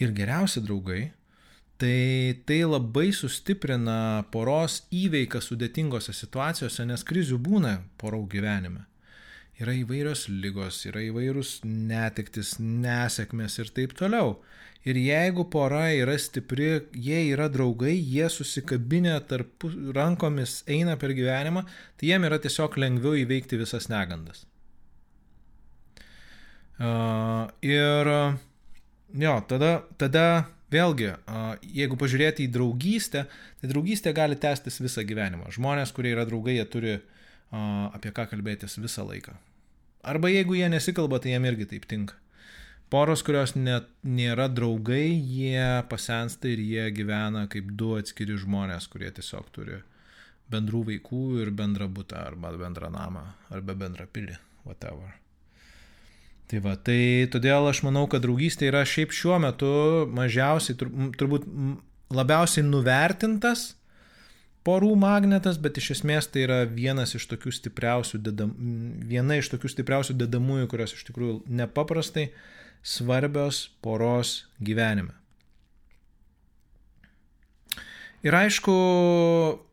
ir 0.00 0.12
geriausi 0.16 0.60
draugai, 0.64 1.02
tai 1.80 2.36
tai 2.48 2.60
labai 2.68 3.08
sustiprina 3.16 4.26
poros 4.32 4.82
įveiką 4.92 5.40
sudėtingose 5.40 6.12
situacijose, 6.16 6.84
nes 6.88 7.04
krizių 7.04 7.40
būna 7.40 7.78
porų 8.00 8.26
gyvenime 8.36 8.89
yra 9.60 9.74
įvairios 9.76 10.26
lygos, 10.32 10.80
yra 10.88 11.02
įvairūs 11.04 11.60
netiktis, 11.68 12.56
nesėkmės 12.60 13.58
ir 13.60 13.72
taip 13.76 13.94
toliau. 13.98 14.38
Ir 14.88 14.96
jeigu 14.96 15.44
pora 15.52 15.90
yra 15.92 16.14
stipri, 16.16 16.86
jie 16.96 17.18
yra 17.34 17.50
draugai, 17.52 17.92
jie 18.00 18.30
susikabinę 18.32 19.18
tarp 19.28 19.66
rankomis 19.92 20.62
eina 20.64 20.94
per 20.96 21.12
gyvenimą, 21.16 21.66
tai 22.00 22.08
jiem 22.08 22.24
yra 22.24 22.38
tiesiog 22.40 22.78
lengviau 22.80 23.18
įveikti 23.20 23.60
visas 23.60 23.90
negandas. 23.92 24.46
Uh, 26.80 27.44
ir 27.60 28.08
jo, 29.20 29.34
tada, 29.52 29.74
tada 30.00 30.24
vėlgi, 30.72 31.10
uh, 31.12 31.52
jeigu 31.60 32.00
pažiūrėti 32.00 32.46
į 32.46 32.54
draugystę, 32.56 33.26
tai 33.60 33.68
draugystė 33.68 34.16
gali 34.16 34.40
tęstis 34.40 34.80
visą 34.80 35.04
gyvenimą. 35.04 35.52
Žmonės, 35.52 35.92
kurie 35.92 36.14
yra 36.16 36.24
draugai, 36.24 36.56
jie 36.56 36.64
turi 36.72 36.96
uh, 36.96 37.92
apie 37.92 38.16
ką 38.16 38.30
kalbėtis 38.32 38.80
visą 38.80 39.04
laiką. 39.04 39.36
Arba 40.02 40.30
jeigu 40.32 40.56
jie 40.56 40.68
nesikalba, 40.72 41.20
tai 41.20 41.34
jiem 41.34 41.46
irgi 41.50 41.68
taip 41.74 41.86
tinka. 41.90 42.16
Poros, 42.90 43.22
kurios 43.22 43.52
net 43.54 43.86
nėra 44.02 44.48
draugai, 44.50 45.12
jie 45.14 45.84
pasensta 45.90 46.50
ir 46.50 46.58
jie 46.64 46.88
gyvena 46.96 47.44
kaip 47.50 47.68
du 47.78 47.92
atskiri 48.00 48.38
žmonės, 48.40 48.88
kurie 48.90 49.12
tiesiog 49.14 49.50
turi 49.54 49.78
bendrų 50.50 50.82
vaikų 50.88 51.24
ir 51.44 51.52
bendrą 51.54 51.86
būtą, 51.86 52.24
arba 52.32 52.50
bendrą 52.58 52.90
namą, 52.90 53.22
arba 53.54 53.76
bendrą 53.78 54.08
pilį, 54.10 54.34
whatever. 54.66 55.12
Tai 56.50 56.58
va, 56.64 56.74
tai 56.74 57.28
todėl 57.30 57.68
aš 57.70 57.84
manau, 57.86 58.08
kad 58.10 58.24
draugystė 58.24 58.72
yra 58.72 58.82
šiaip 58.82 59.14
šiuo 59.14 59.38
metu 59.38 59.70
mažiausiai, 60.10 60.74
turbūt 61.20 61.46
labiausiai 62.10 62.66
nuvertintas 62.66 63.68
porų 64.66 64.94
magnetas, 65.00 65.58
bet 65.60 65.78
iš 65.80 65.94
esmės 65.96 66.28
tai 66.30 66.44
yra 66.46 66.58
vienas 66.68 67.14
iš 67.16 67.26
tokių 67.30 67.52
stipriausių, 67.56 68.20
dedam, 68.26 68.52
viena 69.08 69.38
iš 69.40 69.52
tokių 69.54 69.72
stipriausių 69.72 70.18
dedamųjų, 70.20 70.68
kurios 70.72 70.94
iš 70.96 71.06
tikrųjų 71.08 71.40
nepaprastai 71.60 72.30
svarbios 72.82 73.68
poros 73.84 74.44
gyvenime. 74.60 75.16
Ir 78.20 78.36
aišku, 78.36 78.72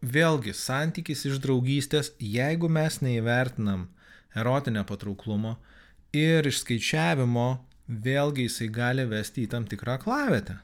vėlgi, 0.07 0.53
santykis 0.55 1.25
iš 1.27 1.41
draugystės, 1.43 2.13
jeigu 2.23 2.69
mes 2.71 3.01
neįvertinam 3.03 3.89
erotinio 4.37 4.85
patrauklumo 4.87 5.57
ir 6.15 6.47
išskaičiavimo, 6.47 7.47
vėlgi 7.87 8.47
jisai 8.47 8.69
gali 8.71 9.03
vesti 9.09 9.43
į 9.43 9.51
tam 9.51 9.67
tikrą 9.67 9.97
klavietę. 9.99 10.61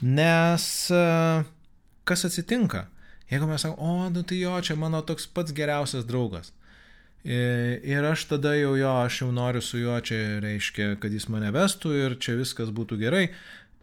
Nes 0.00 0.64
e, 0.94 1.02
kas 2.08 2.24
atsitinka? 2.24 2.86
Jeigu 3.28 3.48
mes 3.48 3.60
sakome, 3.60 3.84
o, 3.84 4.08
nu 4.12 4.22
tai 4.24 4.40
jo, 4.40 4.54
čia 4.64 4.76
mano 4.80 5.02
toks 5.04 5.28
pats 5.28 5.52
geriausias 5.52 6.06
draugas. 6.08 6.52
Ir 7.28 8.06
aš 8.08 8.24
tada 8.30 8.54
jau 8.56 8.72
jo, 8.78 8.90
aš 9.04 9.22
jau 9.22 9.28
noriu 9.34 9.60
su 9.64 9.80
juo, 9.82 9.98
čia 10.00 10.38
reiškia, 10.40 10.94
kad 11.02 11.12
jis 11.12 11.26
mane 11.28 11.50
vestų 11.52 11.92
ir 11.96 12.14
čia 12.22 12.38
viskas 12.38 12.70
būtų 12.72 13.00
gerai. 13.02 13.26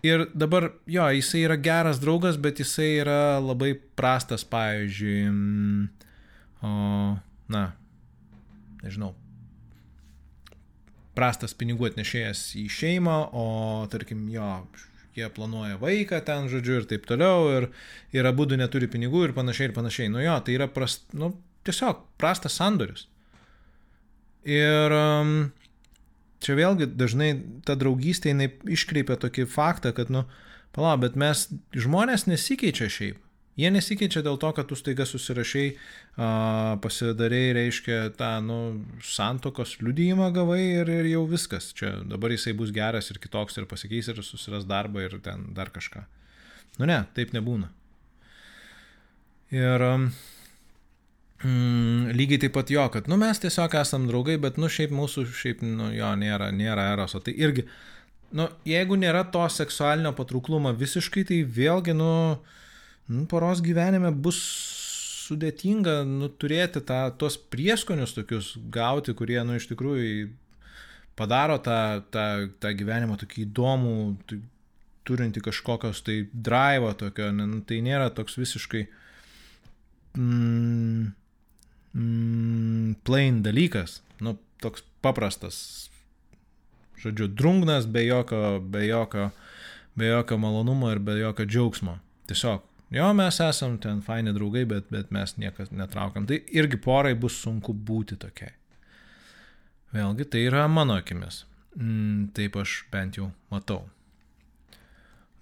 Ir 0.06 0.28
dabar, 0.38 0.70
jo, 0.90 1.06
jisai 1.18 1.44
yra 1.48 1.58
geras 1.58 2.00
draugas, 2.02 2.40
bet 2.42 2.62
jisai 2.62 2.92
yra 3.02 3.38
labai 3.42 3.74
prastas, 3.98 4.46
pavyzdžiui, 4.46 5.22
o, 6.62 6.74
na, 7.52 7.64
nežinau, 8.84 9.14
prastas 11.18 11.56
pinigų 11.58 11.90
atnešėjas 11.90 12.44
į 12.62 12.68
šeimą, 12.70 13.18
o 13.34 13.48
tarkim, 13.92 14.28
jo, 14.34 14.50
jie 15.18 15.30
planuoja 15.34 15.80
vaiką 15.82 16.22
ten, 16.28 16.50
žodžiu, 16.52 16.80
ir 16.82 16.88
taip 16.90 17.08
toliau, 17.10 17.50
ir, 17.58 17.68
ir 18.16 18.28
abu 18.28 18.48
du 18.50 18.58
neturi 18.60 18.90
pinigų 18.92 19.30
ir 19.30 19.36
panašiai, 19.38 19.70
ir 19.70 19.76
panašiai. 19.76 20.12
Nu 20.14 20.24
jo, 20.24 20.38
tai 20.46 20.58
yra 20.58 20.70
prast, 20.72 21.08
nu, 21.18 21.34
tiesiog 21.68 22.04
prastas 22.22 22.58
sandorius. 22.60 23.08
Ir 24.46 24.94
um, 24.94 25.36
čia 26.44 26.58
vėlgi 26.60 26.92
dažnai 26.94 27.32
ta 27.66 27.78
draugystė 27.80 28.34
jinai 28.34 28.52
iškreipia 28.78 29.18
tokį 29.22 29.48
faktą, 29.50 29.96
kad, 29.98 30.12
nu, 30.14 30.26
pala, 30.76 30.96
bet 31.02 31.18
mes 31.18 31.48
žmonės 31.74 32.28
nesikeičia 32.30 32.92
šiaip. 32.92 33.25
Jie 33.56 33.70
nesikeičia 33.72 34.20
dėl 34.20 34.36
to, 34.36 34.50
kad 34.52 34.68
tu 34.68 34.76
staiga 34.76 35.06
susirašiai, 35.08 35.70
pasidarėjai, 36.84 37.54
reiškia, 37.56 38.00
tą, 38.20 38.32
nu, 38.44 38.58
santokos 39.00 39.78
liudyjimą 39.80 40.28
gavai 40.36 40.60
ir, 40.82 40.92
ir 40.92 41.08
jau 41.14 41.24
viskas. 41.32 41.70
Čia 41.78 41.94
dabar 42.04 42.36
jisai 42.36 42.52
bus 42.60 42.74
geras 42.76 43.08
ir 43.14 43.22
kitoks 43.24 43.56
ir 43.62 43.68
pasikeis 43.72 44.12
ir 44.12 44.20
susiras 44.28 44.68
darbą 44.68 45.06
ir 45.06 45.16
ten 45.24 45.54
dar 45.56 45.72
kažką. 45.72 46.04
Nu 46.82 46.90
ne, 46.90 47.00
taip 47.16 47.32
nebūna. 47.32 47.72
Ir 49.56 49.86
mm, 51.46 52.12
lygiai 52.18 52.42
taip 52.44 52.54
pat 52.58 52.72
jo, 52.74 52.84
kad, 52.92 53.08
nu, 53.08 53.16
mes 53.22 53.40
tiesiog 53.40 53.76
esam 53.80 54.08
draugai, 54.10 54.36
bet, 54.42 54.60
nu, 54.60 54.68
šiaip 54.68 54.92
mūsų, 54.96 55.26
šiaip, 55.32 55.64
nu, 55.64 55.94
jo, 55.96 56.12
nėra, 56.20 56.52
nėra 56.52 56.90
eroso. 56.98 57.24
Tai 57.24 57.32
irgi, 57.40 57.64
nu, 58.36 58.50
jeigu 58.68 59.00
nėra 59.00 59.24
to 59.32 59.48
seksualinio 59.48 60.12
patrauklumo 60.18 60.76
visiškai, 60.76 61.24
tai 61.32 61.40
vėlgi, 61.48 61.96
nu, 61.96 62.12
nu, 63.08 63.26
poros 63.30 63.62
gyvenime 63.66 64.12
bus 64.12 64.40
sudėtinga 65.26 66.00
nu, 66.08 66.30
turėti 66.30 66.82
tą, 66.86 67.08
tuos 67.20 67.38
prieskonius 67.38 68.16
tokius 68.18 68.54
gauti, 68.74 69.16
kurie 69.18 69.40
nu, 69.46 69.58
iš 69.58 69.70
tikrųjų 69.72 70.30
padaro 71.18 71.58
tą, 71.64 72.04
tą, 72.14 72.26
tą 72.62 72.74
gyvenimą 72.78 73.18
tokį 73.22 73.46
įdomų, 73.46 73.96
tai, 74.30 74.40
turinti 75.06 75.42
kažkokios 75.46 76.02
tai 76.06 76.24
drive 76.34 76.94
tokio, 77.00 77.30
nu, 77.36 77.62
tai 77.68 77.80
nėra 77.86 78.10
toks 78.14 78.38
visiškai 78.42 78.84
mm, 80.18 81.12
mm, 81.94 82.96
plain 83.06 83.42
dalykas, 83.46 84.00
nu, 84.26 84.38
toks 84.64 84.86
paprastas, 85.06 85.58
žodžiu, 87.02 87.30
drungnas, 87.30 87.86
be 87.86 88.08
jokio, 88.08 88.58
be 88.60 88.88
jokio, 88.88 89.30
be 89.98 90.10
jokio 90.10 90.40
malonumo 90.42 90.90
ir 90.94 91.02
be 91.06 91.20
jokio 91.22 91.46
džiaugsmo. 91.46 92.00
Tiesiog 92.26 92.64
Jo, 92.94 93.10
mes 93.18 93.40
esam 93.42 93.80
ten 93.82 94.02
faini 94.06 94.34
draugai, 94.36 94.66
bet, 94.70 94.92
bet 94.94 95.10
mes 95.16 95.34
niekas 95.42 95.72
netraukam. 95.74 96.28
Tai 96.30 96.38
irgi 96.54 96.78
porai 96.82 97.16
bus 97.18 97.40
sunku 97.42 97.74
būti 97.74 98.18
tokiai. 98.22 98.54
Vėlgi, 99.96 100.28
tai 100.30 100.46
yra 100.50 100.68
mano 100.70 100.98
akimis. 101.00 101.44
Mm, 101.76 102.30
taip 102.36 102.56
aš 102.62 102.84
bent 102.92 103.18
jau 103.20 103.32
matau. 103.52 103.82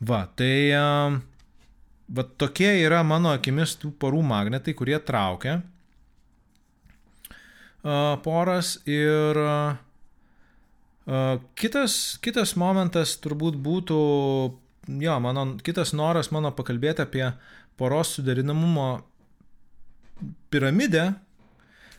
Va, 0.03 0.23
tai 0.35 0.71
va, 0.73 2.23
tokie 2.37 2.71
yra 2.83 3.03
mano 3.07 3.31
akimis 3.35 3.75
tų 3.81 3.93
porų 3.99 4.23
magnetai, 4.27 4.75
kurie 4.77 4.97
traukia 4.99 5.61
poras 8.23 8.77
ir 8.87 9.39
kitas, 11.59 12.17
kitas 12.23 12.55
momentas 12.55 13.17
turbūt 13.19 13.57
būtų 13.59 13.99
jo, 14.87 15.19
mano 15.19 15.45
kitas 15.63 15.93
noras 15.95 16.31
mano 16.31 16.51
pakalbėti 16.55 17.03
apie 17.03 17.25
poros 17.79 18.15
suderinamumo 18.17 19.03
piramidę, 20.53 21.13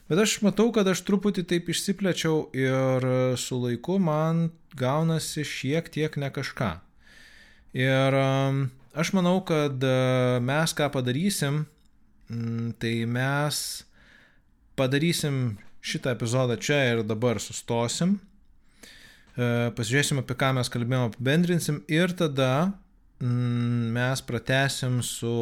bet 0.08 0.20
aš 0.24 0.38
matau, 0.44 0.70
kad 0.74 0.88
aš 0.88 1.02
truputį 1.06 1.46
taip 1.50 1.70
išsiplečiau 1.72 2.48
ir 2.56 3.08
su 3.40 3.58
laiku 3.60 3.98
man 4.02 4.48
gaunasi 4.78 5.44
šiek 5.46 5.90
tiek 5.92 6.16
ne 6.20 6.30
kažką. 6.34 6.72
Ir 7.74 8.14
um, 8.14 8.60
aš 8.94 9.10
manau, 9.16 9.40
kad 9.46 9.82
uh, 9.82 10.38
mes 10.44 10.74
ką 10.78 10.90
padarysim, 10.94 11.64
mm, 12.30 12.76
tai 12.78 12.94
mes 13.10 13.58
padarysim 14.78 15.56
šitą 15.84 16.14
epizodą 16.14 16.56
čia 16.60 16.78
ir 16.92 17.02
dabar 17.06 17.40
sustosim 17.42 18.18
pasižiūrėsim, 19.34 20.20
apie 20.22 20.36
ką 20.38 20.52
mes 20.58 20.70
kalbėjome, 20.70 21.10
apibendrinsim 21.10 21.80
ir 21.90 22.14
tada 22.14 22.50
mm, 23.22 23.90
mes 23.96 24.22
pratesim 24.26 25.00
su, 25.02 25.34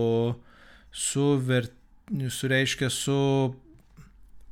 su, 0.92 1.26
ver, 1.44 1.68
su, 2.28 2.48
reiškia, 2.48 2.88
su 2.92 3.18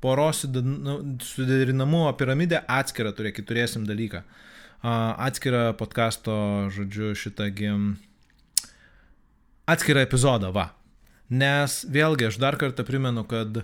poros 0.01 0.45
nu, 0.53 0.99
suderinamumo 1.24 2.11
piramidė 2.20 2.62
atskirą 2.68 3.12
turėkit, 3.16 3.49
turėsim 3.49 3.88
dalyką. 3.88 4.22
Atskirą 4.80 5.74
podkasto, 5.76 6.34
žodžiu, 6.72 7.12
šitągi 7.12 7.72
atskirą 9.68 10.05
epizodą, 10.07 10.53
va. 10.57 10.70
Nes 11.30 11.82
vėlgi 11.84 12.30
aš 12.30 12.41
dar 12.43 12.57
kartą 12.59 12.84
primenu, 12.88 13.26
kad 13.28 13.61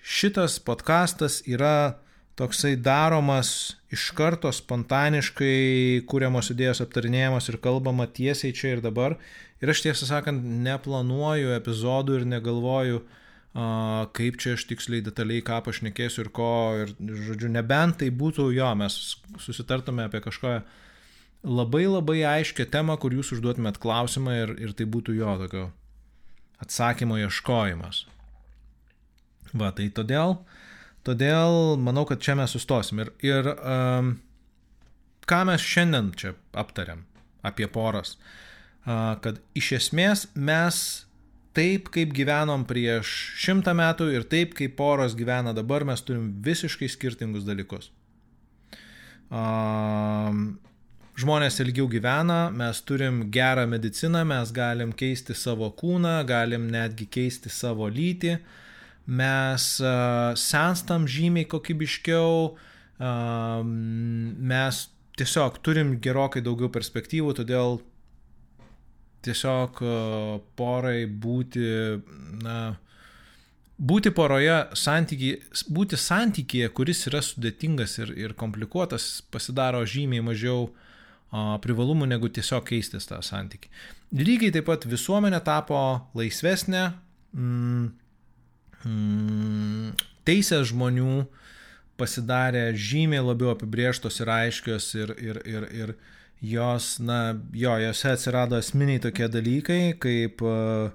šitas 0.00 0.60
podkastas 0.62 1.40
yra 1.50 2.00
toksai 2.40 2.76
daromas 2.80 3.76
iš 3.92 4.10
karto 4.16 4.50
spontaniškai, 4.54 6.06
kūriamos 6.08 6.48
idėjos 6.54 6.80
aptarinėjamos 6.84 7.50
ir 7.50 7.58
kalbama 7.60 8.06
tiesiai 8.08 8.54
čia 8.56 8.76
ir 8.76 8.84
dabar. 8.84 9.18
Ir 9.60 9.72
aš 9.72 9.82
tiesą 9.84 10.08
sakant, 10.08 10.44
neplanuoju 10.64 11.52
epizodų 11.58 12.20
ir 12.20 12.28
negalvoju, 12.30 13.02
kaip 14.16 14.38
čia 14.40 14.54
aš 14.56 14.64
tiksliai 14.70 15.04
detaliai 15.04 15.44
ką 15.44 15.58
pašnekėsiu 15.66 16.24
ir 16.24 16.30
ko. 16.38 16.52
Ir, 16.84 16.94
žodžiu, 17.26 17.50
nebent 17.52 17.98
tai 18.00 18.08
būtų 18.22 18.48
jo, 18.56 18.70
mes 18.78 18.96
susitartume 19.42 20.06
apie 20.06 20.22
kažką 20.24 20.60
labai 21.44 21.84
labai 21.90 22.22
aiškę 22.38 22.68
temą, 22.72 22.96
kur 23.00 23.12
jūs 23.16 23.34
užduotumėt 23.36 23.82
klausimą 23.82 24.38
ir, 24.46 24.56
ir 24.64 24.72
tai 24.76 24.88
būtų 24.88 25.18
jo 25.18 25.36
tokio 25.44 25.68
atsakymo 26.62 27.20
ieškojimas. 27.20 28.04
Va, 29.50 29.72
tai 29.74 29.88
todėl 29.90 30.36
uh, 30.36 30.58
Todėl 31.06 31.78
manau, 31.80 32.04
kad 32.08 32.20
čia 32.20 32.36
mes 32.36 32.52
sustosim. 32.52 33.00
Ir, 33.00 33.12
ir 33.24 33.48
um, 33.56 34.14
ką 35.28 35.44
mes 35.48 35.64
šiandien 35.64 36.10
čia 36.20 36.34
aptariam 36.52 37.06
apie 37.46 37.68
poras, 37.72 38.18
uh, 38.84 39.16
kad 39.24 39.40
iš 39.56 39.72
esmės 39.78 40.26
mes 40.36 40.82
taip, 41.56 41.88
kaip 41.94 42.12
gyvenom 42.14 42.66
prieš 42.68 43.14
šimtą 43.40 43.72
metų 43.78 44.10
ir 44.12 44.28
taip, 44.28 44.52
kaip 44.58 44.76
poros 44.76 45.16
gyvena 45.16 45.56
dabar, 45.56 45.86
mes 45.88 46.04
turim 46.04 46.34
visiškai 46.44 46.90
skirtingus 46.92 47.48
dalykus. 47.48 47.88
Um, 49.30 50.58
žmonės 51.16 51.62
ilgiau 51.64 51.88
gyvena, 51.88 52.50
mes 52.52 52.84
turim 52.84 53.24
gerą 53.32 53.64
mediciną, 53.72 54.26
mes 54.28 54.52
galim 54.52 54.92
keisti 54.92 55.32
savo 55.38 55.72
kūną, 55.80 56.18
galim 56.28 56.68
netgi 56.68 57.08
keisti 57.08 57.48
savo 57.48 57.88
lytį. 57.88 58.36
Uh, 58.36 58.58
mes 59.06 59.66
senstam 60.40 61.06
žymiai 61.10 61.48
kokybiškiau, 61.50 62.56
mes 64.52 64.80
tiesiog 65.20 65.58
turim 65.64 65.96
gerokai 66.02 66.42
daugiau 66.44 66.70
perspektyvų, 66.72 67.34
todėl 67.40 67.80
tiesiog 69.24 69.80
porai 70.56 71.04
būti, 71.04 71.64
na, 72.44 72.58
būti 73.76 74.12
poroje, 74.16 74.58
santyki, 74.76 75.34
būti 75.72 75.98
santykėje, 76.00 76.70
kuris 76.76 77.06
yra 77.10 77.22
sudėtingas 77.24 77.98
ir, 78.00 78.14
ir 78.16 78.36
komplikuotas, 78.38 79.20
pasidaro 79.32 79.82
žymiai 79.84 80.24
mažiau 80.24 80.70
privalumų 81.30 82.08
negu 82.10 82.28
tiesiog 82.32 82.64
keistis 82.66 83.06
tą 83.06 83.20
santykį. 83.22 83.70
Lygiai 84.18 84.50
taip 84.54 84.66
pat 84.66 84.86
visuomenė 84.90 85.38
tapo 85.46 85.78
laisvesnė, 86.18 86.88
mm, 87.36 87.84
mm, 88.84 89.92
teisės 90.28 90.70
žmonių 90.70 91.24
pasidarė 92.00 92.70
žymiai 92.76 93.20
labiau 93.24 93.52
apibrieštos 93.52 94.22
ir 94.22 94.32
aiškios 94.32 94.88
ir, 94.96 95.12
ir, 95.20 95.42
ir, 95.44 95.68
ir 95.82 95.94
jos, 96.40 96.94
na, 97.04 97.36
jo, 97.52 97.74
jose 97.82 98.14
atsirado 98.14 98.56
esminiai 98.56 99.02
tokie 99.04 99.28
dalykai, 99.28 99.82
kaip 100.00 100.40
uh, 100.46 100.88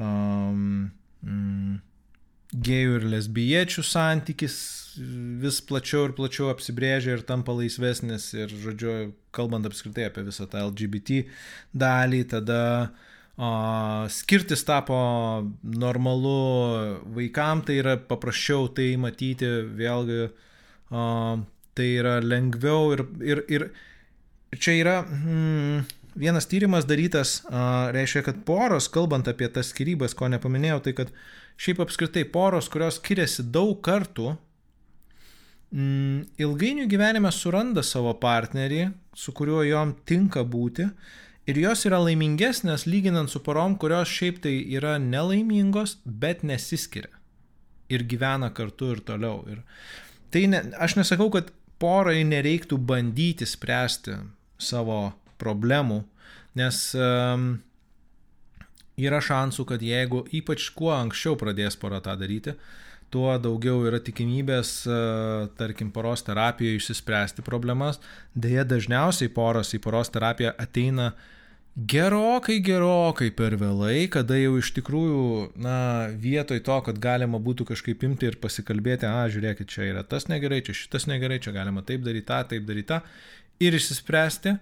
um, 0.00 0.88
mm, 1.20 1.80
gėjų 2.50 2.96
ir 2.98 3.06
lesbiečių 3.12 3.84
santykis 3.86 4.56
vis 5.40 5.60
plačiau 5.62 6.08
ir 6.08 6.16
plačiau 6.16 6.48
apsibrėžia 6.50 7.14
ir 7.18 7.22
tampa 7.26 7.54
laisvesnis 7.54 8.32
ir, 8.34 8.50
žodžiu, 8.64 9.12
kalbant 9.34 9.68
apskritai 9.68 10.08
apie 10.08 10.24
visą 10.26 10.48
tą 10.50 10.64
LGBT 10.66 11.22
dalį, 11.84 12.24
tada 12.32 12.62
o, 13.36 13.50
skirtis 14.10 14.64
tapo 14.66 14.96
normalu 15.62 16.34
vaikam, 17.14 17.62
tai 17.66 17.80
yra 17.82 17.96
paprasčiau 17.96 18.68
tai 18.74 18.94
matyti, 19.00 19.48
vėlgi 19.76 20.20
o, 20.26 21.04
tai 21.76 21.88
yra 22.00 22.18
lengviau 22.24 22.92
ir, 22.96 23.04
ir, 23.22 23.44
ir 23.48 23.70
čia 24.58 24.76
yra 24.80 24.96
hmm, 25.06 25.86
vienas 26.18 26.48
tyrimas 26.50 26.88
darytas, 26.88 27.40
a, 27.48 27.90
reiškia, 27.94 28.24
kad 28.26 28.44
poros, 28.46 28.90
kalbant 28.92 29.28
apie 29.30 29.48
tas 29.52 29.70
skirybas, 29.74 30.16
ko 30.16 30.30
nepaminėjau, 30.32 30.80
tai 30.86 30.96
kad 30.98 31.12
šiaip 31.60 31.82
apskritai 31.84 32.24
poros, 32.32 32.70
kurios 32.72 32.98
skiriasi 32.98 33.46
daug 33.52 33.78
kartų, 33.84 34.34
mm, 35.70 36.36
ilgainiui 36.42 36.88
gyvenime 36.90 37.32
suranda 37.34 37.84
savo 37.86 38.14
partnerį, 38.20 38.90
su 39.14 39.34
kuriuo 39.36 39.62
jom 39.68 39.94
tinka 40.06 40.44
būti 40.46 40.88
ir 41.48 41.60
jos 41.60 41.86
yra 41.88 42.00
laimingesnės 42.04 42.86
lyginant 42.88 43.32
su 43.32 43.40
porom, 43.44 43.76
kurios 43.80 44.10
šiaip 44.10 44.42
tai 44.44 44.56
yra 44.76 44.98
nelaimingos, 45.02 45.98
bet 46.04 46.44
nesiskiria 46.46 47.12
ir 47.90 48.04
gyvena 48.06 48.52
kartu 48.54 48.92
ir 48.94 49.00
toliau. 49.06 49.42
Ir 49.50 49.62
tai 50.30 50.46
ne, 50.50 50.62
aš 50.78 50.98
nesakau, 51.00 51.30
kad 51.34 51.50
porai 51.80 52.20
nereiktų 52.28 52.78
bandyti 52.86 53.48
spręsti 53.48 54.18
savo 54.60 55.00
problemų, 55.40 56.02
nes 56.60 56.82
um, 56.98 57.50
yra 59.00 59.20
šansų, 59.24 59.66
kad 59.72 59.82
jeigu 59.82 60.22
ypač 60.36 60.68
kuo 60.76 60.92
anksčiau 60.94 61.38
pradės 61.40 61.78
pora 61.80 62.02
tą 62.04 62.14
daryti, 62.20 62.54
tuo 63.10 63.34
daugiau 63.42 63.82
yra 63.88 64.00
tikimybės, 64.02 64.70
e, 64.86 65.00
tarkim, 65.58 65.90
poros 65.94 66.22
terapijoje 66.26 66.78
išsispręsti 66.80 67.44
problemas. 67.46 68.00
Deja, 68.34 68.64
dažniausiai 68.64 69.32
poros 69.34 69.74
į 69.74 69.82
poros 69.84 70.12
terapiją 70.14 70.54
ateina 70.60 71.10
gerokai, 71.90 72.58
gerokai 72.64 73.30
per 73.34 73.56
vėlai, 73.60 74.08
kada 74.12 74.38
jau 74.38 74.56
iš 74.58 74.72
tikrųjų, 74.78 75.26
na, 75.62 75.76
vietoj 76.22 76.62
to, 76.66 76.78
kad 76.86 76.98
galima 77.02 77.38
būtų 77.42 77.68
kažkaip 77.70 78.02
imti 78.06 78.30
ir 78.30 78.40
pasikalbėti, 78.42 79.08
a, 79.08 79.26
žiūrėkit, 79.30 79.70
čia 79.70 79.90
yra 79.92 80.06
tas 80.06 80.26
negerai, 80.30 80.62
čia 80.66 80.76
šitas 80.76 81.06
negerai, 81.10 81.40
čia 81.42 81.54
galima 81.56 81.84
taip 81.86 82.02
daryti 82.06 82.28
tą, 82.30 82.42
taip 82.54 82.66
daryti 82.68 82.90
tą, 82.90 83.00
ir 83.62 83.76
išsispręsti, 83.78 84.56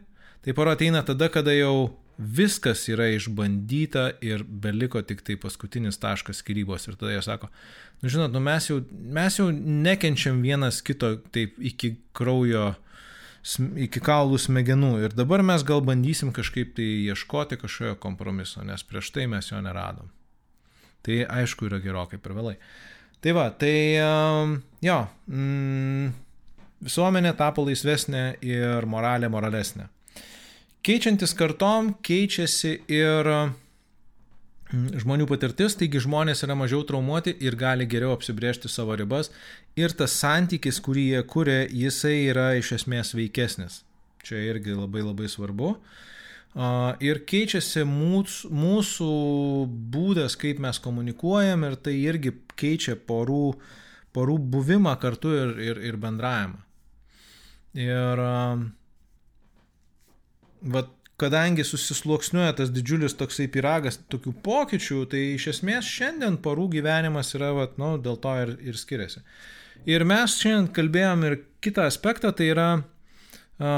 tai 0.45 0.55
pora 0.57 0.77
ateina 0.77 1.03
tada, 1.07 1.31
kada 1.33 1.55
jau 1.57 1.91
viskas 2.19 2.83
yra 2.91 3.07
išbandyta 3.15 4.11
ir 4.27 4.43
beliko 4.43 5.01
tik 5.07 5.23
tai 5.23 5.37
paskutinis 5.39 6.01
taškas 6.03 6.43
skirybos. 6.43 6.89
Ir 6.89 6.99
tada 6.99 7.15
jie 7.15 7.23
sako, 7.23 7.49
nu 8.03 8.11
žinot, 8.11 8.35
nu 8.35 8.43
mes, 8.43 8.67
jau, 8.71 8.81
mes 8.91 9.39
jau 9.39 9.49
nekenčiam 9.55 10.43
vienas 10.43 10.83
kito 10.83 11.15
taip 11.35 11.57
iki 11.63 11.95
kraujo, 12.19 12.73
iki 13.79 14.03
kaulų 14.03 14.41
smegenų. 14.43 14.93
Ir 15.07 15.15
dabar 15.17 15.45
mes 15.47 15.63
gal 15.67 15.83
bandysim 15.87 16.35
kažkaip 16.35 16.75
tai 16.77 16.89
ieškoti 17.07 17.61
kažkokio 17.63 17.95
kompromiso, 18.03 18.67
nes 18.67 18.83
prieš 18.83 19.13
tai 19.15 19.29
mes 19.31 19.53
jo 19.53 19.63
neradom. 19.63 20.11
Tai 21.07 21.21
aišku 21.39 21.71
yra 21.71 21.79
gerokai 21.83 22.19
per 22.19 22.35
vėlai. 22.35 22.57
Tai 23.23 23.35
va, 23.35 23.49
tai 23.51 23.99
um, 24.03 24.59
jo, 24.83 24.99
mm, 25.31 26.11
visuomenė 26.87 27.33
tapo 27.39 27.63
laisvesnė 27.67 28.25
ir 28.47 28.87
moralė 28.91 29.31
moralesnė. 29.31 29.87
Keičiantis 30.89 31.35
kartom 31.37 31.91
keičiasi 32.01 32.71
ir 32.89 33.27
mm, 33.29 34.95
žmonių 35.03 35.27
patirtis, 35.29 35.75
taigi 35.77 36.01
žmonės 36.01 36.41
yra 36.47 36.55
mažiau 36.57 36.81
traumuoti 36.89 37.35
ir 37.45 37.59
gali 37.61 37.85
geriau 37.85 38.15
apsibriežti 38.15 38.71
savo 38.73 38.97
ribas 38.97 39.29
ir 39.77 39.93
tas 39.93 40.15
santykis, 40.17 40.79
kurį 40.81 41.05
jie 41.11 41.21
kuria, 41.29 41.59
jisai 41.69 42.15
yra 42.31 42.47
iš 42.57 42.71
esmės 42.79 43.13
veikesnis. 43.13 43.83
Čia 44.25 44.41
irgi 44.47 44.79
labai 44.79 45.05
labai 45.05 45.29
svarbu. 45.29 45.75
Ir 47.05 47.21
keičiasi 47.35 47.85
mūsų, 47.85 48.49
mūsų 48.65 49.13
būdas, 49.93 50.41
kaip 50.41 50.65
mes 50.65 50.81
komunikuojam 50.89 51.69
ir 51.69 51.77
tai 51.85 51.99
irgi 52.01 52.33
keičia 52.57 52.97
porų, 52.97 53.59
porų 54.17 54.41
buvimą 54.57 54.97
kartu 55.05 55.37
ir, 55.37 55.55
ir, 55.69 55.85
ir 55.93 56.01
bendravimą. 56.01 56.65
Ir 57.77 58.29
vat, 60.63 60.91
kadangi 61.19 61.65
susisluoksniuoja 61.67 62.55
tas 62.61 62.71
didžiulis 62.71 63.17
toksai 63.19 63.49
piragas 63.51 63.99
tokių 64.13 64.35
pokyčių, 64.45 65.01
tai 65.11 65.23
iš 65.35 65.49
esmės 65.55 65.89
šiandien 65.91 66.39
porų 66.45 66.69
gyvenimas 66.77 67.35
yra, 67.35 67.51
vat, 67.57 67.75
nu, 67.81 67.97
dėl 68.03 68.21
to 68.23 68.35
ir, 68.45 68.55
ir 68.63 68.79
skiriasi. 68.79 69.25
Ir 69.89 70.05
mes 70.07 70.39
šiandien 70.39 70.71
kalbėjom 70.75 71.27
ir 71.27 71.39
kitą 71.65 71.89
aspektą, 71.91 72.31
tai 72.35 72.53
yra 72.53 72.69
a, 72.79 73.75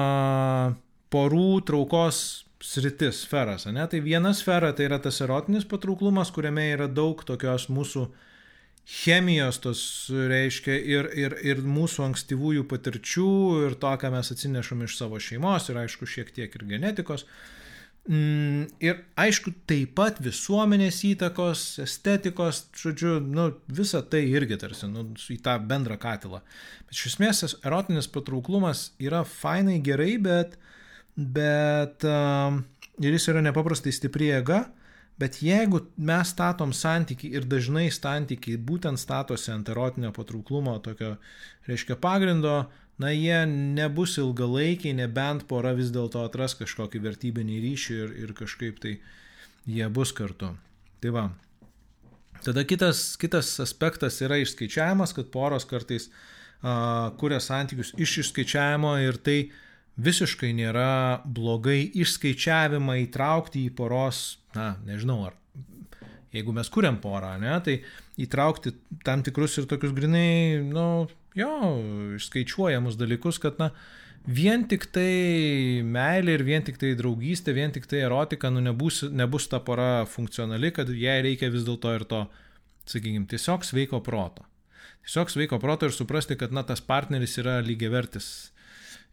porų 1.13 1.51
traukos 1.69 2.23
sritis, 2.61 3.23
sferas. 3.25 3.65
Ne? 3.73 3.87
Tai 3.89 4.03
viena 4.05 4.35
sfera 4.37 4.75
tai 4.77 4.91
yra 4.91 5.01
tas 5.01 5.23
erotinis 5.25 5.65
patrauklumas, 5.69 6.33
kuriame 6.35 6.67
yra 6.75 6.91
daug 6.93 7.25
tokios 7.25 7.71
mūsų 7.73 8.05
uh, 8.05 8.27
chemijos 8.91 9.61
tos 9.63 9.83
reiškia 10.11 10.75
ir, 10.75 11.09
ir, 11.15 11.37
ir 11.47 11.63
mūsų 11.63 12.09
ankstyvųjų 12.09 12.67
patirčių 12.71 13.31
ir 13.69 13.79
to, 13.79 13.93
ką 14.03 14.11
mes 14.17 14.33
atsinešam 14.35 14.83
iš 14.87 14.97
savo 14.99 15.21
šeimos 15.23 15.71
ir 15.71 15.79
aišku 15.85 16.09
šiek 16.11 16.33
tiek 16.35 16.55
ir 16.59 16.67
genetikos. 16.73 17.27
Mm, 18.11 18.65
ir 18.83 19.03
aišku, 19.21 19.53
taip 19.69 19.93
pat 19.99 20.19
visuomenės 20.25 21.03
įtakos, 21.07 21.63
estetikos, 21.85 22.65
žodžiu, 22.81 23.19
nu, 23.23 23.51
visa 23.71 24.01
tai 24.03 24.25
irgi 24.33 24.59
tarsi 24.59 24.89
nu, 24.91 25.05
į 25.31 25.39
tą 25.45 25.59
bendrą 25.71 25.99
katilą. 26.01 26.41
Bet 26.89 26.97
iš 26.97 27.13
esmės 27.13 27.55
erotinis 27.61 28.11
patrauklumas 28.11 28.89
yra 28.99 29.23
fainai 29.29 29.79
gerai, 29.85 30.17
bet, 30.25 30.57
bet 31.15 32.09
um, 32.09 32.65
ir 32.99 33.15
jis 33.15 33.31
yra 33.31 33.45
nepaprastai 33.45 33.95
stipri 33.95 34.33
jėga, 34.33 34.65
Bet 35.21 35.43
jeigu 35.45 35.83
mes 36.01 36.31
statom 36.33 36.73
santyki 36.73 37.29
ir 37.37 37.45
dažnai 37.49 37.91
santykiai 37.93 38.57
būtent 38.71 39.01
statosi 39.01 39.51
ant 39.53 39.69
erotinio 39.69 40.15
patrauklumo, 40.17 40.79
tokio, 40.85 41.17
reiškia, 41.69 41.99
pagrindo, 42.01 42.55
na 43.01 43.13
jie 43.13 43.43
nebus 43.51 44.17
ilgalaikiai, 44.21 44.97
nebent 44.97 45.45
pora 45.51 45.75
vis 45.77 45.93
dėlto 45.93 46.25
atras 46.25 46.57
kažkokį 46.57 47.05
vertybinį 47.05 47.61
ryšį 47.67 48.01
ir, 48.05 48.17
ir 48.25 48.35
kažkaip 48.37 48.81
tai 48.81 48.97
jie 49.69 49.89
bus 49.93 50.13
kartu. 50.17 50.55
Tai 51.01 51.15
va. 51.17 51.29
Tada 52.45 52.65
kitas, 52.65 53.17
kitas 53.21 53.53
aspektas 53.61 54.21
yra 54.25 54.41
išskaičiavimas, 54.41 55.13
kad 55.17 55.29
poros 55.33 55.69
kartais 55.69 56.09
uh, 56.09 57.13
kuria 57.21 57.41
santykius 57.45 57.93
iš 58.01 58.19
išskaičiavimo 58.25 58.95
ir 59.05 59.21
tai 59.21 59.41
visiškai 60.01 60.53
nėra 60.57 61.21
blogai 61.25 61.83
išskaičiavimą 62.03 63.01
įtraukti 63.07 63.67
į 63.69 63.75
poros 63.77 64.41
na, 64.57 64.75
nežinau, 64.87 65.23
ar 65.29 65.37
jeigu 66.35 66.55
mes 66.55 66.71
kuriam 66.73 66.99
porą, 67.03 67.35
ne, 67.43 67.55
tai 67.65 67.81
įtraukti 68.21 68.75
tam 69.07 69.25
tikrus 69.27 69.59
ir 69.59 69.67
tokius 69.71 69.95
grinai, 69.97 70.61
nu, 70.67 71.07
jo, 71.39 71.55
išskaičiuojamus 72.19 72.99
dalykus, 73.01 73.41
kad, 73.43 73.59
na, 73.63 73.71
vien 74.27 74.67
tik 74.71 74.87
tai 74.95 75.83
meilė 75.87 76.39
ir 76.39 76.47
vien 76.47 76.67
tik 76.67 76.79
tai 76.81 76.93
draugystė, 76.99 77.55
vien 77.57 77.75
tik 77.75 77.89
tai 77.91 78.05
erotika, 78.07 78.53
nu, 78.53 78.63
nebus, 78.65 79.03
nebus 79.11 79.49
ta 79.51 79.63
pora 79.65 80.07
funkcionali, 80.11 80.73
kad 80.77 80.93
jai 80.95 81.19
reikia 81.27 81.51
vis 81.53 81.67
dėlto 81.67 81.97
ir 81.99 82.07
to, 82.11 82.25
sakykime, 82.91 83.27
tiesiog 83.31 83.67
sveiko 83.67 84.03
proto. 84.05 84.47
Tiesiog 85.07 85.31
sveiko 85.33 85.59
proto 85.63 85.89
ir 85.89 85.95
suprasti, 85.97 86.37
kad, 86.39 86.55
na, 86.55 86.63
tas 86.67 86.83
partneris 86.85 87.39
yra 87.41 87.59
lygiavertis. 87.65 88.51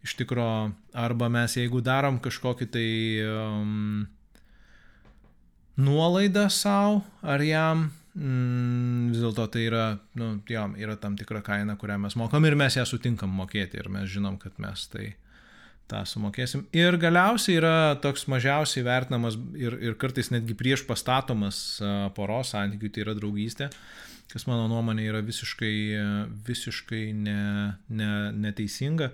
Iš 0.08 0.16
tikrųjų, 0.22 0.72
arba 0.96 1.28
mes 1.32 1.58
jeigu 1.60 1.82
darom 1.84 2.22
kažkokį 2.24 2.68
tai 2.72 2.88
um, 3.28 4.06
nuolaidą 5.78 6.48
savo, 6.54 7.02
ar 7.22 7.44
jam 7.44 7.90
mm, 8.16 9.12
vis 9.12 9.22
dėlto 9.22 9.48
tai 9.54 9.68
yra, 9.68 9.86
nu, 10.20 10.34
jo, 10.48 10.66
yra 10.80 10.98
tam 11.02 11.18
tikra 11.20 11.44
kaina, 11.46 11.78
kurią 11.80 12.00
mes 12.08 12.18
mokam 12.20 12.48
ir 12.48 12.58
mes 12.60 12.80
ją 12.80 12.86
sutinkam 12.88 13.34
mokėti 13.36 13.80
ir 13.82 13.92
mes 13.94 14.10
žinom, 14.12 14.40
kad 14.42 14.58
mes 14.64 14.88
tai 14.94 15.14
tą 15.88 16.02
sumokėsim. 16.08 16.66
Ir 16.76 16.98
galiausiai 17.00 17.60
yra 17.62 17.76
toks 18.04 18.28
mažiausiai 18.32 18.84
vertinamas 18.88 19.38
ir, 19.56 19.78
ir 19.80 19.96
kartais 20.00 20.32
netgi 20.34 20.58
prieš 20.58 20.84
pastatomas 20.88 21.80
poros 22.18 22.52
santykių, 22.56 22.92
tai 22.92 23.06
yra 23.06 23.16
draugystė, 23.18 23.70
kas 24.32 24.48
mano 24.50 24.68
nuomonė 24.72 25.08
yra 25.08 25.22
visiškai, 25.24 25.76
visiškai 26.48 27.04
ne, 27.16 27.42
ne, 27.88 28.12
neteisinga. 28.36 29.12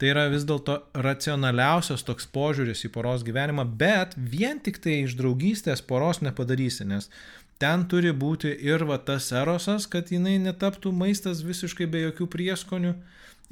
Tai 0.00 0.08
yra 0.08 0.22
vis 0.32 0.46
dėlto 0.48 0.78
racionaliausias 0.96 2.06
toks 2.08 2.24
požiūris 2.32 2.86
į 2.88 2.90
poros 2.94 3.20
gyvenimą, 3.26 3.66
bet 3.82 4.14
vien 4.16 4.56
tik 4.64 4.80
tai 4.80 5.02
iš 5.02 5.12
draugystės 5.18 5.82
poros 5.84 6.22
nepadarysi, 6.24 6.86
nes 6.88 7.10
ten 7.60 7.84
turi 7.84 8.14
būti 8.16 8.54
ir 8.64 8.86
va 8.88 8.96
tas 8.96 9.28
erosas, 9.36 9.84
kad 9.92 10.08
jinai 10.08 10.38
netaptų 10.40 10.94
maistas 10.96 11.44
visiškai 11.44 11.90
be 11.92 12.06
jokių 12.06 12.30
prieskonių 12.32 12.94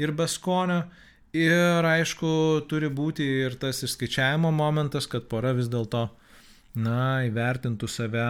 ir 0.01 0.15
be 0.17 0.25
skonio. 0.25 0.87
Ir 1.37 1.85
aišku, 1.85 2.65
turi 2.71 2.89
būti 2.89 3.27
ir 3.45 3.59
tas 3.61 3.83
išskaičiavimo 3.85 4.49
momentas, 4.49 5.05
kad 5.05 5.29
pora 5.29 5.53
vis 5.53 5.69
dėlto, 5.69 6.07
na, 6.81 7.27
įvertintų 7.29 7.89
save 7.93 8.29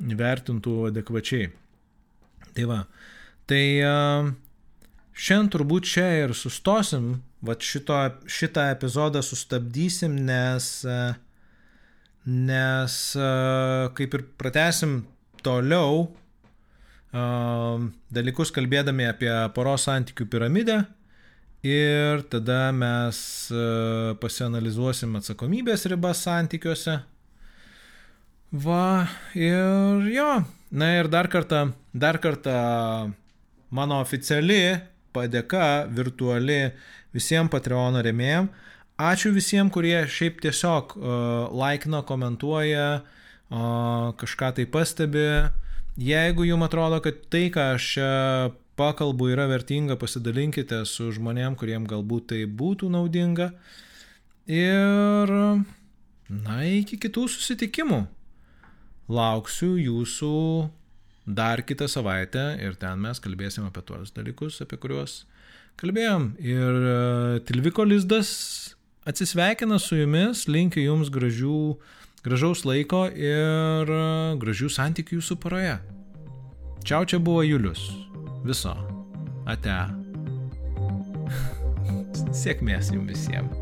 vertintų 0.00 0.76
adekvačiai. 0.88 1.50
Tai 2.56 2.64
va, 2.70 2.78
tai 3.44 3.64
šiandien 5.12 5.52
turbūt 5.52 5.92
čia 5.92 6.06
ir 6.22 6.32
sustosim, 6.32 7.18
va 7.46 7.56
šito, 7.56 7.96
šitą 8.28 8.68
epizodą 8.74 9.22
sustabdysim, 9.24 10.16
nes, 10.28 10.70
nes 12.24 12.96
kaip 13.96 14.16
ir 14.18 14.24
pratesim 14.40 15.00
toliau 15.44 16.08
dalykus 18.14 18.52
kalbėdami 18.54 19.08
apie 19.10 19.30
poros 19.56 19.88
santykių 19.88 20.28
piramidę 20.30 20.82
ir 21.66 22.22
tada 22.30 22.68
mes 22.76 23.22
pasianalizuosim 24.22 25.16
atsakomybės 25.18 25.88
ribas 25.90 26.22
santykiuose 26.28 27.00
Va, 28.50 29.06
ir 29.38 30.08
jo. 30.10 30.30
Na 30.74 30.88
ir 30.98 31.06
dar 31.06 31.28
kartą, 31.30 31.70
dar 31.94 32.18
kartą 32.18 33.12
mano 33.70 34.00
oficiali 34.02 34.80
padėka 35.14 35.86
virtuali 35.90 36.70
visiems 37.14 37.50
Patreon 37.52 38.00
remėjim. 38.04 38.50
Ačiū 39.00 39.32
visiems, 39.32 39.72
kurie 39.72 39.96
šiaip 40.12 40.42
tiesiog 40.44 40.96
uh, 40.98 41.12
laikina, 41.56 42.02
komentuoja, 42.04 42.88
uh, 43.00 44.10
kažką 44.20 44.52
tai 44.58 44.66
pastebi. 44.68 45.26
Jeigu 46.00 46.44
jums 46.44 46.68
atrodo, 46.68 47.00
kad 47.04 47.22
tai, 47.32 47.48
ką 47.52 47.74
aš 47.76 47.86
čia 47.96 48.10
pakalbu, 48.80 49.30
yra 49.34 49.46
vertinga, 49.50 49.96
pasidalinkite 50.00 50.84
su 50.88 51.10
žmonėm, 51.16 51.56
kuriem 51.60 51.88
galbūt 51.88 52.30
tai 52.32 52.44
būtų 52.44 52.88
naudinga. 52.92 53.50
Ir, 54.50 55.32
na, 56.28 56.56
iki 56.64 56.96
kitų 57.00 57.26
susitikimų 57.30 58.00
lauksiu 59.10 59.74
jūsų 59.80 60.34
dar 61.36 61.62
kitą 61.66 61.88
savaitę 61.90 62.44
ir 62.62 62.76
ten 62.80 63.00
mes 63.02 63.20
kalbėsim 63.22 63.66
apie 63.68 63.82
tuos 63.86 64.12
dalykus, 64.16 64.60
apie 64.64 64.78
kuriuos 64.80 65.22
kalbėjom. 65.80 66.34
Ir 66.42 66.80
e, 66.90 66.96
Tilviko 67.48 67.86
lizdas 67.86 68.30
atsisveikina 69.08 69.78
su 69.80 69.98
jumis, 70.00 70.46
linkiu 70.50 70.84
jums 70.84 71.12
gražių, 71.12 71.60
gražaus 72.26 72.64
laiko 72.68 73.06
ir 73.10 73.94
e, 73.96 74.02
gražių 74.42 74.70
santykių 74.76 75.20
jūsų 75.20 75.38
paroje. 75.42 75.78
Čiau, 76.84 77.04
čia 77.04 77.20
buvo 77.20 77.44
Julius. 77.44 77.90
Viso. 78.44 78.74
Ate. 79.50 79.78
Sėkmės 82.42 82.94
jums 82.94 83.12
visiems. 83.12 83.59